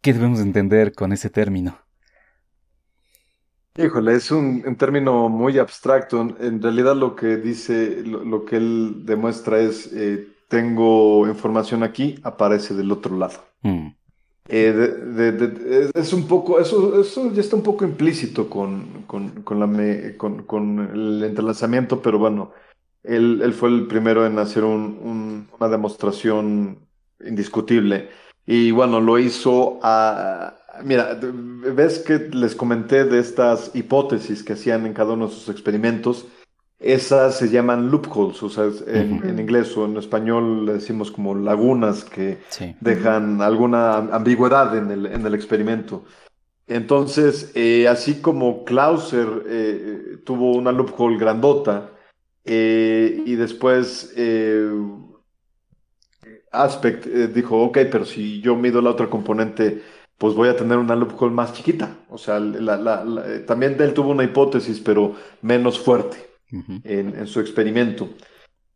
¿Qué 0.05 0.13
debemos 0.13 0.39
entender 0.39 0.93
con 0.93 1.13
ese 1.13 1.31
término? 1.31 1.79
Híjole, 3.75 4.13
es 4.13 4.29
un, 4.29 4.75
término 4.75 5.29
muy 5.29 5.57
abstracto. 5.57 6.21
En 6.39 6.61
realidad 6.61 6.95
lo 6.95 7.15
que 7.15 7.37
dice, 7.37 8.03
lo, 8.05 8.45
que 8.45 8.57
él 8.57 8.97
demuestra 9.03 9.59
es, 9.59 9.91
eh, 9.93 10.27
tengo 10.47 11.27
información 11.27 11.81
aquí, 11.81 12.19
aparece 12.21 12.75
del 12.75 12.91
otro 12.91 13.17
lado. 13.17 13.39
Mm. 13.63 13.87
Eh, 14.47 15.91
es 15.95 16.13
un 16.13 16.27
poco, 16.27 16.59
eso, 16.59 17.01
eso 17.01 17.33
ya 17.33 17.41
está 17.41 17.55
un 17.55 17.63
poco 17.63 17.83
implícito 17.83 18.47
con, 18.47 19.05
con, 19.07 19.41
con, 19.41 19.59
la 19.59 20.17
con, 20.17 20.87
el 20.93 21.23
entrelazamiento, 21.23 22.03
pero 22.03 22.19
bueno, 22.19 22.51
él, 23.01 23.41
él, 23.43 23.53
fue 23.53 23.69
el 23.69 23.87
primero 23.87 24.23
en 24.23 24.37
hacer 24.37 24.65
un, 24.65 25.49
una 25.59 25.67
demostración 25.67 26.77
indiscutible. 27.25 28.09
Y 28.45 28.71
bueno, 28.71 29.01
lo 29.01 29.17
hizo 29.19 29.79
a... 29.81 30.55
Mira, 30.83 31.17
ves 31.21 31.99
que 31.99 32.29
les 32.31 32.53
comenté 32.53 33.05
de 33.05 33.19
estas 33.19 33.71
hipótesis 33.73 34.43
que 34.43 34.53
hacían 34.53 34.85
en 34.85 34.93
cada 34.93 35.13
uno 35.13 35.27
de 35.27 35.33
sus 35.33 35.49
experimentos. 35.49 36.27
Esas 36.77 37.37
se 37.37 37.49
llaman 37.49 37.89
loopholes, 37.89 38.43
o 38.43 38.49
sea, 38.49 38.69
en, 38.87 39.39
inglés 39.39 39.75
o 39.77 39.85
en 39.85 39.95
español 39.95 40.65
le 40.65 40.73
decimos 40.73 41.09
como 41.09 41.33
lagunas 41.33 42.03
que 42.03 42.39
dejan 42.81 43.41
alguna 43.41 43.95
ambigüedad 43.95 44.77
en 44.77 44.91
el, 44.91 45.05
en 45.05 45.25
el 45.25 45.33
experimento. 45.33 46.03
Entonces, 46.67 47.51
eh, 47.55 47.87
así 47.87 48.21
como 48.21 48.65
Clauser 48.65 49.43
eh, 49.47 50.17
tuvo 50.25 50.51
una 50.55 50.71
loophole 50.71 51.17
grandota 51.17 51.91
eh, 52.43 53.23
y 53.25 53.35
después 53.35 54.13
Aspect 56.63 57.05
dijo, 57.05 57.61
ok, 57.61 57.79
pero 57.91 58.05
si 58.05 58.41
yo 58.41 58.55
mido 58.55 58.81
la 58.81 58.91
otra 58.91 59.09
componente, 59.09 59.81
pues 60.17 60.33
voy 60.33 60.49
a 60.49 60.55
tener 60.55 60.77
una 60.77 60.95
loophole 60.95 61.33
más 61.33 61.53
chiquita. 61.53 61.97
O 62.09 62.17
sea, 62.17 62.39
también 63.45 63.75
él 63.79 63.93
tuvo 63.93 64.09
una 64.09 64.23
hipótesis, 64.23 64.79
pero 64.79 65.15
menos 65.41 65.79
fuerte 65.79 66.17
en, 66.83 67.27
su 67.27 67.39
experimento. 67.39 68.09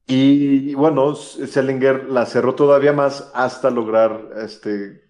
Y 0.06 0.74
bueno, 0.74 1.16
Selinger 1.16 2.10
la 2.10 2.26
cerró 2.26 2.56
todavía 2.56 2.94
más 2.94 3.32
hasta 3.34 3.70
lograr 3.70 4.30
este, 4.44 5.04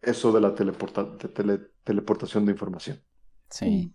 eso 0.00 0.32
de 0.32 0.40
la 0.40 0.54
teleportación 1.84 2.46
de 2.46 2.52
información. 2.52 3.00
Sí. 3.50 3.92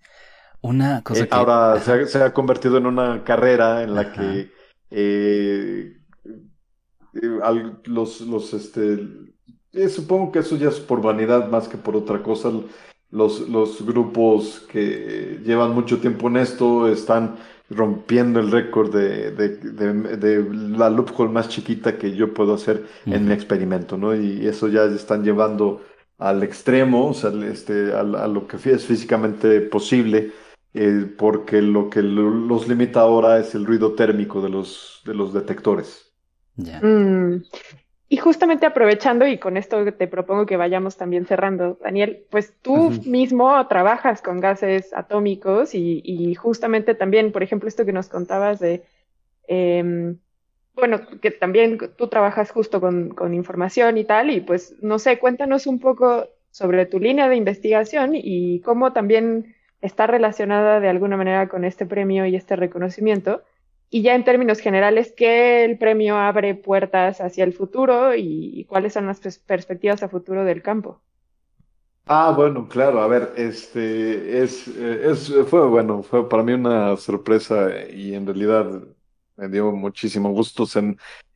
Una 0.62 1.02
cosa 1.04 1.24
eh, 1.24 1.28
Ahora 1.32 1.80
se 1.82 2.24
ha, 2.24 2.34
convertido 2.34 2.78
en 2.78 2.86
una 2.86 3.24
carrera 3.24 3.84
en 3.84 3.96
la 3.96 4.14
que 4.14 4.50
eh, 4.90 5.98
eh, 7.14 7.74
los, 7.86 8.22
los, 8.22 8.54
este, 8.54 9.08
supongo 9.90 10.32
que 10.32 10.40
eso 10.40 10.56
ya 10.58 10.70
es 10.70 10.80
por 10.80 11.02
vanidad 11.02 11.50
más 11.50 11.68
que 11.68 11.78
por 11.78 11.96
otra 11.96 12.22
cosa. 12.22 12.52
Los, 13.12 13.48
los 13.48 13.86
grupos 13.86 14.66
que 14.72 15.40
llevan 15.46 15.76
mucho 15.76 16.00
tiempo 16.00 16.28
en 16.30 16.38
esto 16.38 16.88
están 16.88 17.36
rompiendo 17.70 18.40
el 18.40 18.52
récord 18.52 18.94
de, 18.94 19.32
de, 19.32 20.50
la 20.78 20.90
loophole 20.90 21.32
más 21.32 21.50
chiquita 21.50 21.98
que 21.98 22.16
yo 22.16 22.34
puedo 22.34 22.56
hacer 22.56 22.86
en 23.06 23.28
mi 23.28 23.34
experimento, 23.34 23.98
¿no? 23.98 24.16
Y 24.16 24.46
eso 24.48 24.68
ya 24.68 24.84
están 24.86 25.24
llevando 25.24 25.82
al 26.18 26.44
extremo, 26.44 27.10
o 27.10 27.14
sea, 27.14 27.32
este, 27.46 27.94
a, 27.94 28.04
lo 28.04 28.48
que 28.48 28.58
es 28.58 28.86
físicamente 28.86 29.62
posible, 29.62 30.32
eh, 30.74 31.06
porque 31.18 31.62
lo 31.62 31.90
que 31.90 32.02
los 32.02 32.68
limita 32.68 33.02
ahora 33.02 33.40
es 33.40 33.56
el 33.56 33.66
ruido 33.66 33.94
térmico 33.94 34.42
de 34.42 34.50
los, 34.50 35.02
de 35.06 35.14
los 35.14 35.34
detectores. 35.34 36.13
Mm. 36.56 37.44
Y 38.10 38.18
justamente 38.18 38.68
aprovechando, 38.68 39.26
y 39.26 39.40
con 39.40 39.58
esto 39.58 39.92
te 39.92 40.08
propongo 40.08 40.46
que 40.46 40.56
vayamos 40.56 40.98
también 40.98 41.26
cerrando, 41.26 41.80
Daniel, 41.82 42.26
pues 42.30 42.54
tú 42.62 42.92
mismo 43.06 43.66
trabajas 43.68 44.22
con 44.22 44.40
gases 44.40 44.94
atómicos 44.94 45.74
y, 45.74 46.36
justamente 46.36 46.94
también, 46.94 47.32
por 47.32 47.42
ejemplo, 47.42 47.68
esto 47.68 47.86
que 47.86 47.92
nos 47.92 48.10
contabas 48.10 48.60
de, 48.60 48.84
em, 49.48 50.20
bueno, 50.76 51.02
que 51.22 51.32
también 51.32 51.80
tú 51.98 52.08
trabajas 52.08 52.52
justo 52.52 52.80
con, 52.80 53.10
con, 53.10 53.34
información 53.34 53.98
y 53.98 54.04
tal, 54.04 54.30
y 54.30 54.42
pues 54.42 54.76
no 54.82 55.00
sé, 55.00 55.18
cuéntanos 55.18 55.66
un 55.66 55.80
poco 55.80 56.28
sobre 56.52 56.86
tu 56.86 57.00
línea 57.00 57.28
de 57.30 57.36
investigación 57.36 58.12
y 58.14 58.60
cómo 58.62 58.94
también 58.94 59.56
está 59.82 60.06
relacionada 60.06 60.80
de 60.80 60.90
alguna 60.90 61.18
manera 61.18 61.50
con 61.50 61.66
este 61.66 61.88
premio 61.88 62.28
y 62.28 62.36
este 62.36 62.56
reconocimiento 62.56 63.42
y 63.94 64.02
ya 64.02 64.16
en 64.16 64.24
términos 64.24 64.58
generales, 64.58 65.14
¿qué 65.16 65.64
el 65.64 65.78
premio 65.78 66.18
abre 66.18 66.56
puertas 66.56 67.22
hacia 67.22 67.44
el 67.44 67.54
futuro 67.54 68.16
y, 68.16 68.66
cuáles 68.68 68.94
son 68.94 69.06
las 69.06 69.20
perspectivas 69.20 70.02
a 70.02 70.10
futuro 70.10 70.44
del 70.44 70.64
campo? 70.64 71.00
Ah, 72.08 72.34
bueno, 72.36 72.68
claro, 72.68 73.02
a 73.02 73.08
ver, 73.08 73.34
este 73.38 74.42
es, 74.42 74.68
es 74.68 75.32
fue 75.48 75.68
bueno, 75.68 76.02
fue 76.02 76.28
para 76.28 76.42
mí 76.42 76.54
una 76.54 76.98
sorpresa 76.98 77.70
y 77.88 78.16
en 78.16 78.26
realidad 78.26 78.82
me 79.38 79.48
dio 79.48 79.72
muchísimo 79.72 80.32
gusto. 80.32 80.66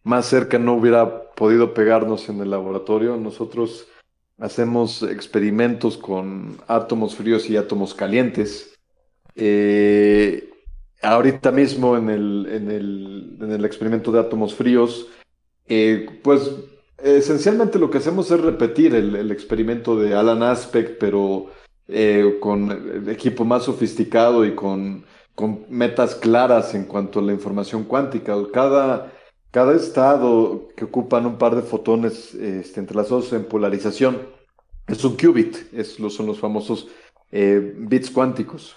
Más 0.01 0.26
cerca 0.26 0.58
no 0.58 0.74
hubiera 0.74 1.30
podido 1.34 1.76
pegarnos 1.76 2.28
en 2.28 2.41
el 2.41 2.49
laboratorio. 2.49 3.18
Nosotros 3.18 3.88
hacemos 4.39 5.03
experimentos 5.03 5.95
con 5.95 6.58
átomos 6.68 7.16
fríos 7.16 7.51
y 7.51 7.55
átomos 7.55 7.93
calientes. 7.93 8.74
Eh, 9.36 10.47
ahorita 11.02 11.52
mismo 11.52 11.98
en 11.98 12.10
el, 12.10 12.48
en 12.50 12.72
el, 12.72 13.38
en 13.41 13.52
el 13.52 13.66
experimento 13.66 14.12
de 14.12 14.20
átomos 14.20 14.56
fríos, 14.56 15.08
eh, 15.68 16.08
pues 16.24 16.52
esencialmente 16.98 17.80
lo 17.80 17.89
que 17.89 18.00
hacemos 18.00 18.32
es 18.32 18.39
repetir 18.39 18.95
el, 18.95 19.32
experimento 19.32 20.00
de 20.00 20.16
Alan 20.16 20.43
Aspect, 20.43 21.00
pero 21.00 21.48
eh, 21.88 22.38
con 22.39 23.10
equipo 23.10 23.45
más 23.45 23.64
sofisticado 23.64 24.45
y 24.45 24.56
con, 24.56 25.06
con, 25.36 25.66
metas 25.70 26.16
claras 26.16 26.74
en 26.74 26.86
cuanto 26.86 27.20
a 27.20 27.24
la 27.24 27.34
información 27.34 27.84
cuántica. 27.84 28.36
Cada, 28.52 29.14
cada 29.52 29.76
estado 29.76 30.70
que 30.76 30.86
ocupan 30.86 31.26
un 31.26 31.38
par 31.38 31.56
de 31.56 31.62
fotones 31.62 32.34
este, 32.34 32.80
entrelazados 32.80 33.32
en 33.34 33.45
polarización 33.45 34.20
es 34.88 35.04
un 35.04 35.18
qubit, 35.18 35.74
es, 35.74 35.98
son 36.10 36.26
los 36.26 36.39
famosos 36.39 36.88
eh, 37.32 37.74
bits 37.78 38.10
cuánticos. 38.10 38.76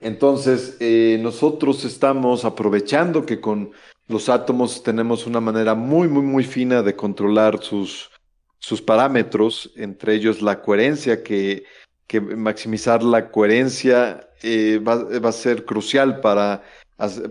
Entonces, 0.00 0.76
eh, 0.80 1.18
nosotros 1.22 1.84
estamos 1.84 2.44
aprovechando 2.44 3.24
que 3.24 3.40
con 3.40 3.72
los 4.06 4.28
átomos 4.28 4.82
tenemos 4.82 5.26
una 5.26 5.40
manera 5.40 5.74
muy, 5.74 6.08
muy, 6.08 6.22
muy 6.22 6.44
fina 6.44 6.82
de 6.82 6.94
controlar 6.94 7.62
sus, 7.62 8.10
sus 8.58 8.82
parámetros, 8.82 9.72
entre 9.76 10.14
ellos 10.14 10.42
la 10.42 10.60
coherencia, 10.60 11.22
que, 11.22 11.64
que 12.06 12.20
maximizar 12.20 13.02
la 13.02 13.30
coherencia 13.30 14.28
eh, 14.42 14.78
va, 14.78 15.04
va, 15.20 15.28
a 15.30 15.32
ser 15.32 15.64
crucial 15.64 16.20
para, 16.20 16.62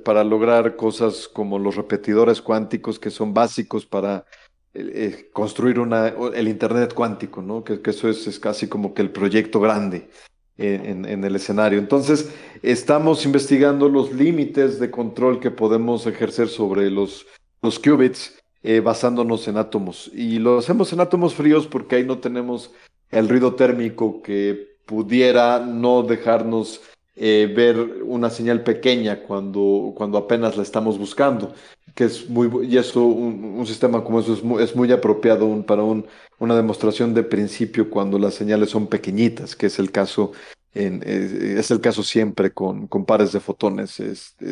para 0.03 0.23
lograr 0.23 0.75
cosas 0.75 1.27
como 1.27 1.59
los 1.59 1.75
repetidores 1.75 2.41
cuánticos, 2.41 2.99
que 2.99 3.11
son 3.11 3.33
básicos 3.33 3.85
para 3.85 4.25
eh, 4.73 5.29
construir 5.31 5.79
una, 5.79 6.07
el 6.07 6.47
Internet 6.47 6.95
cuántico, 6.95 7.43
¿no? 7.43 7.63
Que, 7.63 7.81
que 7.81 7.91
eso 7.91 8.09
es, 8.09 8.25
es, 8.25 8.39
casi 8.39 8.67
como 8.67 8.95
que 8.95 9.03
el 9.03 9.11
proyecto 9.11 9.59
grande 9.59 10.09
en, 10.57 11.23
el 11.23 11.35
escenario. 11.35 11.79
Entonces, 11.79 12.31
estamos 12.61 13.25
investigando 13.25 13.89
los 13.89 14.13
límites 14.13 14.79
de 14.79 14.91
control 14.91 15.39
que 15.39 15.51
podemos 15.51 16.05
ejercer 16.05 16.47
sobre 16.47 16.89
los, 16.91 17.25
los 17.61 17.79
qubits 17.79 18.37
eh, 18.61 18.79
basándonos 18.79 19.47
en 19.47 19.57
átomos. 19.57 20.11
Y 20.13 20.39
lo 20.39 20.59
hacemos 20.59 20.93
en 20.93 21.01
átomos 21.01 21.33
fríos 21.33 21.67
porque 21.67 21.97
ahí 21.97 22.05
no 22.05 22.19
tenemos 22.19 22.71
el 23.09 23.29
ruido 23.29 23.55
térmico 23.55 24.21
que 24.21 24.77
pudiera 24.85 25.59
no 25.59 26.03
dejarnos 26.03 26.81
eh, 27.15 27.51
ver 27.55 27.77
una 28.03 28.29
señal 28.29 28.63
pequeña 28.63 29.21
cuando, 29.21 29.93
cuando 29.95 30.17
apenas 30.17 30.57
la 30.57 30.63
estamos 30.63 30.97
buscando, 30.97 31.53
que 31.95 32.05
es 32.05 32.29
muy, 32.29 32.67
y 32.67 32.77
eso, 32.77 33.05
un, 33.05 33.65
sistema 33.67 34.03
como 34.03 34.19
eso 34.19 34.33
es 34.33 34.43
muy, 34.43 34.63
es 34.63 34.75
muy 34.75 34.91
apropiado 34.91 35.65
para 35.65 35.83
un, 35.83 36.07
una 36.39 36.55
demostración 36.55 37.13
de 37.13 37.23
principio 37.23 37.89
cuando 37.89 38.17
las 38.17 38.33
señales 38.33 38.71
son 38.71 38.87
pequeñitas, 38.87 39.55
que 39.55 39.67
es 39.67 39.79
el 39.79 39.91
caso 39.91 40.31
en, 40.73 41.03
es, 41.05 41.69
el 41.71 41.81
caso 41.81 42.03
siempre 42.03 42.51
con, 42.51 42.87
con 42.87 43.05
pares 43.05 43.31
de 43.31 43.39
fotones. 43.39 44.01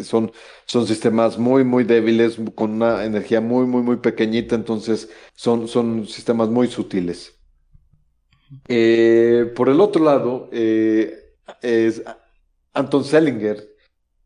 son, 0.03 0.31
son 0.65 0.87
sistemas 0.87 1.37
muy, 1.37 1.63
muy 1.63 1.83
débiles, 1.83 2.37
con 2.55 2.71
una 2.71 3.05
energía 3.05 3.41
muy, 3.41 3.65
muy, 3.65 3.81
muy 3.81 3.97
pequeñita, 3.97 4.55
entonces 4.55 5.09
son, 5.33 5.67
son 5.67 6.07
sistemas 6.07 6.49
muy 6.49 6.67
sutiles. 6.67 7.39
Eh, 8.67 9.51
por 9.55 9.69
el 9.69 9.79
otro 9.79 10.03
lado, 10.03 10.49
eh, 10.51 11.33
es 11.61 12.03
Anton 12.73 13.03
Selinger, 13.03 13.70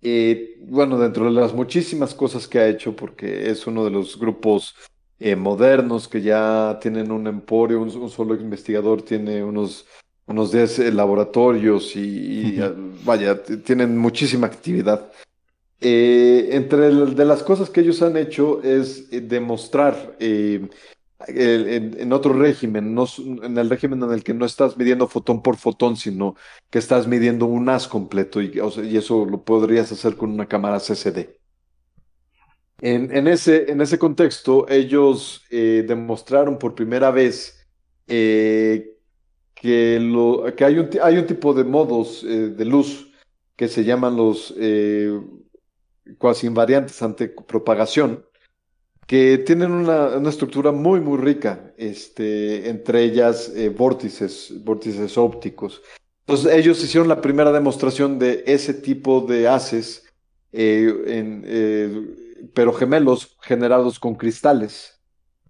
eh, 0.08 0.58
bueno, 0.62 1.00
dentro 1.00 1.26
de 1.26 1.32
las 1.32 1.52
muchísimas 1.52 2.14
cosas 2.14 2.48
que 2.48 2.60
ha 2.60 2.68
hecho, 2.68 2.96
porque 2.96 3.50
es 3.50 3.66
uno 3.66 3.84
de 3.84 3.90
los 3.90 4.20
grupos 4.20 4.76
eh, 5.20 5.36
modernos 5.36 6.08
que 6.08 6.22
ya 6.22 6.78
tienen 6.80 7.12
un 7.12 7.26
emporio, 7.26 7.82
un, 7.82 8.10
solo 8.12 8.36
investigador 8.36 9.02
tiene 9.02 9.44
unos, 9.44 9.88
unos 10.28 10.52
10 10.52 10.78
eh, 10.78 10.92
laboratorios 10.92 11.96
y, 11.96 12.60
vaya, 13.04 13.42
tienen 13.44 13.98
muchísima 13.98 14.46
actividad. 14.46 15.12
entre 15.80 16.94
de 16.94 17.26
las 17.26 17.42
cosas 17.42 17.72
que 17.72 17.82
ellos 17.82 18.04
han 18.04 18.16
hecho 18.16 18.62
es 18.62 19.10
demostrar 19.10 20.18
en, 21.28 22.14
otro 22.14 22.34
régimen, 22.34 22.98
en 23.44 23.58
el 23.58 23.70
régimen 23.70 24.04
en 24.04 24.12
el 24.12 24.24
que 24.24 24.34
no 24.34 24.46
estás 24.46 24.78
midiendo 24.78 25.08
fotón 25.08 25.42
por 25.42 25.58
fotón, 25.58 25.98
sino 25.98 26.36
que 26.70 26.80
estás 26.80 27.08
midiendo 27.08 27.46
un 27.46 27.70
haz 27.70 27.88
completo 27.88 28.42
y, 28.42 28.60
eso 28.98 29.26
lo 29.26 29.44
podrías 29.44 29.92
hacer 29.92 30.16
con 30.16 30.32
una 30.32 30.48
cámara 30.48 30.80
CCD. 30.80 31.40
En, 32.82 33.28
ese, 33.28 34.00
contexto, 34.00 34.68
ellos 34.70 35.46
eh, 35.50 35.86
demostraron 35.88 36.58
por 36.58 36.76
primera 36.76 37.10
vez 37.10 37.66
eh, 38.08 38.98
que, 39.54 39.98
hay 40.62 41.18
un 41.18 41.26
tipo 41.26 41.54
de 41.54 41.64
modos 41.64 42.24
eh, 42.24 42.50
de 42.50 42.66
luz 42.66 43.12
que 43.56 43.68
se 43.70 43.86
llaman 43.86 44.18
los 44.18 44.54
cuasi 46.18 46.48
invariantes 46.48 47.02
ante 47.02 47.30
propagación, 47.30 48.26
que 49.08 49.38
tienen 49.40 49.72
una, 49.72 50.18
estructura 50.28 50.72
muy, 50.72 51.00
muy 51.00 51.18
rica, 51.18 51.74
este, 51.78 52.70
entre 52.70 53.04
ellas 53.04 53.52
eh, 53.56 53.70
vórtices, 53.70 54.54
vórtices 54.64 55.18
ópticos. 55.18 55.82
Entonces 56.22 56.54
ellos 56.54 56.84
hicieron 56.84 57.08
la 57.08 57.22
primera 57.22 57.52
demostración 57.52 58.18
de 58.18 58.44
ese 58.48 58.74
tipo 58.74 59.22
de 59.22 59.48
haces, 59.48 60.06
eh, 60.52 60.92
eh, 61.06 62.50
pero 62.54 62.74
gemelos 62.74 63.38
generados 63.42 64.00
con 64.00 64.16
cristales. 64.16 64.94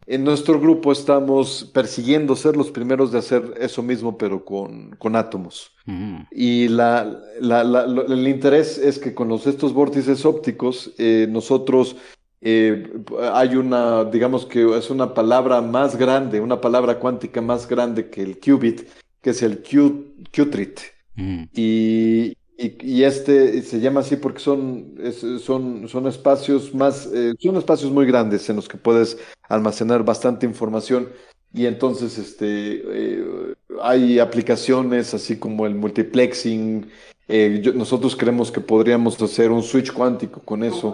En 0.07 0.23
nuestro 0.23 0.59
grupo 0.59 0.91
estamos 0.91 1.71
persiguiendo 1.73 2.35
ser 2.35 2.55
los 2.55 2.69
primeros 2.69 3.11
de 3.11 3.19
hacer 3.19 3.55
eso 3.59 3.81
mismo, 3.81 4.17
pero 4.17 4.43
con, 4.45 4.91
con 4.97 5.15
átomos. 5.15 5.71
Mm. 5.85 6.17
Y 6.29 6.67
la, 6.67 7.19
el 7.39 8.27
interés 8.27 8.77
es 8.77 8.99
que 8.99 9.15
con 9.15 9.29
los, 9.29 9.47
estos 9.47 9.73
vórtices 9.73 10.23
ópticos, 10.25 10.93
nosotros 11.29 11.95
eh, 12.47 12.87
hay 13.33 13.55
una, 13.55 14.05
digamos 14.05 14.45
que 14.45 14.77
es 14.77 14.91
una 14.91 15.15
palabra 15.15 15.61
más 15.61 15.95
grande, 15.95 16.39
una 16.39 16.61
palabra 16.61 16.99
cuántica 16.99 17.41
más 17.41 17.67
grande 17.67 18.11
que 18.11 18.21
el 18.21 18.39
qubit, 18.39 18.87
que 19.19 19.31
es 19.31 19.41
el 19.41 19.63
Q, 19.63 20.13
Qtrit. 20.31 20.79
Mm. 21.15 21.45
Y, 21.55 22.37
y, 22.55 23.01
este 23.03 23.63
se 23.63 23.79
llama 23.79 24.01
así 24.01 24.17
porque 24.17 24.41
son, 24.41 24.95
son, 25.41 25.89
son 25.89 26.05
espacios 26.05 26.71
más, 26.75 27.09
eh, 27.11 27.33
son 27.39 27.57
espacios 27.57 27.91
muy 27.91 28.05
grandes 28.05 28.47
en 28.47 28.57
los 28.57 28.67
que 28.67 28.77
puedes 28.77 29.17
almacenar 29.49 30.05
bastante 30.05 30.45
información. 30.45 31.09
Y 31.51 31.65
entonces 31.65 32.19
este, 32.19 32.83
eh, 32.85 33.55
hay 33.81 34.19
aplicaciones 34.19 35.15
así 35.15 35.39
como 35.39 35.65
el 35.65 35.73
multiplexing. 35.73 36.91
nosotros 37.73 38.15
creemos 38.15 38.51
que 38.51 38.61
podríamos 38.61 39.19
hacer 39.19 39.49
un 39.49 39.63
switch 39.63 39.91
cuántico 39.91 40.41
con 40.41 40.63
eso. 40.63 40.93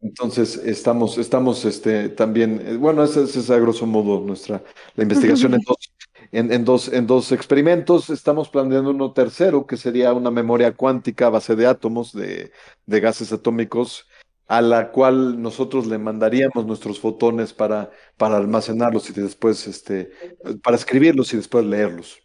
Entonces, 0.00 0.56
estamos, 0.56 1.18
estamos 1.18 1.64
este, 1.64 2.08
también, 2.08 2.62
eh, 2.64 2.76
bueno, 2.76 3.02
esa 3.02 3.22
es 3.22 3.50
a 3.50 3.58
grosso 3.58 3.86
modo 3.86 4.20
nuestra 4.20 4.62
la 4.94 5.02
investigación 5.02 5.54
en, 5.54 5.60
dos, 5.60 5.92
en, 6.30 6.64
dos, 6.64 6.92
en 6.92 7.06
dos 7.06 7.32
experimentos. 7.32 8.08
Estamos 8.10 8.48
planeando 8.48 8.90
uno 8.90 9.12
tercero, 9.12 9.66
que 9.66 9.76
sería 9.76 10.12
una 10.12 10.30
memoria 10.30 10.72
cuántica 10.72 11.26
a 11.26 11.30
base 11.30 11.56
de 11.56 11.66
átomos, 11.66 12.12
de, 12.12 12.52
de 12.86 13.00
gases 13.00 13.32
atómicos, 13.32 14.06
a 14.46 14.62
la 14.62 14.92
cual 14.92 15.42
nosotros 15.42 15.86
le 15.86 15.98
mandaríamos 15.98 16.64
nuestros 16.64 17.00
fotones 17.00 17.52
para, 17.52 17.90
para 18.16 18.36
almacenarlos 18.36 19.10
y 19.10 19.12
después, 19.14 19.66
este, 19.66 20.10
para 20.62 20.76
escribirlos 20.76 21.34
y 21.34 21.38
después 21.38 21.64
leerlos. 21.64 22.20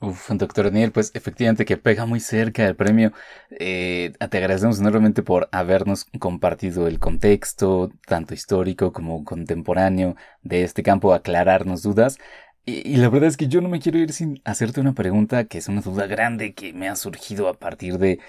Uf, 0.00 0.30
doctor 0.30 0.66
Daniel, 0.66 0.92
pues 0.92 1.10
efectivamente 1.14 1.64
que 1.64 1.76
pega 1.76 2.06
muy 2.06 2.20
cerca 2.20 2.64
el 2.66 2.76
premio. 2.76 3.12
Eh, 3.50 4.12
te 4.30 4.38
agradecemos 4.38 4.78
enormemente 4.78 5.24
por 5.24 5.48
habernos 5.50 6.04
compartido 6.20 6.86
el 6.86 7.00
contexto, 7.00 7.90
tanto 8.06 8.32
histórico 8.32 8.92
como 8.92 9.24
contemporáneo, 9.24 10.14
de 10.42 10.62
este 10.62 10.84
campo, 10.84 11.12
aclararnos 11.12 11.82
dudas. 11.82 12.18
Y, 12.64 12.96
la 12.98 13.08
verdad 13.08 13.28
es 13.28 13.36
que 13.36 13.48
yo 13.48 13.60
no 13.60 13.68
me 13.68 13.80
quiero 13.80 13.98
ir 13.98 14.12
sin 14.12 14.40
hacerte 14.44 14.80
una 14.80 14.94
pregunta 14.94 15.44
que 15.44 15.58
es 15.58 15.68
una 15.68 15.80
duda 15.80 16.06
grande 16.06 16.54
que 16.54 16.72
me 16.72 16.88
ha 16.88 16.96
surgido 16.96 17.48
a 17.48 17.54
partir 17.54 17.98
de, 17.98 18.20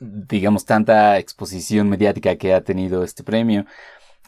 digamos, 0.00 0.66
tanta 0.66 1.18
exposición 1.18 1.88
mediática 1.88 2.36
que 2.36 2.54
ha 2.54 2.62
tenido 2.62 3.04
este 3.04 3.24
premio, 3.24 3.66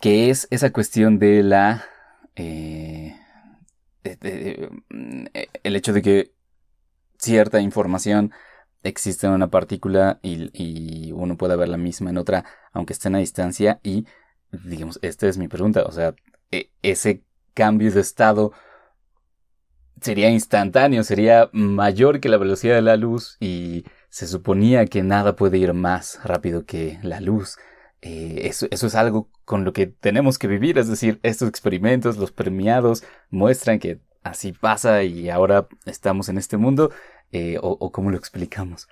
que 0.00 0.30
es 0.30 0.48
esa 0.50 0.70
cuestión 0.72 1.18
de 1.18 1.42
la... 1.42 1.84
Eh, 2.36 3.16
el 5.62 5.76
hecho 5.76 5.92
de 5.92 6.02
que 6.02 6.39
cierta 7.20 7.60
información 7.60 8.32
existe 8.82 9.26
en 9.26 9.34
una 9.34 9.50
partícula 9.50 10.18
y, 10.22 11.12
uno 11.12 11.36
puede 11.36 11.56
ver 11.56 11.68
la 11.68 11.76
misma 11.76 12.10
en 12.10 12.18
otra, 12.18 12.44
aunque 12.72 12.92
esté 12.92 13.08
a 13.08 13.18
distancia. 13.18 13.80
Y, 13.82 14.06
digamos, 14.52 14.98
esta 15.02 15.28
es 15.28 15.38
mi 15.38 15.48
pregunta. 15.48 15.84
O 15.84 15.92
sea, 15.92 16.14
e, 16.50 16.70
ese 16.82 17.22
cambio 17.54 17.90
de 17.92 18.00
estado 18.00 18.52
sería 20.00 20.30
instantáneo, 20.30 21.04
sería 21.04 21.50
mayor 21.52 22.20
que 22.20 22.30
la 22.30 22.38
velocidad 22.38 22.74
de 22.74 22.82
la 22.82 22.96
luz 22.96 23.36
y 23.38 23.84
se 24.08 24.26
suponía 24.26 24.86
que 24.86 25.02
nada 25.02 25.36
puede 25.36 25.58
ir 25.58 25.74
más 25.74 26.20
rápido 26.24 26.64
que 26.64 26.98
la 27.02 27.20
luz. 27.20 27.58
Eh, 28.00 28.42
eso, 28.44 28.66
eso 28.70 28.86
es 28.86 28.94
algo 28.94 29.28
con 29.44 29.64
lo 29.64 29.74
que 29.74 29.86
tenemos 29.86 30.38
que 30.38 30.48
vivir, 30.48 30.78
es 30.78 30.88
decir, 30.88 31.20
estos 31.22 31.48
experimentos, 31.50 32.16
los 32.16 32.32
premiados, 32.32 33.04
muestran 33.28 33.78
que 33.78 34.00
así 34.22 34.52
pasa 34.52 35.02
y 35.02 35.30
ahora 35.30 35.68
estamos 35.86 36.28
en 36.28 36.38
este 36.38 36.56
mundo 36.56 36.90
eh, 37.32 37.58
o, 37.60 37.92
cómo 37.92 38.10
lo 38.10 38.16
explicamos? 38.16 38.88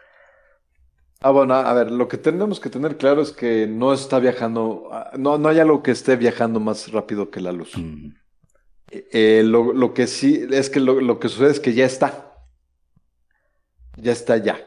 Ah, 1.20 1.30
bueno, 1.30 1.54
a 1.54 1.72
ver, 1.72 1.90
lo 1.90 2.06
que 2.06 2.16
tenemos 2.16 2.60
que 2.60 2.70
tener 2.70 2.96
claro 2.96 3.22
es 3.22 3.32
que 3.32 3.66
no 3.66 3.92
está 3.92 4.20
viajando, 4.20 4.88
ah, 4.92 5.10
no, 5.18 5.36
no 5.38 5.48
hay 5.48 5.58
algo 5.58 5.82
que 5.82 5.90
esté 5.90 6.14
viajando 6.14 6.60
más 6.60 6.92
rápido 6.92 7.30
que 7.30 7.40
la 7.40 7.50
luz. 7.50 7.76
Mm. 7.76 8.12
Eh, 8.90 9.08
eh, 9.12 9.42
lo, 9.44 9.92
que 9.92 10.06
sí 10.06 10.46
es 10.50 10.70
que 10.70 10.78
lo, 10.78 11.18
que 11.18 11.28
sucede 11.28 11.50
es 11.50 11.60
que 11.60 11.74
ya 11.74 11.86
está. 11.86 12.36
Ya 13.96 14.12
está 14.12 14.36
ya. 14.36 14.64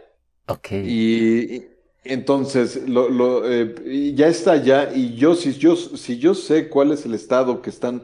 Ok. 0.48 0.72
Y, 0.74 1.68
entonces, 2.04 2.90
lo, 2.90 3.48
ya 3.48 4.28
está 4.28 4.58
ya, 4.58 4.92
y 4.94 5.16
yo 5.16 5.36
si, 5.36 5.54
yo, 5.54 5.78
si 5.78 6.18
yo 6.18 6.34
sé 6.34 6.68
cuál 6.68 6.92
es 6.92 7.06
el 7.06 7.14
estado 7.14 7.62
que 7.62 7.70
están 7.70 8.04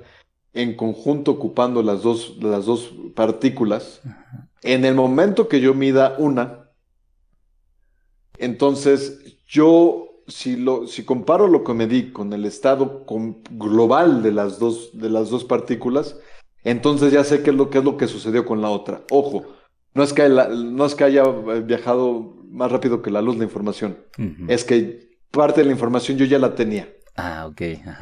en 0.58 0.76
conjunto 0.76 1.32
ocupando 1.32 1.84
las 1.84 2.02
dos, 2.02 2.38
las 2.42 2.66
dos 2.66 2.92
partículas, 3.16 4.02
en 4.64 4.86
el 4.86 4.96
momento 4.96 5.48
que 5.48 5.62
yo 5.62 5.76
mida 5.76 6.16
una, 6.18 6.72
entonces 8.40 9.38
yo, 9.46 10.24
si, 10.28 10.56
lo, 10.56 10.88
si 10.88 11.06
comparo 11.06 11.48
lo 11.48 11.64
que 11.64 11.76
medí 11.76 12.12
con 12.12 12.34
el 12.34 12.46
estado 12.46 13.06
global 13.52 14.24
de 14.24 14.32
las, 14.32 14.58
dos, 14.58 14.90
de 14.98 15.12
las 15.12 15.30
dos 15.30 15.46
partículas, 15.46 16.18
entonces 16.64 17.14
ya 17.14 17.24
sé 17.24 17.44
qué 17.44 17.52
es 17.52 17.56
lo, 17.56 17.70
es 17.72 17.84
lo 17.84 17.96
que 17.96 18.08
sucedió 18.08 18.44
con 18.44 18.62
la 18.62 18.70
otra. 18.70 19.04
Ojo, 19.12 19.46
no 19.94 20.02
es 20.02 20.12
que, 20.12 20.28
no 20.28 20.86
es 20.86 20.96
que 20.96 21.04
haya 21.04 21.24
viajado 21.24 22.36
más 22.50 22.72
rápido 22.72 23.04
que 23.04 23.12
la 23.12 23.22
luz 23.22 23.38
la 23.38 23.44
información, 23.44 23.98
es 24.48 24.64
que 24.64 25.20
parte 25.30 25.62
de 25.62 25.68
la 25.68 25.74
información 25.74 26.18
yo 26.18 26.26
ya 26.26 26.40
la 26.40 26.56
tenía. 26.56 26.92
Ah, 27.16 27.48
ok. 27.48 27.62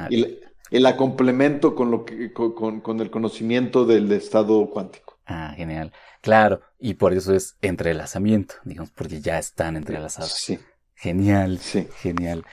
Y 0.10 0.40
la 0.80 0.98
complemento 0.98 1.76
con, 1.76 1.92
lo 1.92 2.06
que, 2.06 2.34
con, 2.34 3.00
el 3.00 3.10
conocimiento 3.10 3.86
del 3.86 4.12
estado 4.12 4.70
cuántico. 4.70 5.20
Ah, 5.26 5.54
genial. 5.56 5.92
Claro, 6.22 6.62
y 6.80 6.96
por 6.96 7.14
eso 7.14 7.34
es 7.34 7.56
entrelazamiento, 7.62 8.56
digamos, 8.64 8.92
porque 8.92 9.22
ya 9.22 9.40
están 9.40 9.76
entrelazados. 9.76 10.32
Sí. 10.32 10.60
Genial, 10.96 11.60
sí. 11.60 11.88
genial. 12.02 12.46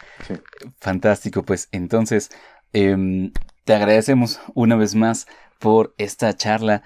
Fantástico, 0.79 1.43
pues 1.43 1.69
entonces 1.73 2.31
em, 2.73 3.33
te 3.65 3.75
agradecemos 3.75 4.41
una 4.55 4.77
vez 4.77 4.95
más 4.95 5.27
por 5.59 5.95
esta 5.97 6.37
charla, 6.37 6.83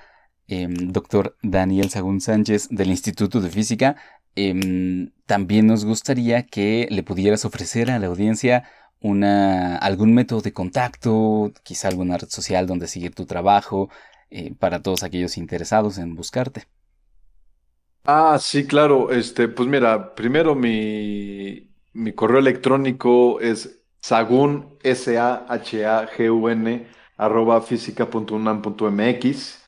em, 0.49 0.75
doctor 0.93 1.37
Daniel 1.43 1.91
Sagún 1.91 2.21
Sánchez 2.21 2.69
del 2.71 2.91
Instituto 2.91 3.41
de 3.41 3.51
Física. 3.51 3.97
Em, 4.35 5.13
también 5.25 5.67
nos 5.67 5.85
gustaría 5.85 6.47
que 6.47 6.87
le 6.91 7.03
pudieras 7.03 7.45
ofrecer 7.45 7.91
a 7.91 7.99
la 7.99 8.07
audiencia 8.09 8.69
una, 9.01 9.77
algún 9.79 10.15
método 10.15 10.43
de 10.43 10.53
contacto, 10.53 11.53
quizá 11.63 11.89
alguna 11.89 12.19
red 12.19 12.29
social 12.29 12.67
donde 12.67 12.89
seguir 12.89 13.15
tu 13.15 13.25
trabajo, 13.27 13.89
eh, 14.31 14.55
para 14.59 14.83
todos 14.83 15.03
aquellos 15.03 15.37
interesados 15.39 15.99
en 15.99 16.15
buscarte. 16.15 16.67
Ah, 18.05 18.39
sí, 18.41 18.67
claro. 18.67 19.11
Este, 19.11 19.49
pues 19.49 19.69
mira, 19.69 20.15
primero 20.15 20.55
mi, 20.55 21.75
mi 21.93 22.13
correo 22.13 22.39
electrónico 22.39 23.41
es 23.41 23.83
sagun, 24.01 24.79
S-A-H-A-G-U-N, 24.83 26.87
arroba 27.17 27.61
física.unam.mx. 27.63 29.66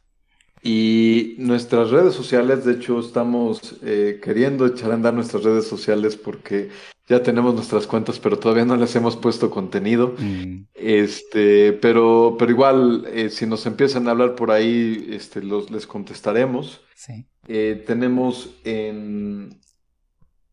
Y 0.63 1.37
nuestras 1.39 1.91
redes 1.91 2.15
sociales, 2.15 2.65
de 2.65 2.75
hecho, 2.75 3.01
estamos 3.01 3.77
eh, 3.83 4.21
queriendo 4.23 4.67
echar 4.67 4.91
a 4.91 4.95
andar 4.95 5.15
nuestras 5.15 5.45
redes 5.45 5.67
sociales 5.67 6.17
porque 6.17 6.71
ya 7.09 7.23
tenemos 7.23 7.55
nuestras 7.55 7.87
cuentas, 7.87 8.19
pero 8.19 8.39
todavía 8.39 8.65
no 8.65 8.77
les 8.77 8.95
hemos 8.97 9.17
puesto 9.17 9.51
contenido. 9.51 10.15
Mm. 10.19 10.67
Este, 10.75 11.73
pero, 11.73 12.37
pero 12.39 12.51
igual, 12.51 13.07
eh, 13.13 13.31
si 13.31 13.47
nos 13.47 13.65
empiezan 13.67 14.07
a 14.09 14.11
hablar 14.11 14.35
por 14.35 14.51
ahí, 14.51 15.09
este, 15.11 15.43
los, 15.43 15.71
les 15.71 15.87
contestaremos. 15.87 16.83
Sí. 16.95 17.27
Eh, 17.47 17.83
tenemos 17.87 18.55
en, 18.65 19.59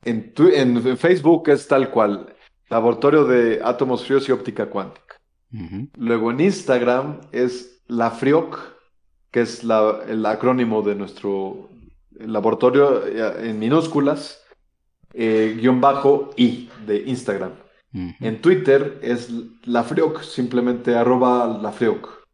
en, 0.05 0.97
Facebook 0.97 1.49
es 1.49 1.67
tal 1.67 1.91
cual, 1.91 2.33
Laboratorio 2.69 3.25
de 3.25 3.59
Átomos 3.63 4.05
Fríos 4.05 4.29
y 4.29 4.31
Óptica 4.31 4.67
Cuántica. 4.67 5.03
Luego 5.97 6.31
en 6.31 6.41
Instagram 6.41 7.21
es 7.31 7.81
la 7.87 8.11
FRIOC, 8.11 8.74
que 9.35 9.41
es 9.41 9.65
la, 9.65 9.99
el 10.07 10.25
acrónimo 10.25 10.81
de 10.81 10.95
nuestro 10.95 11.67
laboratorio 12.11 13.05
eh, 13.05 13.49
en 13.49 13.59
minúsculas 13.59 14.41
eh, 15.13 15.57
guion 15.59 15.81
bajo 15.81 16.29
y 16.37 16.69
de 16.87 17.03
Instagram. 17.05 17.51
En 17.91 18.41
Twitter 18.41 18.97
es 19.01 19.29
la 19.63 19.83
Frioc, 19.83 20.21
simplemente 20.21 20.95
arroba 20.95 21.59
la 21.61 21.73
Frioc. 21.73 22.25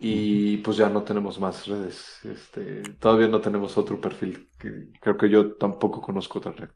Y 0.00 0.56
pues 0.58 0.76
ya 0.76 0.88
no 0.88 1.04
tenemos 1.04 1.38
más 1.38 1.68
redes. 1.68 2.18
Este, 2.24 2.82
todavía 2.98 3.28
no 3.28 3.40
tenemos 3.40 3.78
otro 3.78 4.00
perfil. 4.00 4.48
Que 4.58 4.88
creo 5.00 5.16
que 5.16 5.28
yo 5.28 5.54
tampoco 5.54 6.00
conozco 6.00 6.40
otra 6.40 6.50
red. 6.50 6.70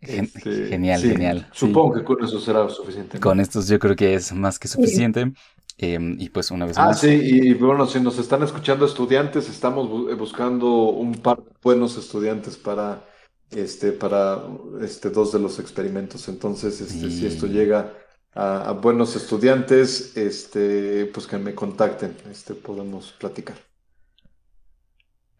Este, 0.00 0.68
genial, 0.68 1.00
genial. 1.00 1.48
Supongo 1.52 1.94
que 1.94 2.04
con 2.04 2.22
eso 2.22 2.38
será 2.40 2.68
suficiente. 2.68 3.18
Con 3.20 3.40
estos 3.40 3.68
yo 3.68 3.78
creo 3.78 3.96
que 3.96 4.14
es 4.14 4.32
más 4.34 4.58
que 4.58 4.68
suficiente. 4.68 5.32
Em, 5.76 6.16
y 6.20 6.28
pues 6.28 6.50
una 6.50 6.66
vez 6.66 6.78
ah, 6.78 6.86
más. 6.86 6.98
Ah, 6.98 7.00
sí, 7.00 7.08
y 7.08 7.54
bueno, 7.54 7.86
si 7.86 8.00
nos 8.00 8.18
están 8.18 8.42
escuchando 8.42 8.86
estudiantes, 8.86 9.48
estamos 9.48 9.88
buscando 10.16 10.90
un 10.90 11.14
par 11.14 11.38
de 11.38 11.50
buenos 11.62 11.96
estudiantes 11.96 12.56
para 12.56 13.04
este, 13.50 13.92
para 13.92 14.42
este, 14.80 15.10
dos 15.10 15.32
de 15.32 15.38
los 15.38 15.58
experimentos. 15.58 16.28
Entonces, 16.28 16.80
este, 16.80 17.10
si 17.10 17.26
esto 17.26 17.46
llega 17.46 17.94
a, 18.32 18.72
buenos 18.72 19.16
estudiantes, 19.16 20.16
este, 20.16 21.06
pues 21.06 21.26
que 21.26 21.38
me 21.38 21.54
contacten, 21.54 22.16
este, 22.30 22.54
podemos 22.54 23.12
platicar. 23.12 23.56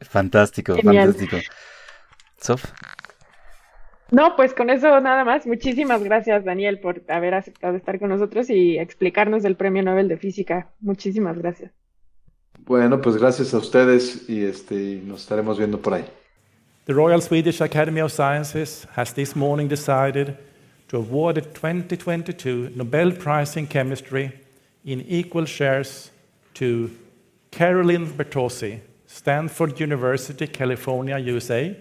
Fantástico, 0.00 0.76
fantástico. 0.76 1.38
Sof. 2.40 2.64
No, 4.14 4.36
pues 4.36 4.54
con 4.54 4.70
eso 4.70 5.00
nada 5.00 5.24
más. 5.24 5.44
Muchísimas 5.44 6.04
gracias, 6.04 6.44
Daniel, 6.44 6.78
por 6.78 7.02
haber 7.08 7.34
aceptado 7.34 7.76
estar 7.76 7.98
con 7.98 8.10
nosotros 8.10 8.48
y 8.48 8.78
explicarnos 8.78 9.42
del 9.42 9.56
Premio 9.56 9.82
Nobel 9.82 10.06
de 10.06 10.16
Física. 10.16 10.68
Muchísimas 10.80 11.36
gracias. 11.36 11.72
Bueno, 12.64 13.00
pues 13.00 13.16
gracias 13.16 13.52
a 13.54 13.58
ustedes 13.58 14.28
y 14.28 14.44
este, 14.44 15.02
nos 15.04 15.22
estaremos 15.22 15.58
viendo 15.58 15.80
por 15.80 15.94
ahí. 15.94 16.04
The 16.86 16.92
Royal 16.92 17.20
Swedish 17.20 17.60
Academy 17.60 18.00
of 18.00 18.12
Sciences 18.12 18.86
has 18.94 19.12
this 19.12 19.34
morning 19.34 19.68
decided 19.68 20.36
to 20.88 20.98
award 20.98 21.34
the 21.34 21.42
2022 21.42 22.70
Nobel 22.76 23.10
Prize 23.12 23.58
in 23.58 23.66
Chemistry 23.66 24.32
in 24.84 25.04
equal 25.08 25.44
shares 25.44 26.12
to 26.54 26.88
Carolyn 27.50 28.06
Bertozzi, 28.06 28.80
Stanford 29.08 29.80
University, 29.80 30.46
California, 30.46 31.18
USA, 31.18 31.74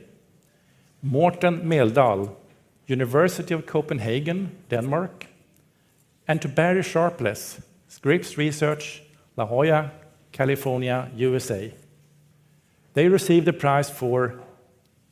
Morten 1.06 1.64
Meldal, 1.64 2.34
University 2.88 3.54
of 3.54 3.66
Copenhagen, 3.66 4.56
Denmark, 4.70 5.28
and 6.30 6.42
to 6.42 6.48
Barry 6.48 6.82
Sharpless, 6.82 7.62
Scripps 7.90 8.38
Research, 8.38 9.04
La 9.36 9.46
Jolla, 9.46 9.92
California, 10.32 11.12
USA. 11.18 11.74
They 12.94 13.10
received 13.10 13.46
the 13.46 13.52
prize 13.52 13.90
for 13.90 14.40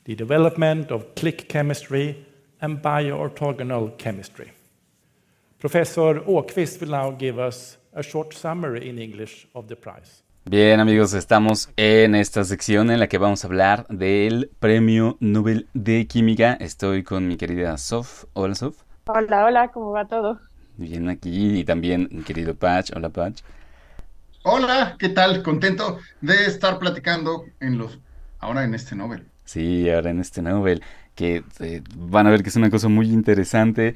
the 0.06 0.16
development 0.16 0.92
of 0.92 1.14
click 1.16 1.50
chemistry 1.50 2.26
and 2.62 2.82
bioorthogonal 2.82 3.98
chemistry. 3.98 4.54
Professor 5.60 6.22
Åkvist 6.22 6.80
will 6.80 6.92
now 6.92 7.12
give 7.12 7.38
us 7.38 7.78
a 7.94 8.02
short 8.02 8.34
summary 8.34 8.88
in 8.88 8.98
English 8.98 9.46
of 9.54 9.68
the 9.68 9.76
prize. 9.76 10.21
Bien 10.44 10.80
amigos, 10.80 11.14
estamos 11.14 11.70
en 11.78 12.16
esta 12.16 12.44
sección 12.44 12.90
en 12.90 13.00
la 13.00 13.08
que 13.08 13.20
vamos 13.20 13.44
a 13.44 13.48
hablar 13.48 13.86
del 13.90 14.50
Premio 14.60 15.16
Nobel 15.20 15.68
de 15.76 16.08
Química. 16.08 16.54
Estoy 16.54 17.04
con 17.04 17.28
mi 17.28 17.38
querida 17.38 17.78
Sof. 17.78 18.26
Hola 18.34 18.56
Sof. 18.56 18.82
Hola, 19.06 19.46
hola, 19.46 19.68
¿cómo 19.68 19.92
va 19.92 20.08
todo? 20.08 20.40
Bien 20.78 21.10
aquí 21.10 21.60
y 21.60 21.64
también 21.64 22.10
mi 22.12 22.24
querido 22.24 22.56
Patch. 22.56 22.92
Hola 22.96 23.10
Patch. 23.10 23.44
Hola, 24.44 24.96
¿qué 24.98 25.10
tal? 25.10 25.44
Contento 25.44 26.00
de 26.22 26.48
estar 26.48 26.80
platicando 26.80 27.46
en 27.60 27.78
los 27.78 28.00
ahora 28.40 28.64
en 28.64 28.74
este 28.74 28.96
Nobel. 28.96 29.28
Sí, 29.46 29.90
ahora 29.92 30.10
en 30.10 30.20
este 30.20 30.42
Nobel, 30.42 30.82
que 31.14 31.44
eh, 31.60 31.84
van 31.96 32.26
a 32.26 32.32
ver 32.32 32.42
que 32.42 32.50
es 32.50 32.56
una 32.56 32.72
cosa 32.72 32.88
muy 32.88 33.12
interesante. 33.12 33.96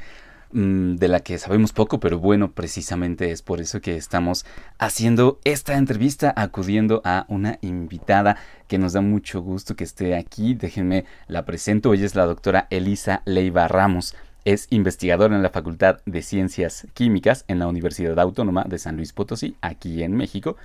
Mm, 0.51 0.95
de 0.95 1.07
la 1.07 1.19
que 1.19 1.37
sabemos 1.37 1.73
poco, 1.73 1.99
pero 1.99 2.19
bueno, 2.19 2.51
precisamente 2.51 3.31
es 3.31 3.41
por 3.41 3.59
eso 3.59 3.81
que 3.81 3.97
estamos 3.97 4.45
haciendo 4.77 5.39
esta 5.43 5.75
entrevista, 5.75 6.33
acudiendo 6.35 7.01
a 7.03 7.25
una 7.29 7.57
invitada 7.61 8.37
que 8.67 8.77
nos 8.77 8.93
da 8.93 9.01
mucho 9.01 9.41
gusto 9.41 9.75
que 9.75 9.83
esté 9.83 10.15
aquí. 10.15 10.53
Déjenme 10.53 11.05
la 11.27 11.45
presento. 11.45 11.93
Ella 11.93 12.05
es 12.05 12.15
la 12.15 12.25
doctora 12.25 12.67
Elisa 12.69 13.21
Leiva 13.25 13.67
Ramos. 13.67 14.15
Es 14.45 14.67
investigadora 14.69 15.35
en 15.35 15.43
la 15.43 15.49
Facultad 15.49 15.99
de 16.05 16.21
Ciencias 16.21 16.87
Químicas 16.93 17.43
en 17.47 17.59
la 17.59 17.67
Universidad 17.67 18.19
Autónoma 18.19 18.63
de 18.63 18.77
San 18.77 18.95
Luis 18.95 19.11
Potosí, 19.11 19.55
aquí 19.61 20.03
en 20.03 20.15
México 20.15 20.55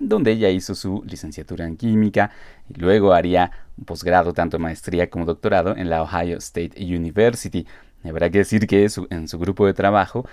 donde 0.00 0.32
ella 0.32 0.48
hizo 0.48 0.74
su 0.74 1.04
licenciatura 1.06 1.66
en 1.66 1.76
química 1.76 2.30
y 2.68 2.80
luego 2.80 3.12
haría 3.12 3.52
un 3.76 3.84
posgrado, 3.84 4.32
tanto 4.32 4.58
maestría 4.58 5.10
como 5.10 5.26
doctorado, 5.26 5.76
en 5.76 5.90
la 5.90 6.02
Ohio 6.02 6.38
State 6.38 6.72
University. 6.78 7.66
Habrá 8.04 8.30
que 8.30 8.38
decir 8.38 8.66
que 8.66 8.88
en 9.10 9.28
su 9.28 9.38
grupo 9.38 9.66
de 9.66 9.74
trabajo 9.74 10.26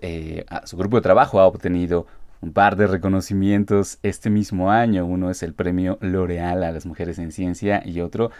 eh, 0.00 0.44
su 0.64 0.76
grupo 0.76 0.96
de 0.96 1.02
trabajo 1.02 1.40
ha 1.40 1.46
obtenido 1.46 2.06
un 2.40 2.52
par 2.52 2.76
de 2.76 2.86
reconocimientos 2.86 3.98
este 4.02 4.30
mismo 4.30 4.70
año. 4.70 5.06
Uno 5.06 5.30
es 5.30 5.42
el 5.42 5.54
premio 5.54 5.98
L'Oreal 6.00 6.64
a 6.64 6.72
las 6.72 6.86
mujeres 6.86 7.18
en 7.18 7.32
ciencia 7.32 7.82
y 7.84 8.00
otro 8.00 8.30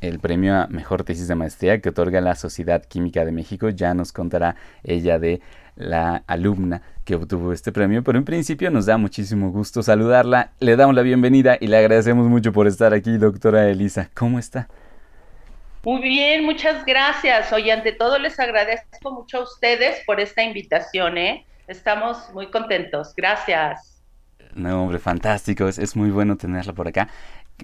el 0.00 0.18
premio 0.18 0.56
a 0.56 0.66
mejor 0.66 1.04
tesis 1.04 1.28
de 1.28 1.36
maestría 1.36 1.80
que 1.80 1.90
otorga 1.90 2.20
la 2.20 2.34
Sociedad 2.34 2.82
Química 2.84 3.24
de 3.24 3.32
México. 3.32 3.68
Ya 3.68 3.94
nos 3.94 4.12
contará 4.12 4.56
ella 4.82 5.18
de 5.18 5.40
la 5.76 6.24
alumna 6.26 6.82
que 7.04 7.14
obtuvo 7.14 7.52
este 7.52 7.72
premio, 7.72 8.02
pero 8.02 8.18
en 8.18 8.24
principio 8.24 8.70
nos 8.70 8.86
da 8.86 8.96
muchísimo 8.96 9.50
gusto 9.50 9.82
saludarla. 9.82 10.50
Le 10.58 10.76
damos 10.76 10.94
la 10.94 11.02
bienvenida 11.02 11.56
y 11.60 11.68
le 11.68 11.76
agradecemos 11.78 12.28
mucho 12.28 12.52
por 12.52 12.66
estar 12.66 12.92
aquí, 12.92 13.16
doctora 13.16 13.68
Elisa. 13.68 14.10
¿Cómo 14.14 14.38
está? 14.38 14.68
Muy 15.84 16.00
bien, 16.00 16.44
muchas 16.44 16.84
gracias. 16.84 17.52
Oye, 17.52 17.72
ante 17.72 17.92
todo 17.92 18.18
les 18.18 18.38
agradezco 18.38 19.10
mucho 19.10 19.38
a 19.38 19.42
ustedes 19.42 20.00
por 20.06 20.20
esta 20.20 20.42
invitación, 20.42 21.18
¿eh? 21.18 21.44
Estamos 21.66 22.30
muy 22.32 22.50
contentos. 22.50 23.12
Gracias. 23.16 24.00
No, 24.54 24.82
hombre, 24.82 25.00
fantástico. 25.00 25.66
Es, 25.66 25.96
muy 25.96 26.10
bueno 26.10 26.36
tenerla 26.36 26.72
por 26.72 26.86
acá. 26.86 27.08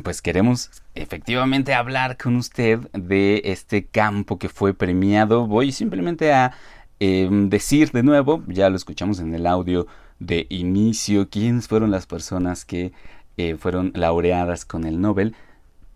Pues 0.03 0.21
queremos 0.21 0.71
efectivamente 0.97 1.75
hablar 1.75 2.17
con 2.17 2.35
usted 2.37 2.81
de 2.93 3.41
este 3.45 3.87
campo 3.87 4.37
que 4.39 4.49
fue 4.49 4.75
premiado. 4.75 5.47
Voy 5.47 5.71
simplemente 5.71 6.33
a 6.33 6.53
em, 6.99 7.49
decir 7.49 7.93
de 7.93 8.03
nuevo, 8.03 8.43
ya 8.49 8.69
lo 8.69 8.77
escuchamos 8.77 9.21
en 9.21 9.33
el 9.35 9.47
audio 9.47 9.87
de 10.19 10.47
inicio, 10.51 11.29
quiénes 11.31 11.69
fueron 11.69 11.93
las 11.93 12.07
personas 12.07 12.65
que 12.65 12.93
eh, 13.37 13.57
fueron 13.57 13.93
laureadas 13.95 14.65
con 14.65 14.85
el 14.85 15.01
Nobel. 15.01 15.37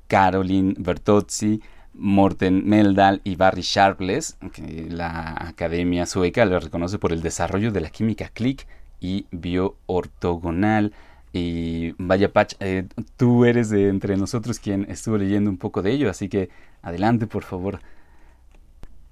Caroline 0.07 0.75
Bertozzi, 0.79 1.63
Morten 1.95 2.69
Meldal 2.69 3.21
y 3.25 3.37
Barry 3.37 3.63
Sharpless, 3.63 4.39
que 4.53 4.87
la 4.91 5.35
Academia 5.39 6.07
Sueca 6.07 6.45
le 6.45 6.59
reconoce 6.59 6.99
por 6.99 7.13
el 7.13 7.23
desarrollo 7.23 7.71
de 7.71 7.81
la 7.81 7.91
química 7.91 8.29
click 8.29 8.67
y 9.01 9.27
bioortogonal. 9.31 10.93
Y 11.33 11.93
vaya 11.99 12.33
Patch, 12.33 12.55
eh, 12.61 12.87
tú 13.17 13.45
eres 13.45 13.71
de 13.71 13.89
entre 13.89 14.17
nosotros 14.17 14.59
quien 14.59 14.91
estuvo 14.91 15.17
leyendo 15.17 15.51
un 15.51 15.59
poco 15.59 15.83
de 15.83 15.93
ello, 15.93 16.11
así 16.11 16.29
que 16.29 16.51
adelante 16.83 17.27
por 17.27 17.43
favor. 17.43 17.81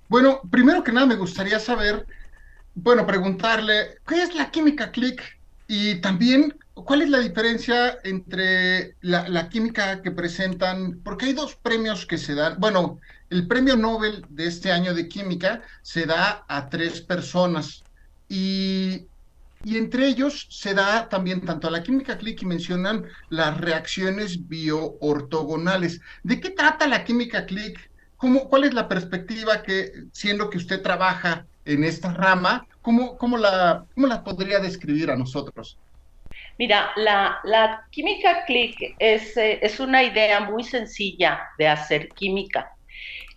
Bueno, 0.09 0.41
primero 0.51 0.83
que 0.83 0.93
nada 0.93 1.07
me 1.07 1.17
gustaría 1.17 1.59
saber, 1.61 2.07
bueno, 2.75 3.07
preguntarle, 3.07 3.99
¿qué 4.07 4.23
es 4.23 4.35
la 4.35 4.51
química 4.51 4.91
click? 4.91 5.40
Y 5.73 6.01
también 6.01 6.53
¿Cuál 6.85 7.03
es 7.03 7.11
la 7.11 7.19
diferencia 7.19 7.99
entre 8.05 8.97
la, 9.01 9.49
química 9.49 10.03
que 10.03 10.11
presentan? 10.11 11.01
Porque 11.03 11.27
hay 11.27 11.33
dos 11.33 11.57
premios 11.57 12.07
que 12.07 12.19
se 12.19 12.35
dan. 12.35 12.59
Bueno, 12.59 13.01
el 13.29 13.47
premio 13.47 13.77
Nobel 13.77 14.25
de 14.29 14.47
este 14.47 14.73
año 14.73 14.95
de 14.95 15.09
química 15.09 15.63
se 15.83 16.07
da 16.07 16.45
a 16.49 16.69
tres 16.69 17.01
personas 17.01 17.85
y, 18.29 19.09
entre 19.65 20.07
ellos 20.07 20.47
se 20.51 20.75
da 20.75 21.09
también 21.09 21.45
tanto 21.45 21.69
a 21.69 21.71
la 21.71 21.83
química 21.83 22.17
click 22.17 22.43
y 22.43 22.47
mencionan 22.47 23.05
las 23.29 23.59
reacciones 23.59 24.49
bioortogonales. 24.49 26.01
¿De 26.23 26.41
qué 26.41 26.51
trata 26.51 26.89
la 26.89 27.05
química 27.05 27.47
click? 27.47 27.79
¿Cómo, 28.17 28.49
¿Cuál 28.49 28.65
es 28.65 28.75
la 28.75 28.89
perspectiva 28.89 29.63
que, 29.63 29.93
siendo 30.13 30.49
que 30.51 30.59
usted 30.59 30.83
trabaja 30.83 31.47
en 31.65 31.85
esta 31.85 32.13
rama, 32.13 32.67
cómo, 32.83 33.17
cómo, 33.17 33.37
la, 33.37 33.85
cómo 33.95 34.07
la 34.07 34.23
podría 34.23 34.59
describir 34.59 35.11
a 35.11 35.17
nosotros? 35.17 35.79
Mira, 36.59 36.91
la, 36.97 37.87
química 37.91 38.45
click 38.45 38.95
es, 38.99 39.37
eh, 39.37 39.59
es, 39.63 39.81
una 39.81 40.03
idea 40.03 40.41
muy 40.41 40.63
sencilla 40.63 41.41
de 41.59 41.67
hacer 41.69 42.11
química. 42.11 42.71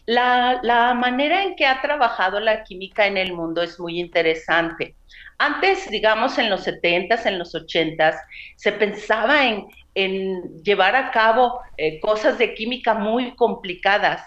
La, 0.05 0.59
la, 0.61 0.93
manera 0.93 1.43
en 1.43 1.55
que 1.55 1.65
ha 1.65 1.81
trabajado 1.81 2.41
la 2.41 2.63
química 2.63 3.07
en 3.07 3.17
el 3.17 3.33
mundo 3.33 3.61
es 3.61 3.79
muy 3.79 3.99
interesante. 3.99 4.95
Antes, 5.37 5.89
digamos, 5.89 6.37
en 6.37 6.49
los 6.49 6.67
70s, 6.67 7.25
en 7.25 7.39
los 7.39 7.55
80s, 7.55 8.19
se 8.57 8.71
pensaba 8.73 9.47
en, 9.47 9.67
en 9.95 10.61
llevar 10.63 10.95
a 10.95 11.11
cabo 11.11 11.61
eh, 11.77 11.99
cosas 12.01 12.37
de 12.37 12.53
química 12.53 12.93
muy 12.93 13.35
complicadas, 13.35 14.21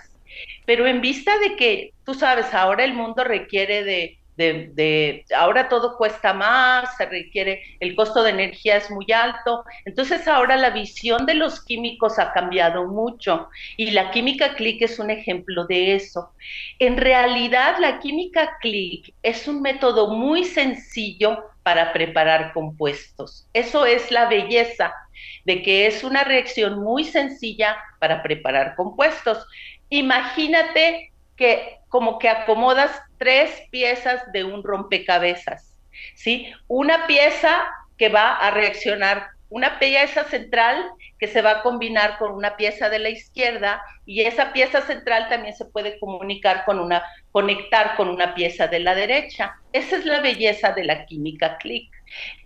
pero 0.65 0.87
en 0.87 1.01
vista 1.01 1.39
de 1.39 1.57
que, 1.57 1.93
tú 2.05 2.15
sabes, 2.15 2.53
ahora 2.55 2.85
el 2.85 2.95
mundo 2.95 3.25
requiere 3.25 3.85
de 3.85 4.19
de, 4.37 5.25
ahora 5.37 5.69
todo 5.69 5.97
cuesta 5.97 6.33
más, 6.33 6.97
se 6.97 7.07
requiere, 7.07 7.63
el 7.81 7.95
costo 7.97 8.23
de 8.23 8.31
energía 8.31 8.77
es 8.77 8.91
muy 8.91 9.07
alto, 9.13 9.65
entonces 9.85 10.29
ahora 10.29 10.57
la 10.57 10.71
visión 10.71 11.27
de 11.27 11.35
los 11.35 11.65
químicos 11.65 12.19
ha 12.19 12.33
cambiado 12.33 12.87
mucho 12.87 13.49
y 13.77 13.91
la 13.93 14.11
química 14.11 14.55
click 14.55 14.83
es 14.83 14.99
un 14.99 15.11
ejemplo 15.11 15.67
de 15.67 15.95
eso. 15.95 16.33
En 16.79 16.97
realidad 16.97 17.77
la 17.79 17.99
química 17.99 18.59
click 18.61 19.15
es 19.23 19.49
un 19.49 19.63
método 19.63 20.15
muy 20.15 20.45
sencillo 20.45 21.45
para 21.63 21.93
preparar 21.93 22.53
compuestos. 22.53 23.49
Eso 23.53 23.87
es 23.87 24.11
la 24.11 24.27
belleza 24.27 24.93
de 25.45 25.63
que 25.63 25.87
es 25.87 26.05
una 26.05 26.25
reacción 26.25 26.83
muy 26.83 27.05
sencilla 27.05 27.77
para 27.99 28.23
preparar 28.23 28.77
compuestos. 28.77 29.47
Imagínate 29.89 31.13
que 31.37 31.76
como 31.89 32.19
que 32.19 32.29
acomodas 32.29 33.01
tres 33.19 33.63
piezas 33.71 34.21
de 34.33 34.45
un 34.45 34.63
rompecabezas, 34.63 35.75
¿sí? 36.15 36.53
Una 36.69 37.07
pieza 37.07 37.67
que 37.97 38.09
va 38.09 38.35
a 38.35 38.51
reaccionar, 38.51 39.29
una 39.49 39.79
pieza 39.79 40.25
central 40.25 40.85
que 41.19 41.29
se 41.29 41.41
va 41.41 41.51
a 41.51 41.63
combinar 41.63 42.19
con 42.19 42.33
una 42.33 42.57
pieza 42.57 42.89
de 42.89 42.99
la 42.99 43.09
izquierda 43.09 43.83
y 44.05 44.23
esa 44.23 44.53
pieza 44.53 44.83
central 44.83 45.29
también 45.29 45.55
se 45.55 45.65
puede 45.65 45.99
comunicar 45.99 46.65
con 46.65 46.79
una, 46.79 47.03
conectar 47.33 47.97
con 47.97 48.09
una 48.09 48.35
pieza 48.35 48.67
de 48.67 48.81
la 48.81 48.95
derecha. 48.95 49.55
Esa 49.73 49.97
es 49.97 50.05
la 50.05 50.21
belleza 50.21 50.73
de 50.73 50.85
la 50.85 51.07
química 51.07 51.57
click. 51.59 51.91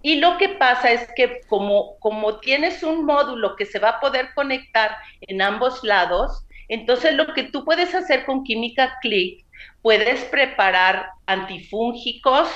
Y 0.03 0.17
lo 0.17 0.39
que 0.39 0.51
pasa 0.51 0.91
es 0.93 1.09
que 1.17 1.41
como, 1.49 1.99
como 1.99 2.39
tienes 2.39 2.83
un 2.83 3.05
módulo 3.05 3.57
que 3.57 3.67
se 3.67 3.79
va 3.79 3.91
a 3.91 4.01
poder 4.01 4.33
conectar 4.35 4.97
en 5.23 5.43
ambos 5.43 5.83
lados, 5.83 6.47
entonces, 6.71 7.15
lo 7.15 7.35
que 7.35 7.43
tú 7.43 7.65
puedes 7.65 7.95
hacer 7.97 8.25
con 8.25 8.45
química 8.45 8.97
click, 9.03 9.45
puedes 9.83 10.25
preparar 10.27 11.11
antifúngicos, 11.27 12.49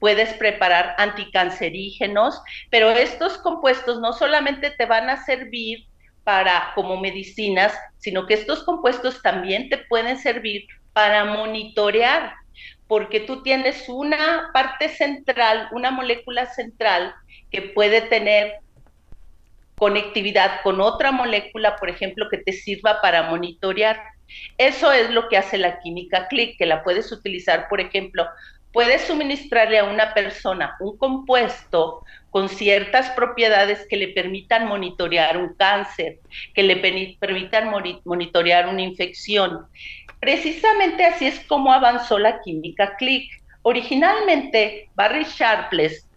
puedes 0.00 0.32
preparar 0.34 0.94
anticancerígenos, 0.96 2.40
pero 2.70 2.90
estos 2.90 3.36
compuestos 3.36 4.00
no 4.00 4.14
solamente 4.14 4.70
te 4.70 4.86
van 4.86 5.10
a 5.10 5.22
servir 5.22 5.86
para 6.24 6.72
como 6.74 6.96
medicinas, 6.98 7.78
sino 7.98 8.26
que 8.26 8.34
estos 8.34 8.62
compuestos 8.62 9.20
también 9.20 9.68
te 9.68 9.76
pueden 9.76 10.18
servir 10.18 10.66
para 10.94 11.26
monitorear, 11.26 12.32
porque 12.86 13.20
tú 13.20 13.42
tienes 13.42 13.86
una 13.90 14.48
parte 14.54 14.88
central, 14.88 15.68
una 15.72 15.90
molécula 15.90 16.46
central 16.46 17.14
que 17.50 17.60
puede 17.60 18.00
tener 18.00 18.60
conectividad 19.78 20.60
con 20.62 20.80
otra 20.80 21.12
molécula, 21.12 21.76
por 21.76 21.88
ejemplo, 21.88 22.28
que 22.30 22.38
te 22.38 22.52
sirva 22.52 23.00
para 23.00 23.24
monitorear. 23.24 24.00
Eso 24.58 24.92
es 24.92 25.10
lo 25.10 25.28
que 25.28 25.38
hace 25.38 25.56
la 25.56 25.80
química 25.80 26.28
click, 26.28 26.58
que 26.58 26.66
la 26.66 26.82
puedes 26.82 27.10
utilizar, 27.12 27.68
por 27.68 27.80
ejemplo, 27.80 28.26
puedes 28.72 29.02
suministrarle 29.02 29.78
a 29.78 29.84
una 29.84 30.12
persona 30.12 30.76
un 30.80 30.98
compuesto 30.98 32.04
con 32.30 32.48
ciertas 32.48 33.10
propiedades 33.10 33.86
que 33.88 33.96
le 33.96 34.08
permitan 34.08 34.68
monitorear 34.68 35.38
un 35.38 35.54
cáncer, 35.54 36.18
que 36.54 36.62
le 36.62 36.76
permitan 37.18 37.70
monitorear 38.04 38.68
una 38.68 38.82
infección. 38.82 39.66
Precisamente 40.20 41.04
así 41.04 41.26
es 41.26 41.40
como 41.46 41.72
avanzó 41.72 42.18
la 42.18 42.40
química 42.40 42.96
click. 42.96 43.30
Originalmente, 43.62 44.88
Barry 44.94 45.24
Sharpless 45.24 46.07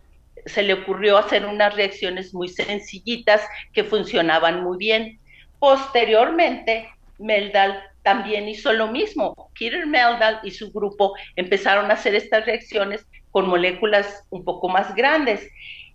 se 0.45 0.63
le 0.63 0.73
ocurrió 0.73 1.17
hacer 1.17 1.45
unas 1.45 1.75
reacciones 1.75 2.33
muy 2.33 2.49
sencillitas 2.49 3.41
que 3.73 3.83
funcionaban 3.83 4.63
muy 4.63 4.77
bien. 4.77 5.19
Posteriormente, 5.59 6.89
Meldal 7.19 7.83
también 8.03 8.47
hizo 8.47 8.73
lo 8.73 8.87
mismo. 8.87 9.51
Peter 9.57 9.85
Meldal 9.85 10.39
y 10.43 10.51
su 10.51 10.71
grupo 10.71 11.13
empezaron 11.35 11.91
a 11.91 11.93
hacer 11.93 12.15
estas 12.15 12.45
reacciones 12.45 13.05
con 13.31 13.47
moléculas 13.47 14.25
un 14.29 14.43
poco 14.43 14.69
más 14.69 14.95
grandes. 14.95 15.47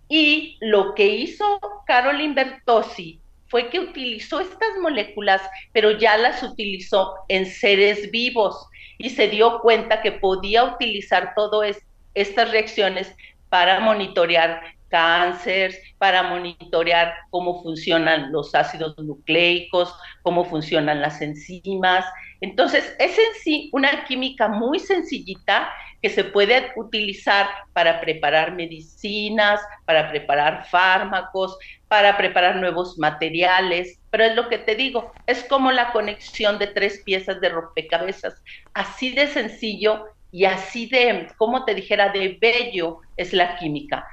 Y 0.09 0.57
lo 0.61 0.95
que 0.95 1.05
hizo 1.05 1.59
Caroline 1.85 2.33
Bertossi 2.33 3.19
fue 3.47 3.69
que 3.69 3.79
utilizó 3.79 4.39
estas 4.39 4.77
moléculas, 4.81 5.41
pero 5.73 5.91
ya 5.91 6.17
las 6.17 6.43
utilizó 6.43 7.13
en 7.27 7.45
seres 7.45 8.11
vivos 8.11 8.67
y 8.97 9.09
se 9.09 9.27
dio 9.27 9.59
cuenta 9.59 10.01
que 10.01 10.11
podía 10.11 10.63
utilizar 10.63 11.33
todas 11.35 11.77
estas 12.13 12.51
reacciones 12.51 13.13
para 13.49 13.79
monitorear 13.79 14.61
cáncer, 14.89 15.75
para 15.97 16.23
monitorear 16.23 17.13
cómo 17.29 17.61
funcionan 17.61 18.31
los 18.31 18.55
ácidos 18.55 18.97
nucleicos, 18.97 19.93
cómo 20.21 20.45
funcionan 20.45 21.01
las 21.01 21.21
enzimas. 21.21 22.05
Entonces, 22.41 22.95
es 22.99 23.17
en 23.17 23.33
sí 23.41 23.69
una 23.73 24.05
química 24.05 24.47
muy 24.47 24.79
sencillita 24.79 25.69
que 26.01 26.09
se 26.09 26.23
puede 26.23 26.71
utilizar 26.75 27.47
para 27.73 27.99
preparar 27.99 28.53
medicinas, 28.53 29.59
para 29.85 30.09
preparar 30.09 30.65
fármacos, 30.67 31.57
para 31.87 32.15
preparar 32.17 32.57
nuevos 32.57 32.97
materiales, 32.99 33.99
pero 34.11 34.25
es 34.25 34.35
lo 34.35 34.47
que 34.47 34.59
te 34.59 34.75
digo, 34.75 35.11
es 35.25 35.43
como 35.45 35.71
la 35.71 35.91
conexión 35.91 36.59
de 36.59 36.67
tres 36.67 37.01
piezas 37.03 37.41
de 37.41 37.49
rompecabezas, 37.49 38.41
así 38.73 39.11
de 39.11 39.27
sencillo 39.27 40.05
y 40.31 40.45
así 40.45 40.87
de, 40.87 41.27
como 41.37 41.65
te 41.65 41.73
dijera, 41.73 42.09
de 42.09 42.37
bello 42.39 42.99
es 43.15 43.33
la 43.33 43.55
química 43.57 44.07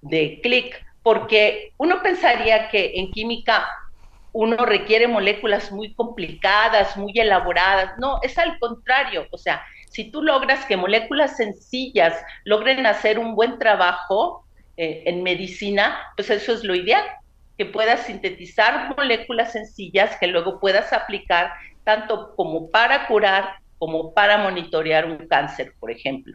de 0.00 0.40
clic, 0.42 0.84
porque 1.02 1.72
uno 1.78 2.02
pensaría 2.02 2.68
que 2.68 2.92
en 2.94 3.10
química 3.10 3.66
uno 4.32 4.66
requiere 4.66 5.06
moléculas 5.06 5.70
muy 5.70 5.94
complicadas, 5.94 6.96
muy 6.96 7.12
elaboradas. 7.14 7.92
No, 7.98 8.18
es 8.22 8.36
al 8.36 8.58
contrario. 8.58 9.26
O 9.30 9.38
sea, 9.38 9.64
si 9.88 10.10
tú 10.10 10.22
logras 10.22 10.66
que 10.66 10.76
moléculas 10.76 11.36
sencillas 11.36 12.20
logren 12.44 12.84
hacer 12.84 13.18
un 13.18 13.36
buen 13.36 13.58
trabajo 13.58 14.44
eh, 14.76 15.04
en 15.06 15.22
medicina, 15.22 16.00
pues 16.16 16.30
eso 16.30 16.52
es 16.52 16.64
lo 16.64 16.74
ideal, 16.74 17.04
que 17.56 17.64
puedas 17.64 18.06
sintetizar 18.06 18.92
moléculas 18.96 19.52
sencillas 19.52 20.16
que 20.18 20.26
luego 20.26 20.58
puedas 20.58 20.92
aplicar 20.92 21.52
tanto 21.84 22.34
como 22.34 22.70
para 22.70 23.06
curar 23.06 23.54
como 23.84 24.14
para 24.14 24.38
monitorear 24.38 25.04
un 25.04 25.28
cáncer, 25.28 25.74
por 25.78 25.90
ejemplo. 25.90 26.34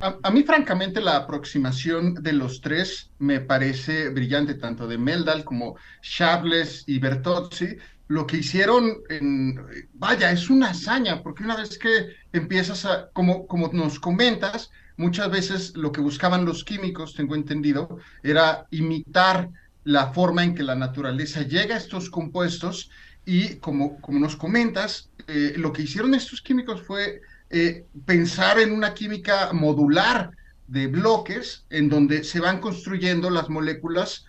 A, 0.00 0.30
mí, 0.32 0.42
francamente, 0.42 1.00
la 1.00 1.14
aproximación 1.14 2.14
de 2.14 2.32
los 2.32 2.60
tres 2.60 3.12
me 3.20 3.38
parece 3.38 4.08
brillante, 4.08 4.54
tanto 4.54 4.88
de 4.88 4.98
Meldal 4.98 5.44
como 5.44 5.76
Chables 6.02 6.82
y 6.88 6.98
Bertozzi. 6.98 7.76
Lo 8.08 8.26
que 8.26 8.38
hicieron, 8.38 8.96
en, 9.08 9.64
vaya, 9.92 10.32
es 10.32 10.50
una 10.50 10.70
hazaña, 10.70 11.22
porque 11.22 11.44
una 11.44 11.56
vez 11.56 11.78
que 11.78 12.16
empiezas 12.32 12.84
a, 12.84 13.10
como, 13.12 13.46
como 13.46 13.70
nos 13.72 14.00
comentas, 14.00 14.72
muchas 14.96 15.30
veces 15.30 15.76
lo 15.76 15.92
que 15.92 16.00
buscaban 16.00 16.44
los 16.44 16.64
químicos, 16.64 17.14
tengo 17.14 17.36
entendido, 17.36 18.00
era 18.24 18.66
imitar 18.72 19.50
la 19.84 20.12
forma 20.12 20.42
en 20.42 20.56
que 20.56 20.64
la 20.64 20.74
naturaleza 20.74 21.42
llega 21.42 21.76
a 21.76 21.78
estos 21.78 22.10
compuestos 22.10 22.90
y 23.26 23.56
como, 23.56 24.00
como 24.00 24.20
nos 24.20 24.36
comentas, 24.36 25.10
eh, 25.26 25.54
lo 25.56 25.72
que 25.72 25.82
hicieron 25.82 26.14
estos 26.14 26.40
químicos 26.40 26.80
fue 26.82 27.20
eh, 27.50 27.84
pensar 28.06 28.60
en 28.60 28.72
una 28.72 28.94
química 28.94 29.52
modular 29.52 30.30
de 30.68 30.86
bloques 30.86 31.64
en 31.68 31.88
donde 31.88 32.24
se 32.24 32.40
van 32.40 32.60
construyendo 32.60 33.28
las 33.28 33.48
moléculas 33.48 34.24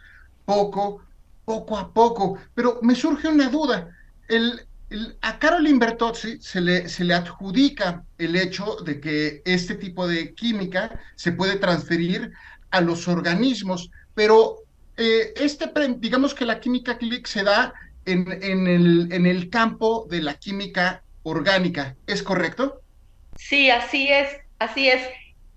poco, 0.45 1.03
poco 1.45 1.77
a 1.77 1.93
poco. 1.93 2.39
Pero 2.55 2.79
me 2.81 2.95
surge 2.95 3.27
una 3.27 3.49
duda. 3.49 3.95
El, 4.27 4.67
a 5.21 5.37
Caroline 5.37 5.79
Bertozzi 5.79 6.39
se 6.41 6.59
le, 6.59 6.89
se 6.89 7.03
le 7.03 7.13
adjudica 7.13 8.03
el 8.17 8.35
hecho 8.35 8.77
de 8.83 8.99
que 8.99 9.43
este 9.45 9.75
tipo 9.75 10.07
de 10.07 10.33
química 10.33 10.99
se 11.15 11.33
puede 11.33 11.57
transferir 11.57 12.31
a 12.71 12.81
los 12.81 13.07
organismos, 13.07 13.91
pero 14.15 14.63
eh, 14.95 15.33
este, 15.35 15.71
digamos 15.99 16.33
que 16.33 16.45
la 16.45 16.59
química 16.59 16.97
click 16.97 17.27
se 17.27 17.43
da 17.43 17.73
en, 18.07 19.25
el, 19.25 19.49
campo 19.49 20.07
de 20.09 20.21
la 20.21 20.35
química 20.35 21.03
orgánica, 21.23 21.95
¿es 22.07 22.23
correcto? 22.23 22.81
Sí, 23.35 23.69
así 23.69 24.07
es, 24.09 24.29
así 24.59 24.89
es. 24.89 25.01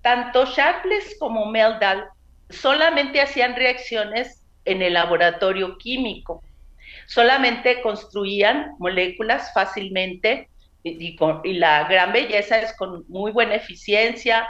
Tanto 0.02 0.46
Sharpless 0.46 1.16
como 1.18 1.46
Meldal 1.46 2.08
solamente 2.48 3.20
hacían 3.20 3.54
reacciones 3.54 4.42
en 4.64 4.82
el 4.82 4.94
laboratorio 4.94 5.78
químico. 5.78 6.42
Solamente 7.06 7.80
construían 7.82 8.72
moléculas 8.78 9.52
fácilmente 9.54 10.48
y, 10.82 11.16
la 11.54 11.84
gran 11.84 12.12
belleza 12.12 12.60
es 12.60 12.74
con 12.76 13.04
muy 13.08 13.32
buena 13.32 13.54
eficiencia, 13.54 14.48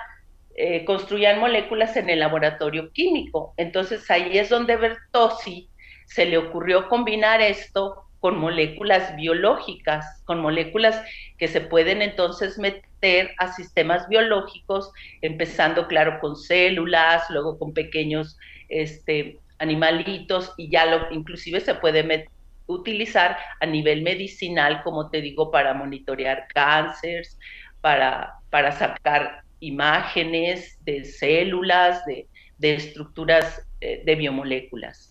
eh, 0.56 0.84
construían 0.84 1.40
moléculas 1.40 1.96
en 1.96 2.08
el 2.08 2.20
laboratorio 2.20 2.90
químico. 2.92 3.52
Entonces 3.56 4.10
ahí 4.10 4.38
es 4.38 4.48
donde 4.48 4.76
Bertossi 4.76 5.68
se 6.10 6.26
le 6.26 6.38
ocurrió 6.38 6.88
combinar 6.88 7.40
esto 7.40 8.04
con 8.18 8.38
moléculas 8.38 9.16
biológicas, 9.16 10.22
con 10.24 10.40
moléculas 10.40 11.02
que 11.38 11.48
se 11.48 11.60
pueden 11.60 12.02
entonces 12.02 12.58
meter 12.58 13.30
a 13.38 13.52
sistemas 13.52 14.08
biológicos, 14.08 14.92
empezando, 15.22 15.86
claro, 15.86 16.18
con 16.20 16.36
células, 16.36 17.30
luego 17.30 17.58
con 17.58 17.72
pequeños 17.72 18.36
este, 18.68 19.38
animalitos 19.58 20.52
y 20.58 20.68
ya 20.70 20.84
lo, 20.84 21.10
inclusive 21.12 21.60
se 21.60 21.74
puede 21.74 22.28
utilizar 22.66 23.38
a 23.60 23.66
nivel 23.66 24.02
medicinal, 24.02 24.82
como 24.82 25.10
te 25.10 25.20
digo, 25.22 25.50
para 25.50 25.74
monitorear 25.74 26.46
cánceres, 26.52 27.38
para, 27.80 28.36
sacar 28.72 29.44
imágenes 29.60 30.76
de 30.84 31.04
células, 31.04 32.04
de, 32.04 32.26
estructuras 32.60 33.66
eh, 33.80 34.02
de 34.04 34.14
biomoléculas. 34.16 35.09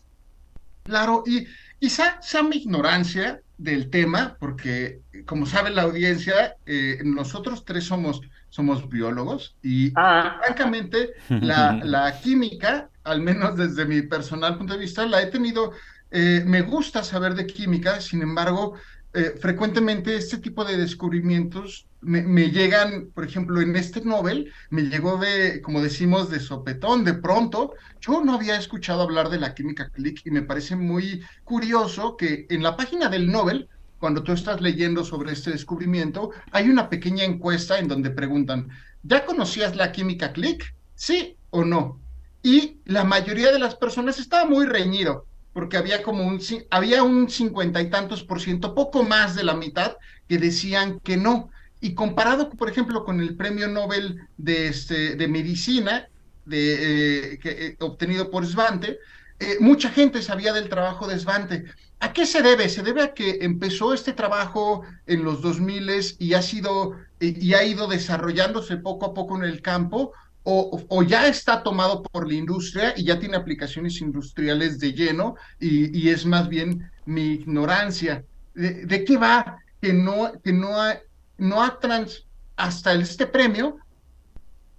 Claro, 0.89 1.23
y 1.25 1.47
Quizá 1.79 2.21
sea 2.21 2.43
mi 2.43 2.57
ignorancia 2.57 3.41
del 3.57 3.89
tema, 3.89 4.35
porque 4.37 4.99
como 5.25 5.45
sabe 5.45 5.69
la 5.69 5.83
audiencia, 5.83 6.57
eh, 6.65 6.99
nosotros 7.05 7.63
tres 7.63 7.85
somos, 7.85 8.21
somos 8.49 8.89
biólogos 8.89 9.55
y 9.63 9.93
ah. 9.95 10.39
francamente 10.43 11.13
la, 11.29 11.79
la, 11.81 12.19
química, 12.19 12.89
al 13.05 13.21
menos 13.21 13.55
desde 13.55 13.85
mi 13.85 14.01
personal 14.01 14.57
punto 14.57 14.73
de 14.73 14.79
vista, 14.79 15.05
la 15.05 15.21
he 15.21 15.27
tenido, 15.27 15.71
eh, 16.11 16.43
me 16.45 16.61
gusta 16.63 17.01
saber 17.01 17.33
de 17.33 17.47
química, 17.47 18.01
sin 18.01 18.21
embargo, 18.21 18.73
eh, 19.13 19.35
frecuentemente 19.39 20.17
este 20.17 20.37
tipo 20.37 20.65
de 20.65 20.75
descubrimientos 20.75 21.87
me, 22.01 22.51
llegan, 22.51 23.11
por 23.13 23.25
ejemplo, 23.25 23.61
en 23.61 23.75
este 23.75 24.01
Nobel, 24.01 24.51
me 24.69 24.83
llegó 24.83 25.17
de, 25.17 25.61
como 25.61 25.81
decimos, 25.81 26.29
de 26.29 26.39
sopetón, 26.39 27.03
de 27.03 27.13
pronto. 27.13 27.73
Yo 27.99 28.23
no 28.23 28.35
había 28.35 28.57
escuchado 28.57 29.01
hablar 29.01 29.29
de 29.29 29.39
la 29.39 29.53
química 29.53 29.89
click 29.89 30.21
y 30.25 30.31
me 30.31 30.41
parece 30.41 30.75
muy 30.75 31.21
curioso 31.43 32.15
que 32.15 32.45
en 32.49 32.63
la 32.63 32.77
página 32.77 33.09
del 33.09 33.31
Nobel, 33.31 33.67
cuando 33.99 34.23
tú 34.23 34.31
estás 34.31 34.61
leyendo 34.61 35.03
sobre 35.03 35.33
este 35.33 35.51
descubrimiento, 35.51 36.31
hay 36.51 36.69
una 36.69 36.89
pequeña 36.89 37.25
encuesta 37.25 37.79
en 37.79 37.87
donde 37.87 38.11
preguntan, 38.11 38.69
¿ya 39.03 39.25
conocías 39.25 39.75
la 39.75 39.91
química 39.91 40.31
click? 40.31 40.73
¿Sí 40.95 41.35
o 41.49 41.65
no? 41.65 41.99
Y 42.41 42.77
la 42.85 43.03
mayoría 43.03 43.51
de 43.51 43.59
las 43.59 43.75
personas 43.75 44.19
estaba 44.19 44.45
muy 44.45 44.65
reñido 44.65 45.25
porque 45.53 45.77
había 45.77 46.03
como 46.03 46.25
un, 46.25 46.39
había 46.69 47.03
un 47.03 47.29
cincuenta 47.29 47.81
y 47.81 47.89
tantos 47.89 48.23
por 48.23 48.39
ciento, 48.39 48.73
poco 48.75 49.03
más 49.03 49.35
de 49.35 49.43
la 49.43 49.55
mitad, 49.55 49.97
que 50.27 50.37
decían 50.37 50.99
que 51.01 51.17
no. 51.17 51.49
Y 51.81 51.93
comparado, 51.93 52.49
por 52.49 52.69
ejemplo, 52.69 53.05
con 53.05 53.21
el 53.21 53.35
premio 53.35 53.67
Nobel 53.67 54.27
de, 54.37 54.67
este, 54.67 55.15
de 55.15 55.27
Medicina 55.27 56.07
de, 56.45 57.33
eh, 57.33 57.39
que, 57.39 57.49
eh, 57.49 57.77
obtenido 57.79 58.29
por 58.29 58.45
Svante, 58.45 58.99
eh, 59.39 59.57
mucha 59.59 59.89
gente 59.89 60.21
sabía 60.21 60.51
del 60.51 60.67
trabajo 60.67 61.07
de 61.07 61.19
Svante. 61.19 61.65
¿A 62.01 62.11
qué 62.11 62.25
se 62.25 62.41
debe? 62.41 62.69
Se 62.69 62.81
debe 62.81 63.03
a 63.03 63.13
que 63.13 63.39
empezó 63.41 63.93
este 63.93 64.13
trabajo 64.13 64.83
en 65.05 65.23
los 65.23 65.41
2000 65.41 65.89
y 66.17 66.33
ha 66.33 66.41
sido 66.41 66.95
y 67.21 67.53
ha 67.53 67.63
ido 67.65 67.87
desarrollándose 67.87 68.77
poco 68.77 69.07
a 69.07 69.13
poco 69.13 69.35
en 69.35 69.43
el 69.43 69.61
campo 69.61 70.13
o, 70.43 71.03
ya 71.03 71.27
está 71.27 71.61
tomado 71.61 72.01
por 72.01 72.27
la 72.27 72.33
industria 72.33 72.93
y 72.95 73.03
ya 73.03 73.19
tiene 73.19 73.37
aplicaciones 73.37 74.01
industriales 74.01 74.79
de 74.79 74.93
lleno 74.93 75.35
y, 75.59 76.09
es 76.09 76.25
más 76.25 76.49
bien 76.49 76.89
mi 77.05 77.33
ignorancia. 77.33 78.23
¿De, 78.55 79.03
qué 79.05 79.17
va 79.17 79.59
que 79.81 79.93
no, 79.93 80.31
que 80.43 80.51
no 80.51 80.81
ha, 80.81 80.97
no 81.39 81.63
ha 81.63 81.79
trans, 81.79 82.27
hasta 82.55 82.93
este 82.93 83.25
premio 83.25 83.77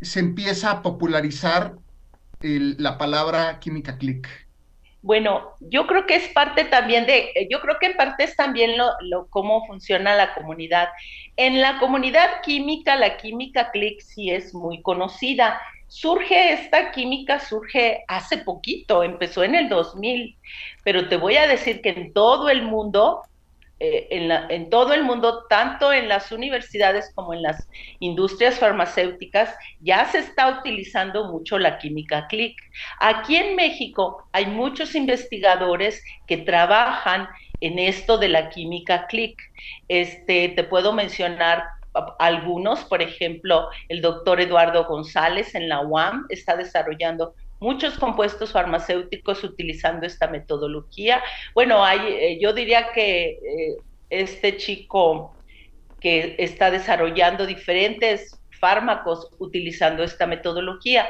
se 0.00 0.20
empieza 0.20 0.70
a 0.70 0.82
popularizar 0.82 1.74
la 2.40 2.96
palabra 2.98 3.58
química 3.58 3.98
click? 3.98 4.28
Bueno, 5.02 5.54
yo 5.60 5.86
creo 5.86 6.06
que 6.06 6.16
es 6.16 6.28
parte 6.28 6.64
también 6.64 7.06
de, 7.06 7.32
yo 7.50 7.60
creo 7.60 7.76
que 7.80 7.86
en 7.86 7.96
parte 7.96 8.24
es 8.24 8.36
también 8.36 8.76
lo, 8.76 8.90
lo, 9.00 9.28
cómo 9.28 9.66
funciona 9.66 10.14
la 10.14 10.34
comunidad. 10.34 10.88
En 11.36 11.60
la 11.60 11.78
comunidad 11.78 12.42
química, 12.42 12.96
la 12.96 13.16
química 13.16 13.70
click 13.70 14.00
sí 14.00 14.30
es 14.30 14.52
muy 14.54 14.82
conocida. 14.82 15.60
surge 15.88 16.52
esta 16.52 16.92
química, 16.92 17.40
surge 17.40 18.04
hace 18.08 18.38
poquito, 18.38 19.02
empezó 19.02 19.42
en 19.42 19.54
el 19.54 19.68
2000, 19.68 20.36
pero 20.84 21.08
te 21.08 21.16
voy 21.16 21.36
a 21.36 21.48
decir 21.48 21.80
que 21.80 21.88
en 21.88 22.12
todo 22.12 22.48
el 22.50 22.62
mundo, 22.62 23.22
eh, 23.80 24.08
en, 24.10 24.30
en, 24.30 24.68
todo 24.68 24.92
el 24.92 25.04
mundo, 25.04 25.46
tanto 25.48 25.90
en 25.90 26.06
las 26.06 26.32
universidades 26.32 27.10
como 27.14 27.32
en 27.32 27.42
las 27.42 27.66
industrias 27.98 28.58
farmacéuticas, 28.58 29.54
ya 29.80 30.04
se 30.04 30.18
está 30.18 30.58
utilizando 30.58 31.32
mucho 31.32 31.58
la 31.58 31.78
química 31.78 32.26
click. 32.28 32.60
Aquí 32.98 33.36
en 33.36 33.56
México 33.56 34.28
hay 34.32 34.46
muchos 34.46 34.94
investigadores 34.94 36.04
que 36.26 36.36
trabajan 36.36 37.26
en 37.62 37.78
esto 37.78 38.18
de 38.18 38.28
la 38.28 38.50
química 38.50 39.06
click. 39.06 39.40
Este, 39.88 40.50
te 40.50 40.64
puedo 40.64 40.92
mencionar 40.92 41.64
algunos, 42.18 42.84
por 42.84 43.02
ejemplo, 43.02 43.68
el 43.88 44.00
doctor 44.00 44.40
Eduardo 44.40 44.84
González 44.84 45.54
en 45.54 45.68
la 45.68 45.80
UAM 45.80 46.26
está 46.28 46.56
desarrollando 46.56 47.34
muchos 47.60 47.98
compuestos 47.98 48.52
farmacéuticos 48.52 49.44
utilizando 49.44 50.06
esta 50.06 50.26
metodología. 50.26 51.22
Bueno, 51.54 51.84
hay, 51.84 52.00
eh, 52.00 52.38
yo 52.40 52.52
diría 52.52 52.92
que 52.92 53.30
eh, 53.30 53.76
este 54.08 54.56
chico 54.56 55.36
que 56.00 56.34
está 56.38 56.70
desarrollando 56.70 57.46
diferentes 57.46 58.42
fármacos 58.58 59.30
utilizando 59.38 60.02
esta 60.02 60.26
metodología 60.26 61.06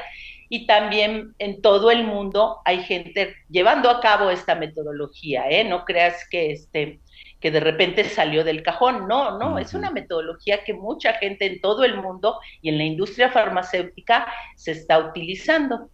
y 0.49 0.67
también 0.67 1.33
en 1.39 1.61
todo 1.61 1.91
el 1.91 2.03
mundo 2.03 2.59
hay 2.65 2.83
gente 2.83 3.35
llevando 3.49 3.89
a 3.89 4.01
cabo 4.01 4.29
esta 4.29 4.53
metodología, 4.53 5.49
¿eh? 5.49 5.63
No 5.63 5.85
creas 5.85 6.27
que 6.29 6.51
este 6.51 6.99
que 7.39 7.51
de 7.51 7.59
repente 7.59 8.03
salió 8.03 8.43
del 8.43 8.61
cajón. 8.61 9.07
No, 9.07 9.39
no, 9.39 9.57
es 9.57 9.73
una 9.73 9.89
metodología 9.89 10.63
que 10.63 10.73
mucha 10.73 11.13
gente 11.13 11.47
en 11.47 11.59
todo 11.59 11.83
el 11.83 11.97
mundo 11.97 12.39
y 12.61 12.69
en 12.69 12.77
la 12.77 12.83
industria 12.83 13.31
farmacéutica 13.31 14.27
se 14.55 14.71
está 14.71 14.99
utilizando. 14.99 15.89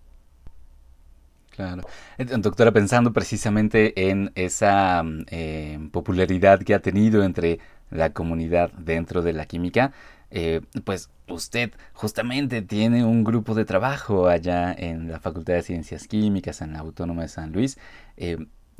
Claro. 1.57 1.81
Eh, 2.19 2.25
doctora, 2.25 2.71
pensando 2.71 3.11
precisamente 3.11 4.09
en 4.09 4.31
esa 4.35 5.03
eh, 5.31 5.79
popularidad 5.91 6.59
que 6.61 6.75
ha 6.75 6.79
tenido 6.79 7.23
entre 7.23 7.59
la 7.89 8.13
comunidad 8.13 8.71
dentro 8.73 9.23
de 9.23 9.33
la 9.33 9.47
química, 9.47 9.91
eh, 10.29 10.61
pues 10.83 11.09
usted 11.27 11.71
justamente 11.93 12.61
tiene 12.61 13.03
un 13.03 13.23
grupo 13.23 13.55
de 13.55 13.65
trabajo 13.65 14.27
allá 14.27 14.71
en 14.71 15.09
la 15.11 15.19
Facultad 15.19 15.55
de 15.55 15.63
Ciencias 15.63 16.07
Químicas, 16.07 16.61
en 16.61 16.73
la 16.73 16.79
Autónoma 16.79 17.23
de 17.23 17.29
San 17.29 17.51
Luis. 17.51 17.79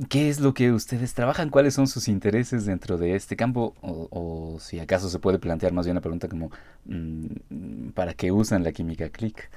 ¿Qué 0.08 0.28
es 0.28 0.38
lo 0.38 0.54
que 0.54 0.70
ustedes 0.70 1.14
trabajan? 1.14 1.50
¿Cuáles 1.50 1.74
son 1.74 1.88
sus 1.88 2.06
intereses 2.06 2.64
dentro 2.64 2.96
de 2.96 3.16
este 3.16 3.34
campo? 3.34 3.74
O, 3.80 4.58
si 4.60 4.78
acaso 4.78 5.08
se 5.08 5.18
puede 5.18 5.40
plantear 5.40 5.72
más 5.72 5.86
bien 5.86 5.94
una 5.96 6.00
pregunta 6.00 6.28
como, 6.28 6.52
mm, 6.84 7.88
¿para 7.94 8.14
qué 8.14 8.30
usan 8.30 8.62
la 8.62 8.70
química 8.70 9.08
click? 9.10 9.50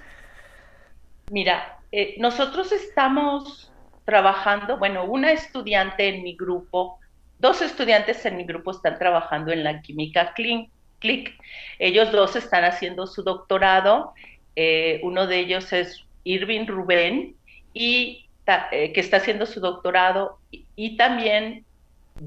Mira, 1.31 1.80
eh, 1.91 2.15
nosotros 2.17 2.71
estamos 2.71 3.71
trabajando, 4.05 4.77
bueno, 4.77 5.05
una 5.05 5.31
estudiante 5.31 6.07
en 6.07 6.23
mi 6.23 6.35
grupo, 6.35 6.99
dos 7.39 7.61
estudiantes 7.61 8.25
en 8.25 8.37
mi 8.37 8.45
grupo 8.45 8.71
están 8.71 8.97
trabajando 8.97 9.51
en 9.51 9.63
la 9.63 9.81
química 9.81 10.33
click. 10.33 11.37
Ellos 11.79 12.11
dos 12.11 12.35
están 12.35 12.63
haciendo 12.63 13.07
su 13.07 13.23
doctorado. 13.23 14.13
Eh, 14.55 14.99
uno 15.03 15.27
de 15.27 15.39
ellos 15.39 15.73
es 15.73 16.05
Irving 16.23 16.67
Rubén 16.67 17.35
y 17.73 18.25
eh, 18.71 18.91
que 18.93 18.99
está 18.99 19.17
haciendo 19.17 19.45
su 19.45 19.59
doctorado, 19.59 20.39
y, 20.75 20.97
también 20.97 21.63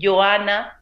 Joana 0.01 0.81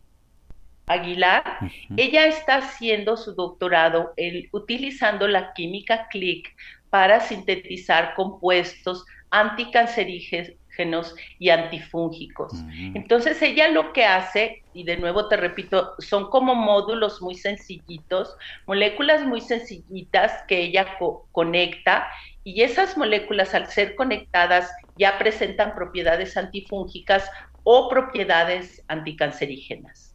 Aguilar, 0.87 1.59
ella 1.97 2.27
está 2.27 2.57
haciendo 2.57 3.17
su 3.17 3.35
doctorado 3.35 4.15
utilizando 4.53 5.27
la 5.27 5.53
química 5.53 6.09
click 6.09 6.55
para 6.93 7.20
sintetizar 7.20 8.12
compuestos 8.14 9.06
anticancerígenos 9.31 11.14
y 11.39 11.48
antifúngicos. 11.48 12.52
Entonces 12.93 13.40
ella 13.40 13.69
lo 13.69 13.94
que 13.94 14.05
hace, 14.05 14.62
y 14.74 14.85
de 14.85 14.98
nuevo 14.98 15.27
te 15.27 15.39
repito, 15.39 15.94
son 16.01 16.28
como 16.28 16.55
módulos 16.55 17.23
muy 17.23 17.35
sencillitos, 17.35 18.36
moléculas 18.66 19.24
muy 19.24 19.40
sencillitas 19.40 20.35
que 20.47 20.64
ella 20.64 20.98
conecta 21.31 22.06
y 22.44 22.60
esas 22.60 22.98
moléculas 22.98 23.55
al 23.55 23.69
ser 23.69 23.94
conectadas 23.94 24.70
ya 24.94 25.19
presentan 25.19 25.74
propiedades 25.74 26.36
antifúngicas 26.36 27.31
o 27.62 27.89
propiedades 27.89 28.85
anticancerígenas. 28.89 30.14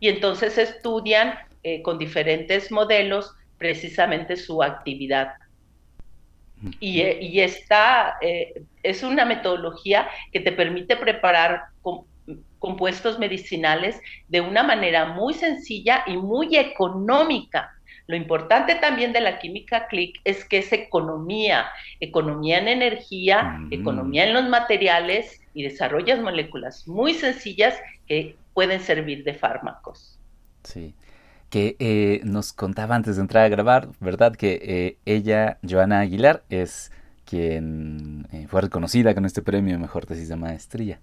Y 0.00 0.08
entonces 0.08 0.56
estudian 0.56 1.34
eh, 1.62 1.82
con 1.82 1.98
diferentes 1.98 2.72
modelos 2.72 3.30
precisamente 3.58 4.36
su 4.36 4.62
actividad. 4.62 5.34
Y, 6.80 7.00
eh, 7.00 7.44
esta 7.44 8.16
eh, 8.20 8.62
es 8.82 9.02
una 9.02 9.24
metodología 9.24 10.08
que 10.32 10.40
te 10.40 10.52
permite 10.52 10.96
preparar 10.96 11.64
compuestos 12.58 13.18
medicinales 13.18 14.00
de 14.28 14.40
una 14.40 14.62
manera 14.62 15.06
muy 15.06 15.34
sencilla 15.34 16.04
y 16.06 16.16
muy 16.16 16.56
económica. 16.56 17.70
Lo 18.06 18.16
importante 18.16 18.74
también 18.76 19.12
de 19.12 19.20
la 19.20 19.38
química 19.38 19.86
click 19.86 20.20
es 20.24 20.44
que 20.44 20.58
es 20.58 20.72
economía, 20.72 21.66
economía 22.00 22.58
en 22.58 22.68
energía, 22.68 23.58
economía 23.70 24.24
en 24.24 24.34
los 24.34 24.48
materiales 24.48 25.40
y 25.54 25.62
desarrollas 25.62 26.20
moléculas 26.20 26.86
muy 26.86 27.14
sencillas 27.14 27.78
que 28.06 28.36
pueden 28.52 28.80
servir 28.80 29.24
de 29.24 29.34
fármacos. 29.34 30.18
Sí, 30.64 30.94
que 31.54 31.76
eh, 31.78 32.20
nos 32.24 32.52
contaba 32.52 32.96
antes 32.96 33.14
de 33.14 33.22
entrar 33.22 33.44
a 33.44 33.48
grabar, 33.48 33.86
¿verdad? 34.00 34.34
Que 34.34 34.58
eh, 34.60 34.96
ella, 35.04 35.58
Joana 35.62 36.00
Aguilar, 36.00 36.42
es 36.50 36.90
quien 37.24 38.26
eh, 38.32 38.48
fue 38.48 38.62
reconocida 38.62 39.14
con 39.14 39.24
este 39.24 39.40
premio 39.40 39.78
Mejor 39.78 40.04
Tesis 40.04 40.28
de 40.28 40.34
Maestría. 40.34 40.98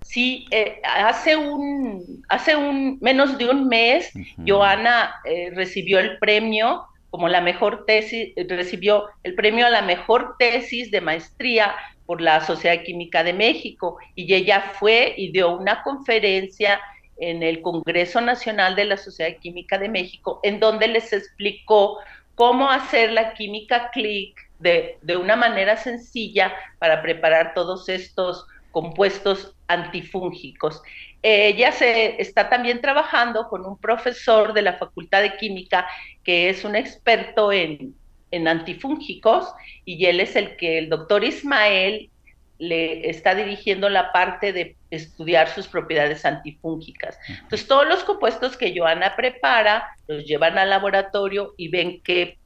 Sí, 0.00 0.46
hace 0.82 1.36
un 1.36 2.24
hace 2.30 2.56
un 2.56 2.96
menos 3.02 3.36
de 3.36 3.50
un 3.50 3.68
mes, 3.68 4.14
Joana 4.48 5.16
eh, 5.26 5.50
recibió 5.54 5.98
el 5.98 6.16
premio 6.16 6.86
como 7.10 7.28
la 7.28 7.42
mejor 7.42 7.84
tesis, 7.86 8.32
recibió 8.48 9.04
el 9.24 9.34
premio 9.34 9.66
a 9.66 9.70
la 9.70 9.82
mejor 9.82 10.36
tesis 10.38 10.90
de 10.90 11.02
maestría 11.02 11.74
por 12.06 12.22
la 12.22 12.40
Sociedad 12.40 12.82
Química 12.82 13.22
de 13.22 13.34
México 13.34 13.98
y 14.14 14.32
ella 14.32 14.72
fue 14.78 15.12
y 15.18 15.32
dio 15.32 15.54
una 15.54 15.82
conferencia 15.82 16.80
en 17.16 17.42
el 17.42 17.62
Congreso 17.62 18.20
Nacional 18.20 18.76
de 18.76 18.84
la 18.84 18.96
Sociedad 18.96 19.36
Química 19.40 19.78
de 19.78 19.88
México 19.88 20.40
en 20.42 20.60
donde 20.60 20.88
les 20.88 21.12
explicó 21.12 21.98
cómo 22.34 22.70
hacer 22.70 23.12
la 23.12 23.34
química 23.34 23.90
click 23.92 24.38
de, 24.58 24.98
de 25.02 25.16
una 25.16 25.36
manera 25.36 25.76
sencilla 25.76 26.52
para 26.78 27.02
preparar 27.02 27.54
todos 27.54 27.88
estos 27.88 28.46
compuestos 28.72 29.54
antifúngicos. 29.68 30.82
ella 31.22 31.70
se 31.70 32.20
está 32.20 32.48
también 32.50 32.80
trabajando 32.80 33.48
con 33.48 33.64
un 33.64 33.78
profesor 33.78 34.52
de 34.52 34.62
la 34.62 34.74
Facultad 34.74 35.22
de 35.22 35.36
Química 35.36 35.86
que 36.24 36.50
es 36.50 36.64
un 36.64 36.74
experto 36.74 37.52
en, 37.52 37.94
en 38.32 38.48
antifúngicos 38.48 39.54
y 39.84 40.04
él 40.06 40.18
es 40.18 40.34
el 40.34 40.56
que 40.56 40.78
el 40.78 40.88
doctor 40.88 41.22
Ismael 41.22 42.10
le 42.58 43.08
está 43.10 43.34
dirigiendo 43.34 43.88
la 43.88 44.12
parte 44.12 44.52
de 44.52 44.76
estudiar 44.90 45.48
sus 45.48 45.66
propiedades 45.66 46.24
antifúngicas. 46.24 47.18
Entonces, 47.28 47.66
todos 47.66 47.86
los 47.86 48.04
compuestos 48.04 48.56
que 48.56 48.76
Joana 48.76 49.16
prepara 49.16 49.88
los 50.06 50.24
llevan 50.24 50.56
al 50.58 50.70
laboratorio 50.70 51.54
y 51.56 51.68
ven 51.68 52.00
qué 52.02 52.38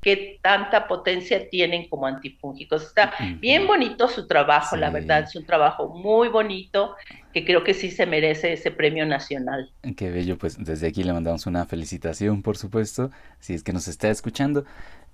qué 0.00 0.38
tanta 0.42 0.86
potencia 0.86 1.48
tienen 1.48 1.88
como 1.88 2.06
antifúngicos. 2.06 2.84
Está 2.84 3.12
bien 3.40 3.66
bonito 3.66 4.08
su 4.08 4.26
trabajo, 4.26 4.76
la 4.76 4.90
verdad, 4.90 5.24
es 5.24 5.34
un 5.34 5.44
trabajo 5.44 5.88
muy 5.88 6.28
bonito 6.28 6.94
que 7.32 7.44
creo 7.44 7.64
que 7.64 7.74
sí 7.74 7.90
se 7.90 8.06
merece 8.06 8.52
ese 8.52 8.70
premio 8.70 9.06
nacional. 9.06 9.70
Qué 9.96 10.10
bello, 10.10 10.38
pues 10.38 10.62
desde 10.62 10.88
aquí 10.88 11.02
le 11.02 11.12
mandamos 11.12 11.46
una 11.46 11.66
felicitación, 11.66 12.42
por 12.42 12.56
supuesto, 12.56 13.10
si 13.40 13.54
es 13.54 13.62
que 13.62 13.72
nos 13.72 13.88
está 13.88 14.08
escuchando. 14.08 14.64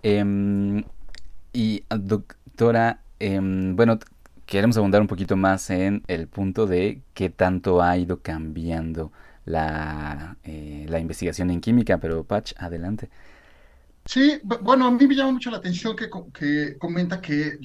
Em, 0.02 0.84
y 1.52 1.84
doctora, 1.88 3.00
em, 3.20 3.74
bueno, 3.76 3.98
queremos 4.46 4.76
abundar 4.76 5.00
un 5.00 5.06
poquito 5.06 5.36
más 5.36 5.70
en 5.70 6.02
el 6.06 6.28
punto 6.28 6.66
de 6.66 7.02
qué 7.14 7.30
tanto 7.30 7.82
ha 7.82 7.96
ido 7.96 8.20
cambiando 8.20 9.12
la, 9.44 10.36
eh, 10.44 10.86
la 10.88 10.98
investigación 11.00 11.50
en 11.50 11.60
química, 11.60 11.98
pero 11.98 12.24
Patch, 12.24 12.52
adelante. 12.58 13.10
Sí, 14.06 14.40
bueno, 14.42 14.86
a 14.86 14.90
mí 14.90 15.06
me 15.06 15.14
llama 15.14 15.32
mucho 15.32 15.50
la 15.50 15.56
atención 15.58 15.96
que, 15.96 16.10
que 16.32 16.76
comenta 16.78 17.20
que 17.20 17.58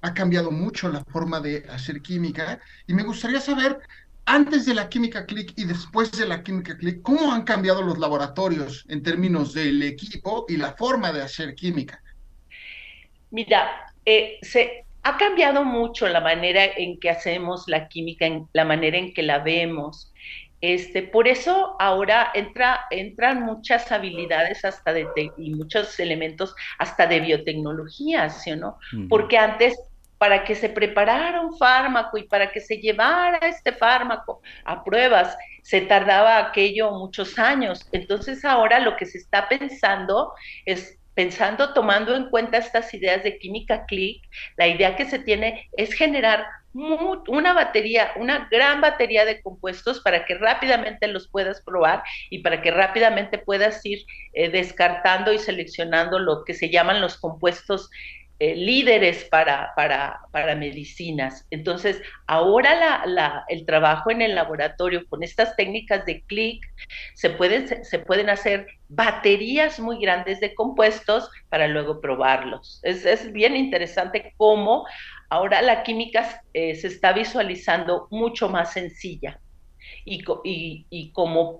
ha 0.00 0.14
cambiado 0.14 0.50
mucho 0.50 0.88
la 0.88 1.04
forma 1.04 1.40
de 1.40 1.64
hacer 1.70 2.00
química 2.00 2.60
y 2.86 2.94
me 2.94 3.02
gustaría 3.02 3.40
saber, 3.40 3.78
antes 4.24 4.64
de 4.66 4.74
la 4.74 4.88
química 4.88 5.26
click 5.26 5.52
y 5.56 5.64
después 5.64 6.12
de 6.12 6.26
la 6.26 6.42
química 6.42 6.76
click, 6.76 7.02
¿cómo 7.02 7.32
han 7.32 7.42
cambiado 7.42 7.82
los 7.82 7.98
laboratorios 7.98 8.84
en 8.88 9.02
términos 9.02 9.52
del 9.52 9.82
equipo 9.82 10.46
y 10.48 10.56
la 10.56 10.72
forma 10.74 11.12
de 11.12 11.22
hacer 11.22 11.54
química? 11.54 12.02
Mira, 13.30 13.92
eh, 14.04 14.38
se 14.42 14.84
ha 15.02 15.16
cambiado 15.16 15.64
mucho 15.64 16.08
la 16.08 16.20
manera 16.20 16.64
en 16.64 16.98
que 17.00 17.10
hacemos 17.10 17.64
la 17.66 17.88
química, 17.88 18.26
en 18.26 18.48
la 18.52 18.64
manera 18.64 18.96
en 18.98 19.12
que 19.12 19.22
la 19.22 19.38
vemos. 19.38 20.12
Este, 20.60 21.02
por 21.02 21.26
eso 21.26 21.74
ahora 21.80 22.30
entra, 22.34 22.84
entran 22.90 23.42
muchas 23.42 23.90
habilidades 23.90 24.64
hasta 24.64 24.92
de 24.92 25.08
y 25.36 25.54
muchos 25.54 25.98
elementos 25.98 26.54
hasta 26.78 27.08
de 27.08 27.18
biotecnología, 27.18 28.30
¿sí 28.30 28.52
o 28.52 28.56
no? 28.56 28.78
Porque 29.08 29.38
antes 29.38 29.76
para 30.18 30.44
que 30.44 30.54
se 30.54 30.68
preparara 30.68 31.40
un 31.40 31.58
fármaco 31.58 32.16
y 32.16 32.28
para 32.28 32.52
que 32.52 32.60
se 32.60 32.76
llevara 32.76 33.38
este 33.38 33.72
fármaco 33.72 34.40
a 34.64 34.84
pruebas, 34.84 35.36
se 35.62 35.80
tardaba 35.80 36.38
aquello 36.38 36.92
muchos 36.92 37.40
años. 37.40 37.88
Entonces 37.90 38.44
ahora 38.44 38.78
lo 38.78 38.96
que 38.96 39.04
se 39.04 39.18
está 39.18 39.48
pensando 39.48 40.32
es 40.64 40.96
pensando, 41.14 41.72
tomando 41.74 42.14
en 42.14 42.30
cuenta 42.30 42.58
estas 42.58 42.92
ideas 42.94 43.22
de 43.22 43.38
química 43.38 43.84
click, 43.86 44.22
la 44.56 44.68
idea 44.68 44.96
que 44.96 45.04
se 45.04 45.18
tiene 45.18 45.68
es 45.76 45.92
generar 45.92 46.46
una 46.74 47.52
batería, 47.52 48.12
una 48.16 48.48
gran 48.50 48.80
batería 48.80 49.26
de 49.26 49.42
compuestos 49.42 50.00
para 50.00 50.24
que 50.24 50.36
rápidamente 50.36 51.06
los 51.06 51.28
puedas 51.28 51.60
probar 51.60 52.02
y 52.30 52.38
para 52.38 52.62
que 52.62 52.70
rápidamente 52.70 53.36
puedas 53.36 53.84
ir 53.84 54.06
eh, 54.32 54.48
descartando 54.48 55.32
y 55.34 55.38
seleccionando 55.38 56.18
lo 56.18 56.44
que 56.44 56.54
se 56.54 56.70
llaman 56.70 57.02
los 57.02 57.18
compuestos 57.18 57.90
eh, 58.44 58.56
líderes 58.56 59.22
para, 59.26 59.72
para, 59.76 60.18
para, 60.32 60.56
medicinas. 60.56 61.46
Entonces, 61.52 62.02
ahora 62.26 63.04
el 63.46 63.64
trabajo 63.64 64.10
en 64.10 64.20
el 64.20 64.34
laboratorio 64.34 65.06
con 65.08 65.22
estas 65.22 65.54
técnicas 65.54 66.04
de 66.06 66.22
clic, 66.22 66.60
se 67.14 67.30
pueden, 67.30 67.84
se 67.84 68.00
pueden 68.00 68.30
hacer 68.30 68.66
baterías 68.88 69.78
muy 69.78 70.00
grandes 70.00 70.40
de 70.40 70.56
compuestos 70.56 71.30
para 71.50 71.68
luego 71.68 72.00
probarlos. 72.00 72.80
Es, 72.82 73.06
es 73.06 73.32
bien 73.32 73.54
interesante 73.54 74.34
cómo 74.36 74.88
ahora 75.30 75.62
la 75.62 75.84
química 75.84 76.42
eh, 76.52 76.74
se 76.74 76.88
está 76.88 77.12
visualizando 77.12 78.08
mucho 78.10 78.48
más 78.48 78.72
sencilla. 78.72 79.38
Y, 80.04 80.24
y, 80.42 80.86
y, 80.90 81.12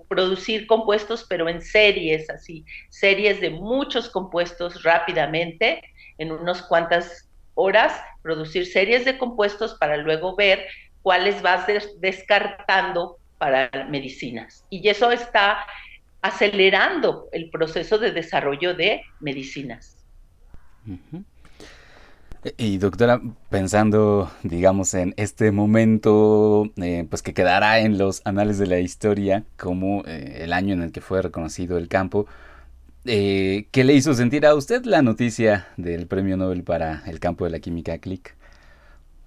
producir 0.09 0.67
compuestos, 0.67 1.25
pero 1.29 1.47
en 1.47 1.61
series, 1.61 2.29
así, 2.29 2.65
series 2.89 3.39
de 3.39 3.51
muchos 3.51 4.09
compuestos 4.09 4.83
rápidamente 4.83 5.81
en 6.17 6.31
unas 6.31 6.61
cuantas 6.63 7.29
horas, 7.55 7.93
producir 8.21 8.65
series 8.65 9.05
de 9.05 9.17
compuestos 9.17 9.75
para 9.79 9.97
luego 9.97 10.35
ver 10.35 10.65
cuáles 11.01 11.41
vas 11.41 11.67
descartando 11.99 13.17
para 13.37 13.69
medicinas. 13.89 14.65
Y 14.69 14.87
eso 14.87 15.11
está 15.11 15.65
acelerando 16.21 17.27
el 17.31 17.49
proceso 17.49 17.97
de 17.97 18.11
desarrollo 18.11 18.73
de 18.73 19.01
medicinas. 19.19 19.97
Y 22.57 22.77
doctora, 22.77 23.21
pensando, 23.49 24.29
digamos, 24.43 24.93
en 24.93 25.13
este 25.15 25.51
momento, 25.51 26.69
eh, 26.77 27.05
pues 27.09 27.21
que 27.21 27.33
quedará 27.33 27.79
en 27.79 27.97
los 27.97 28.21
anales 28.25 28.57
de 28.57 28.67
la 28.67 28.79
historia 28.79 29.45
como 29.57 30.03
eh, 30.05 30.43
el 30.43 30.51
año 30.51 30.73
en 30.73 30.81
el 30.81 30.91
que 30.91 30.99
fue 30.99 31.21
reconocido 31.21 31.77
el 31.77 31.87
campo, 31.87 32.25
eh, 33.05 33.67
¿Qué 33.71 33.83
le 33.83 33.93
hizo 33.93 34.13
sentir 34.13 34.45
a 34.45 34.55
usted 34.55 34.85
la 34.85 35.01
noticia 35.01 35.67
del 35.77 36.07
Premio 36.07 36.37
Nobel 36.37 36.63
para 36.63 37.03
el 37.07 37.19
campo 37.19 37.45
de 37.45 37.51
la 37.51 37.59
química 37.59 37.97
CLIC? 37.97 38.35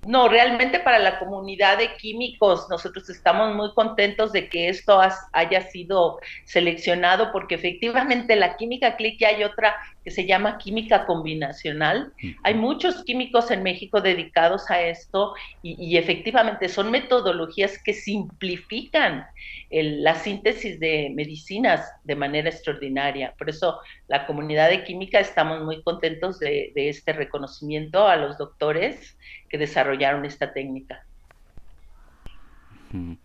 No, 0.06 0.28
realmente 0.28 0.78
para 0.78 1.00
la 1.00 1.18
comunidad 1.18 1.78
de 1.78 1.96
químicos, 1.96 2.68
nosotros 2.70 3.10
estamos 3.10 3.56
muy 3.56 3.74
contentos 3.74 4.30
de 4.30 4.48
que 4.48 4.68
esto 4.68 5.00
haya 5.32 5.60
sido 5.62 6.20
seleccionado, 6.44 7.32
porque 7.32 7.56
efectivamente 7.56 8.36
la 8.36 8.56
química 8.56 8.96
click 8.96 9.20
hay 9.24 9.42
otra 9.42 9.74
que 10.04 10.12
se 10.12 10.24
llama 10.24 10.58
química 10.58 11.06
combinacional. 11.06 12.12
Hay 12.44 12.54
muchos 12.54 13.02
químicos 13.02 13.50
en 13.50 13.64
México 13.64 14.00
dedicados 14.00 14.70
a 14.70 14.80
esto 14.80 15.34
y, 15.62 15.96
efectivamente 15.96 16.68
son 16.68 16.92
metodologías 16.92 17.82
que 17.82 17.92
simplifican 17.92 19.26
la 19.70 20.14
síntesis 20.14 20.78
de 20.78 21.10
medicinas 21.16 21.90
de 22.04 22.14
manera 22.14 22.48
extraordinaria. 22.48 23.34
Por 23.36 23.50
eso 23.50 23.80
la 24.06 24.24
comunidad 24.26 24.70
de 24.70 24.84
química 24.84 25.18
estamos 25.18 25.64
muy 25.64 25.82
contentos 25.82 26.38
de 26.38 26.70
este 26.76 27.12
reconocimiento 27.12 28.06
a 28.06 28.14
los 28.14 28.38
doctores 28.38 29.15
que 29.48 29.58
desarrollaron 29.58 30.24
esta 30.24 30.52
técnica. 30.52 31.04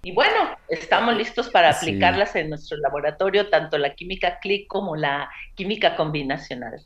Y 0.01 0.11
bueno, 0.11 0.57
estamos 0.69 1.15
listos 1.15 1.49
para 1.49 1.69
aplicarlas 1.69 2.35
en 2.35 2.49
nuestro 2.49 2.77
laboratorio, 2.77 3.49
tanto 3.49 3.77
la 3.77 3.93
química 3.93 4.39
click 4.39 4.67
como 4.67 4.95
la 4.95 5.29
química 5.55 5.95
combinacional. 5.95 6.83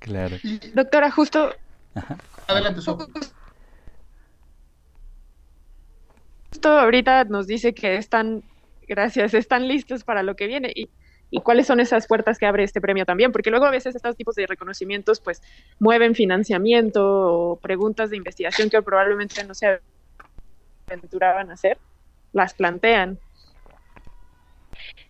Claro. 0.00 0.36
Doctora, 0.72 1.10
justo. 1.10 1.54
Adelante, 2.48 2.80
Justo 6.50 6.68
ahorita 6.68 7.24
nos 7.24 7.46
dice 7.46 7.74
que 7.74 7.96
están, 7.96 8.42
gracias, 8.88 9.34
están 9.34 9.68
listos 9.68 10.04
para 10.04 10.22
lo 10.22 10.36
que 10.36 10.46
viene. 10.46 10.72
Y 10.74 10.88
y 11.34 11.40
cuáles 11.40 11.66
son 11.66 11.80
esas 11.80 12.06
puertas 12.06 12.38
que 12.38 12.46
abre 12.46 12.62
este 12.62 12.80
premio 12.80 13.04
también, 13.04 13.32
porque 13.32 13.50
luego 13.50 13.66
a 13.66 13.70
veces 13.72 13.96
estos 13.96 14.16
tipos 14.16 14.36
de 14.36 14.46
reconocimientos 14.46 15.18
pues 15.18 15.42
mueven 15.80 16.14
financiamiento 16.14 17.02
o 17.04 17.56
preguntas 17.56 18.10
de 18.10 18.16
investigación 18.16 18.70
que 18.70 18.80
probablemente 18.82 19.42
no 19.42 19.52
se 19.52 19.80
aventuraban 20.86 21.50
a 21.50 21.54
hacer, 21.54 21.76
las 22.32 22.54
plantean. 22.54 23.18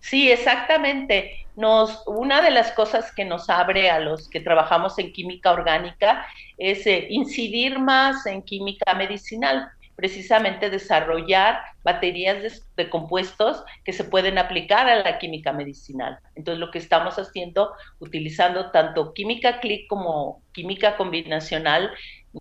Sí, 0.00 0.30
exactamente. 0.30 1.46
Nos, 1.56 2.02
una 2.06 2.40
de 2.40 2.52
las 2.52 2.72
cosas 2.72 3.12
que 3.12 3.26
nos 3.26 3.50
abre 3.50 3.90
a 3.90 4.00
los 4.00 4.30
que 4.30 4.40
trabajamos 4.40 4.98
en 4.98 5.12
química 5.12 5.52
orgánica 5.52 6.26
es 6.56 6.86
eh, 6.86 7.06
incidir 7.10 7.78
más 7.78 8.24
en 8.24 8.40
química 8.40 8.94
medicinal 8.94 9.68
precisamente 9.96 10.70
desarrollar 10.70 11.60
baterías 11.82 12.64
de, 12.76 12.90
compuestos 12.90 13.62
que 13.84 13.92
se 13.92 14.04
pueden 14.04 14.38
aplicar 14.38 14.88
a 14.88 15.02
la 15.02 15.18
química 15.18 15.52
medicinal. 15.52 16.18
Entonces, 16.34 16.60
lo 16.60 16.70
que 16.70 16.78
estamos 16.78 17.18
haciendo, 17.18 17.72
utilizando 17.98 18.70
tanto 18.70 19.12
química 19.12 19.60
click 19.60 19.86
como 19.88 20.42
química 20.52 20.96
combinacional, 20.96 21.90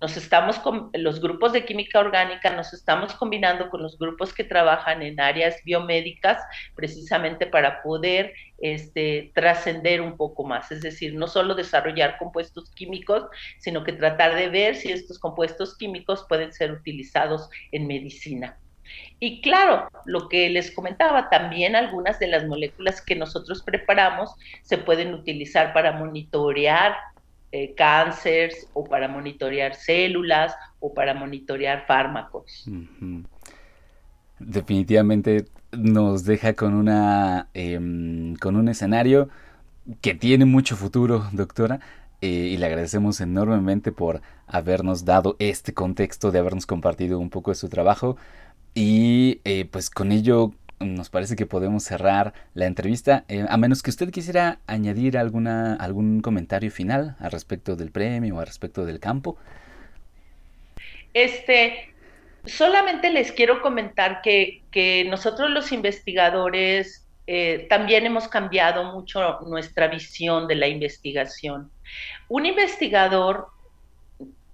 nos 0.01 0.17
estamos 0.17 0.57
con 0.59 0.89
los 0.93 1.21
grupos 1.21 1.53
de 1.53 1.65
química 1.65 1.99
orgánica, 1.99 2.49
nos 2.55 2.73
estamos 2.73 3.13
combinando 3.13 3.69
con 3.69 3.81
los 3.81 3.97
grupos 3.97 4.33
que 4.33 4.43
trabajan 4.43 5.01
en 5.01 5.19
áreas 5.19 5.61
biomédicas 5.63 6.41
precisamente 6.75 7.45
para 7.45 7.83
poder 7.83 8.33
este, 8.59 9.31
trascender 9.35 10.01
un 10.01 10.17
poco 10.17 10.43
más, 10.43 10.71
es 10.71 10.81
decir, 10.81 11.13
no 11.13 11.27
solo 11.27 11.55
desarrollar 11.55 12.17
compuestos 12.17 12.71
químicos, 12.71 13.25
sino 13.59 13.83
que 13.83 13.93
tratar 13.93 14.35
de 14.35 14.49
ver 14.49 14.75
si 14.75 14.91
estos 14.91 15.19
compuestos 15.19 15.77
químicos 15.77 16.25
pueden 16.27 16.51
ser 16.53 16.71
utilizados 16.71 17.49
en 17.71 17.87
medicina. 17.87 18.57
Y 19.19 19.41
claro, 19.41 19.87
lo 20.05 20.27
que 20.27 20.49
les 20.49 20.71
comentaba, 20.71 21.29
también 21.29 21.75
algunas 21.75 22.19
de 22.19 22.27
las 22.27 22.45
moléculas 22.45 23.01
que 23.01 23.15
nosotros 23.15 23.63
preparamos 23.63 24.31
se 24.61 24.77
pueden 24.77 25.13
utilizar 25.13 25.73
para 25.73 25.93
monitorear 25.93 26.95
eh, 27.55 27.75
cánceres 27.75 28.67
o 28.73 28.83
para 28.83 29.07
monitorear 29.07 29.75
células 29.75 30.55
o 30.79 30.91
para 30.91 31.13
monitorear 31.13 31.85
fármacos. 31.85 32.65
Definitivamente 34.39 35.45
nos 35.71 36.25
deja 36.25 36.55
con 36.55 36.73
una 36.73 37.49
em, 37.53 38.35
con 38.37 38.55
un 38.55 38.69
escenario 38.69 39.29
que 40.01 40.15
tiene 40.15 40.45
mucho 40.45 40.75
futuro, 40.75 41.27
doctora. 41.31 41.79
Eh, 42.21 42.53
y 42.53 42.57
le 42.57 42.65
agradecemos 42.65 43.21
enormemente 43.21 43.91
por 43.91 44.21
habernos 44.47 45.05
dado 45.05 45.35
este 45.37 45.75
contexto, 45.75 46.31
de 46.31 46.39
habernos 46.39 46.65
compartido 46.65 47.19
un 47.19 47.29
poco 47.29 47.51
de 47.51 47.55
su 47.55 47.69
trabajo. 47.69 48.17
Y 48.73 49.41
eh, 49.43 49.65
pues 49.65 49.91
con 49.91 50.11
ello 50.11 50.53
nos 50.79 51.09
parece 51.09 51.35
que 51.35 51.45
podemos 51.45 51.83
cerrar 51.83 52.33
la 52.53 52.65
entrevista, 52.65 53.23
eh, 53.27 53.45
a 53.47 53.57
menos 53.57 53.81
que 53.83 53.89
usted 53.89 54.11
quisiera 54.11 54.59
añadir 54.67 55.17
alguna, 55.17 55.75
algún 55.75 56.21
comentario 56.21 56.71
final 56.71 57.15
al 57.19 57.31
respecto 57.31 57.75
del 57.75 57.91
premio 57.91 58.35
o 58.35 58.39
al 58.39 58.47
respecto 58.47 58.85
del 58.85 58.99
campo. 58.99 59.37
Este, 61.13 61.93
solamente 62.45 63.11
les 63.11 63.31
quiero 63.31 63.61
comentar 63.61 64.21
que, 64.21 64.61
nosotros 65.09 65.49
los 65.51 65.71
investigadores 65.71 67.07
eh, 67.27 67.67
también 67.69 68.05
hemos 68.05 68.27
cambiado 68.27 68.91
mucho 68.91 69.39
nuestra 69.41 69.87
visión 69.87 70.47
de 70.47 70.55
la 70.55 70.67
investigación. 70.67 71.71
Un 72.27 72.45
investigador 72.45 73.47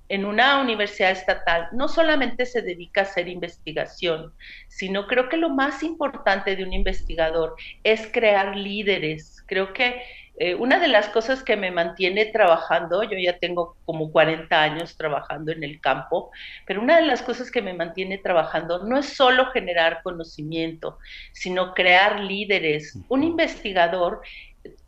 en 0.09 0.25
una 0.25 0.59
universidad 0.59 1.11
estatal 1.11 1.69
no 1.71 1.87
solamente 1.87 2.45
se 2.45 2.61
dedica 2.61 3.01
a 3.01 3.03
hacer 3.03 3.27
investigación, 3.27 4.33
sino 4.67 5.07
creo 5.07 5.29
que 5.29 5.37
lo 5.37 5.49
más 5.49 5.83
importante 5.83 6.55
de 6.55 6.63
un 6.63 6.73
investigador 6.73 7.55
es 7.83 8.09
crear 8.11 8.57
líderes. 8.57 9.43
Creo 9.47 9.71
que 9.71 10.01
eh, 10.41 10.55
una 10.55 10.79
de 10.79 10.87
las 10.87 11.09
cosas 11.09 11.43
que 11.43 11.57
me 11.57 11.69
mantiene 11.69 12.25
trabajando, 12.25 13.03
yo 13.03 13.17
ya 13.17 13.37
tengo 13.37 13.75
como 13.85 14.09
40 14.09 14.61
años 14.61 14.95
trabajando 14.95 15.51
en 15.51 15.63
el 15.65 15.81
campo, 15.81 16.31
pero 16.65 16.81
una 16.81 16.95
de 16.95 17.05
las 17.05 17.21
cosas 17.21 17.51
que 17.51 17.61
me 17.61 17.73
mantiene 17.73 18.17
trabajando 18.17 18.85
no 18.85 18.97
es 18.97 19.05
solo 19.07 19.51
generar 19.51 20.01
conocimiento, 20.01 20.97
sino 21.33 21.73
crear 21.73 22.21
líderes. 22.21 22.97
Un 23.09 23.23
investigador 23.23 24.21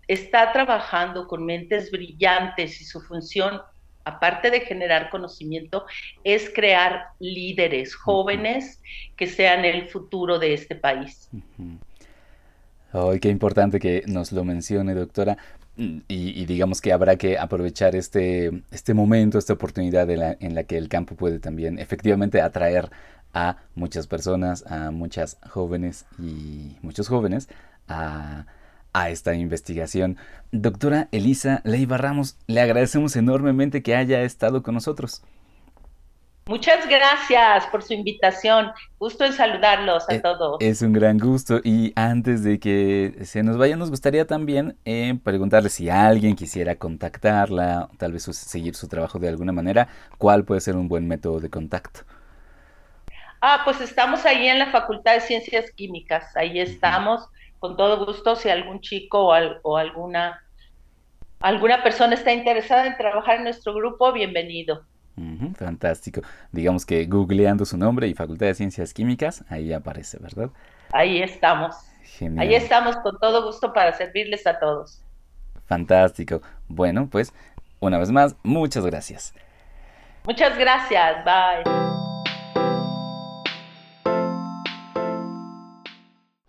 está 0.07 0.53
trabajando 0.53 1.27
con 1.27 1.45
mentes 1.45 1.91
brillantes 1.91 2.80
y 2.81 2.85
su 2.85 3.02
función 3.02 3.61
aparte 4.06 4.52
de 4.52 4.61
generar 4.61 5.10
conocimiento, 5.10 5.86
es 6.23 6.52
crear 6.53 7.07
líderes 7.19 7.95
jóvenes 7.95 8.82
que 9.15 9.28
sean 9.28 9.65
el 9.65 9.88
futuro 9.90 10.40
de 10.40 10.53
este 10.53 10.76
país. 10.76 11.30
Ay, 12.94 13.19
qué 13.19 13.30
importante 13.30 13.80
que 13.80 14.03
nos 14.07 14.32
lo 14.32 14.44
mencione, 14.44 14.94
doctora. 14.94 15.38
Y, 15.78 16.45
digamos 16.45 16.82
que 16.82 16.91
habrá 16.91 17.15
que 17.15 17.38
aprovechar 17.38 17.95
este, 17.95 18.52
este 18.72 18.94
momento, 18.94 19.38
esta 19.40 19.53
oportunidad 19.53 20.10
en 20.10 20.53
la 20.53 20.64
que 20.64 20.78
el 20.78 20.90
campo 20.90 21.15
puede 21.15 21.40
también 21.40 21.80
efectivamente 21.80 22.41
atraer 22.41 22.91
a 23.34 23.57
muchas 23.76 24.07
personas, 24.07 24.65
a 24.68 24.91
muchas 24.91 25.38
jóvenes 25.49 26.06
y 26.19 26.76
muchos 26.82 27.07
jóvenes 27.07 27.48
a, 27.88 28.45
a 28.93 29.09
esta 29.09 29.34
investigación. 29.35 30.18
Doctora 30.51 31.07
Elisa 31.11 31.61
Leiva 31.63 31.97
Ramos, 31.97 32.38
le 32.47 32.61
agradecemos 32.61 33.15
enormemente 33.15 33.84
que 33.84 33.95
haya 33.95 34.22
estado 34.22 34.63
con 34.63 34.73
nosotros. 34.73 35.23
Muchas 36.47 36.88
gracias 36.89 37.68
por 37.68 37.84
su 37.84 37.93
invitación. 37.93 38.72
Gusto 38.99 39.23
en 39.23 39.31
saludarlos 39.31 40.09
a 40.09 40.15
eh, 40.15 40.19
todos. 40.19 40.57
Es 40.59 40.81
un 40.81 40.91
gran 40.91 41.19
gusto. 41.19 41.61
Y 41.63 41.93
antes 41.95 42.43
de 42.43 42.59
que 42.59 43.19
se 43.23 43.43
nos 43.43 43.57
vaya, 43.57 43.77
nos 43.77 43.91
gustaría 43.91 44.26
también 44.26 44.76
eh, 44.84 45.18
preguntarle 45.23 45.69
si 45.69 45.89
alguien 45.89 46.35
quisiera 46.35 46.76
contactarla, 46.76 47.89
tal 47.97 48.11
vez 48.11 48.23
seguir 48.23 48.76
su 48.76 48.88
trabajo 48.88 49.19
de 49.19 49.30
alguna 49.30 49.51
manera, 49.51 49.88
¿cuál 50.18 50.43
puede 50.43 50.61
ser 50.61 50.76
un 50.76 50.88
buen 50.88 51.07
método 51.07 51.39
de 51.39 51.49
contacto? 51.49 52.01
Ah, 53.39 53.61
pues 53.63 53.80
estamos 53.80 54.26
ahí 54.26 54.47
en 54.47 54.59
la 54.59 54.72
Facultad 54.72 55.13
de 55.13 55.22
Ciencias 55.22 55.72
Químicas. 55.72 56.35
Ahí 56.35 56.59
estamos, 56.59 57.30
con 57.61 57.77
todo 57.77 58.05
gusto, 58.05 58.35
si 58.35 58.49
algún 58.49 58.81
chico 58.81 59.27
o, 59.27 59.33
o 59.61 59.77
alguna, 59.77 60.43
alguna 61.39 61.81
persona 61.81 62.15
está 62.15 62.33
interesada 62.33 62.88
en 62.88 62.97
trabajar 62.97 63.38
en 63.38 63.45
nuestro 63.45 63.73
grupo, 63.73 64.11
bienvenido 64.11 64.83
fantástico. 65.55 66.21
Digamos 66.51 66.85
que 66.85 67.05
googleando 67.05 67.65
su 67.65 67.77
nombre 67.77 68.07
y 68.07 68.13
Facultad 68.13 68.47
de 68.47 68.55
Ciencias 68.55 68.93
Químicas, 68.93 69.43
ahí 69.49 69.73
aparece, 69.73 70.17
¿verdad? 70.19 70.49
Ahí 70.91 71.21
estamos. 71.21 71.75
Ahí 72.38 72.53
estamos 72.53 72.97
con 72.97 73.17
todo 73.19 73.45
gusto 73.45 73.73
para 73.73 73.93
servirles 73.93 74.45
a 74.45 74.59
todos. 74.59 75.01
Fantástico. 75.65 76.41
Bueno, 76.67 77.07
pues 77.09 77.33
una 77.79 77.97
vez 77.97 78.11
más, 78.11 78.35
muchas 78.43 78.85
gracias. 78.85 79.33
Muchas 80.25 80.57
gracias. 80.57 81.25
Bye. 81.25 82.10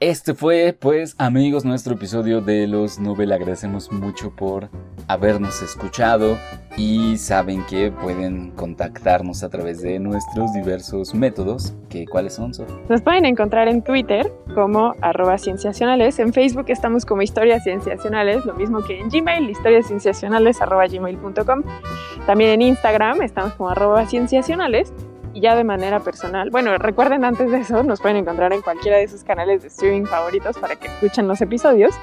Este 0.03 0.35
fue, 0.35 0.77
pues, 0.77 1.15
amigos, 1.19 1.65
nuestro 1.65 1.95
episodio 1.95 2.41
de 2.41 2.67
Los 2.67 2.99
Nubel. 2.99 3.31
Agradecemos 3.31 3.93
mucho 3.93 4.35
por 4.35 4.69
habernos 5.07 5.63
escuchado 5.63 6.37
y 6.77 7.17
saben 7.19 7.65
que 7.67 7.93
pueden 7.93 8.51
contactarnos 8.51 9.45
a 9.45 9.49
través 9.49 9.81
de 9.81 10.01
nuestros 10.01 10.53
diversos 10.55 11.15
métodos. 11.15 11.73
¿Cuáles 12.11 12.35
son, 12.35 12.51
Nos 12.89 13.01
pueden 13.01 13.27
encontrar 13.27 13.69
en 13.69 13.81
Twitter 13.81 14.33
como 14.57 14.97
arroba 15.03 15.39
cienciacionales. 15.39 16.19
En 16.19 16.33
Facebook 16.33 16.65
estamos 16.67 17.07
como 17.07 17.23
historias 17.23 17.63
cienciacionales, 17.63 18.45
lo 18.45 18.55
mismo 18.55 18.83
que 18.83 18.99
en 18.99 19.09
Gmail, 19.09 19.49
historiascienciacionales 19.51 20.61
arroba. 20.61 20.85
También 22.27 22.51
en 22.51 22.63
Instagram 22.63 23.23
estamos 23.23 23.53
como 23.53 23.71
arroba 23.71 24.05
cienciacionales 24.07 24.93
y 25.35 25.41
ya 25.41 25.55
de 25.55 25.65
manera 25.65 26.01
personal. 26.01 26.51
Bueno, 26.51 26.77
recuerden 26.79 27.25
antes 27.25 27.51
de 27.51 27.59
eso, 27.59 27.83
nos 27.83 28.01
pueden 28.01 28.19
encontrar 28.19 28.53
en 28.53 28.63
cualquiera 28.63 28.99
de 28.99 29.09
sus 29.09 29.25
canales 29.25 29.63
de 29.63 29.69
streaming 29.69 30.05
favoritos 30.05 30.59
para 30.59 30.77
que 30.77 30.89
escuchen 30.89 31.29
los 31.29 31.41
episodios. 31.41 31.95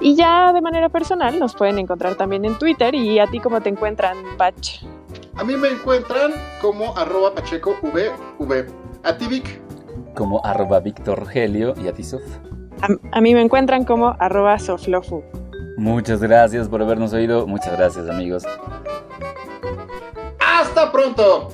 Y 0.00 0.14
ya 0.14 0.52
de 0.52 0.60
manera 0.60 0.88
personal 0.88 1.38
nos 1.38 1.54
pueden 1.54 1.78
encontrar 1.78 2.14
también 2.14 2.44
en 2.44 2.58
Twitter. 2.58 2.94
¿Y 2.94 3.18
a 3.18 3.26
ti 3.26 3.40
cómo 3.40 3.60
te 3.60 3.68
encuentran, 3.68 4.16
Pach? 4.36 4.82
A 5.36 5.44
mí 5.44 5.56
me 5.56 5.68
encuentran 5.68 6.32
como 6.60 6.96
arroba 6.96 7.34
pacheco 7.34 7.76
vv. 7.82 8.66
A 9.04 9.16
ti, 9.16 9.26
Vic. 9.26 9.60
Como 10.14 10.44
arroba 10.44 10.80
Víctor 10.80 11.20
Rogelio 11.20 11.74
y 11.82 11.88
a 11.88 11.92
ti, 11.92 12.04
Sof. 12.04 12.22
A, 13.12 13.20
mí 13.20 13.34
me 13.34 13.42
encuentran 13.42 13.84
como 13.84 14.16
arroba 14.18 14.58
Soflofu. 14.58 15.22
Muchas 15.76 16.20
gracias 16.20 16.68
por 16.68 16.82
habernos 16.82 17.12
oído. 17.12 17.46
Muchas 17.46 17.76
gracias, 17.76 18.08
amigos. 18.08 18.44
¡Hasta 20.38 20.92
pronto! 20.92 21.48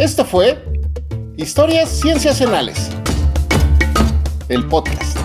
Esto 0.00 0.24
fue 0.24 0.64
Historias 1.36 1.90
Cienciacionales, 1.90 2.88
el 4.48 4.66
podcast. 4.66 5.19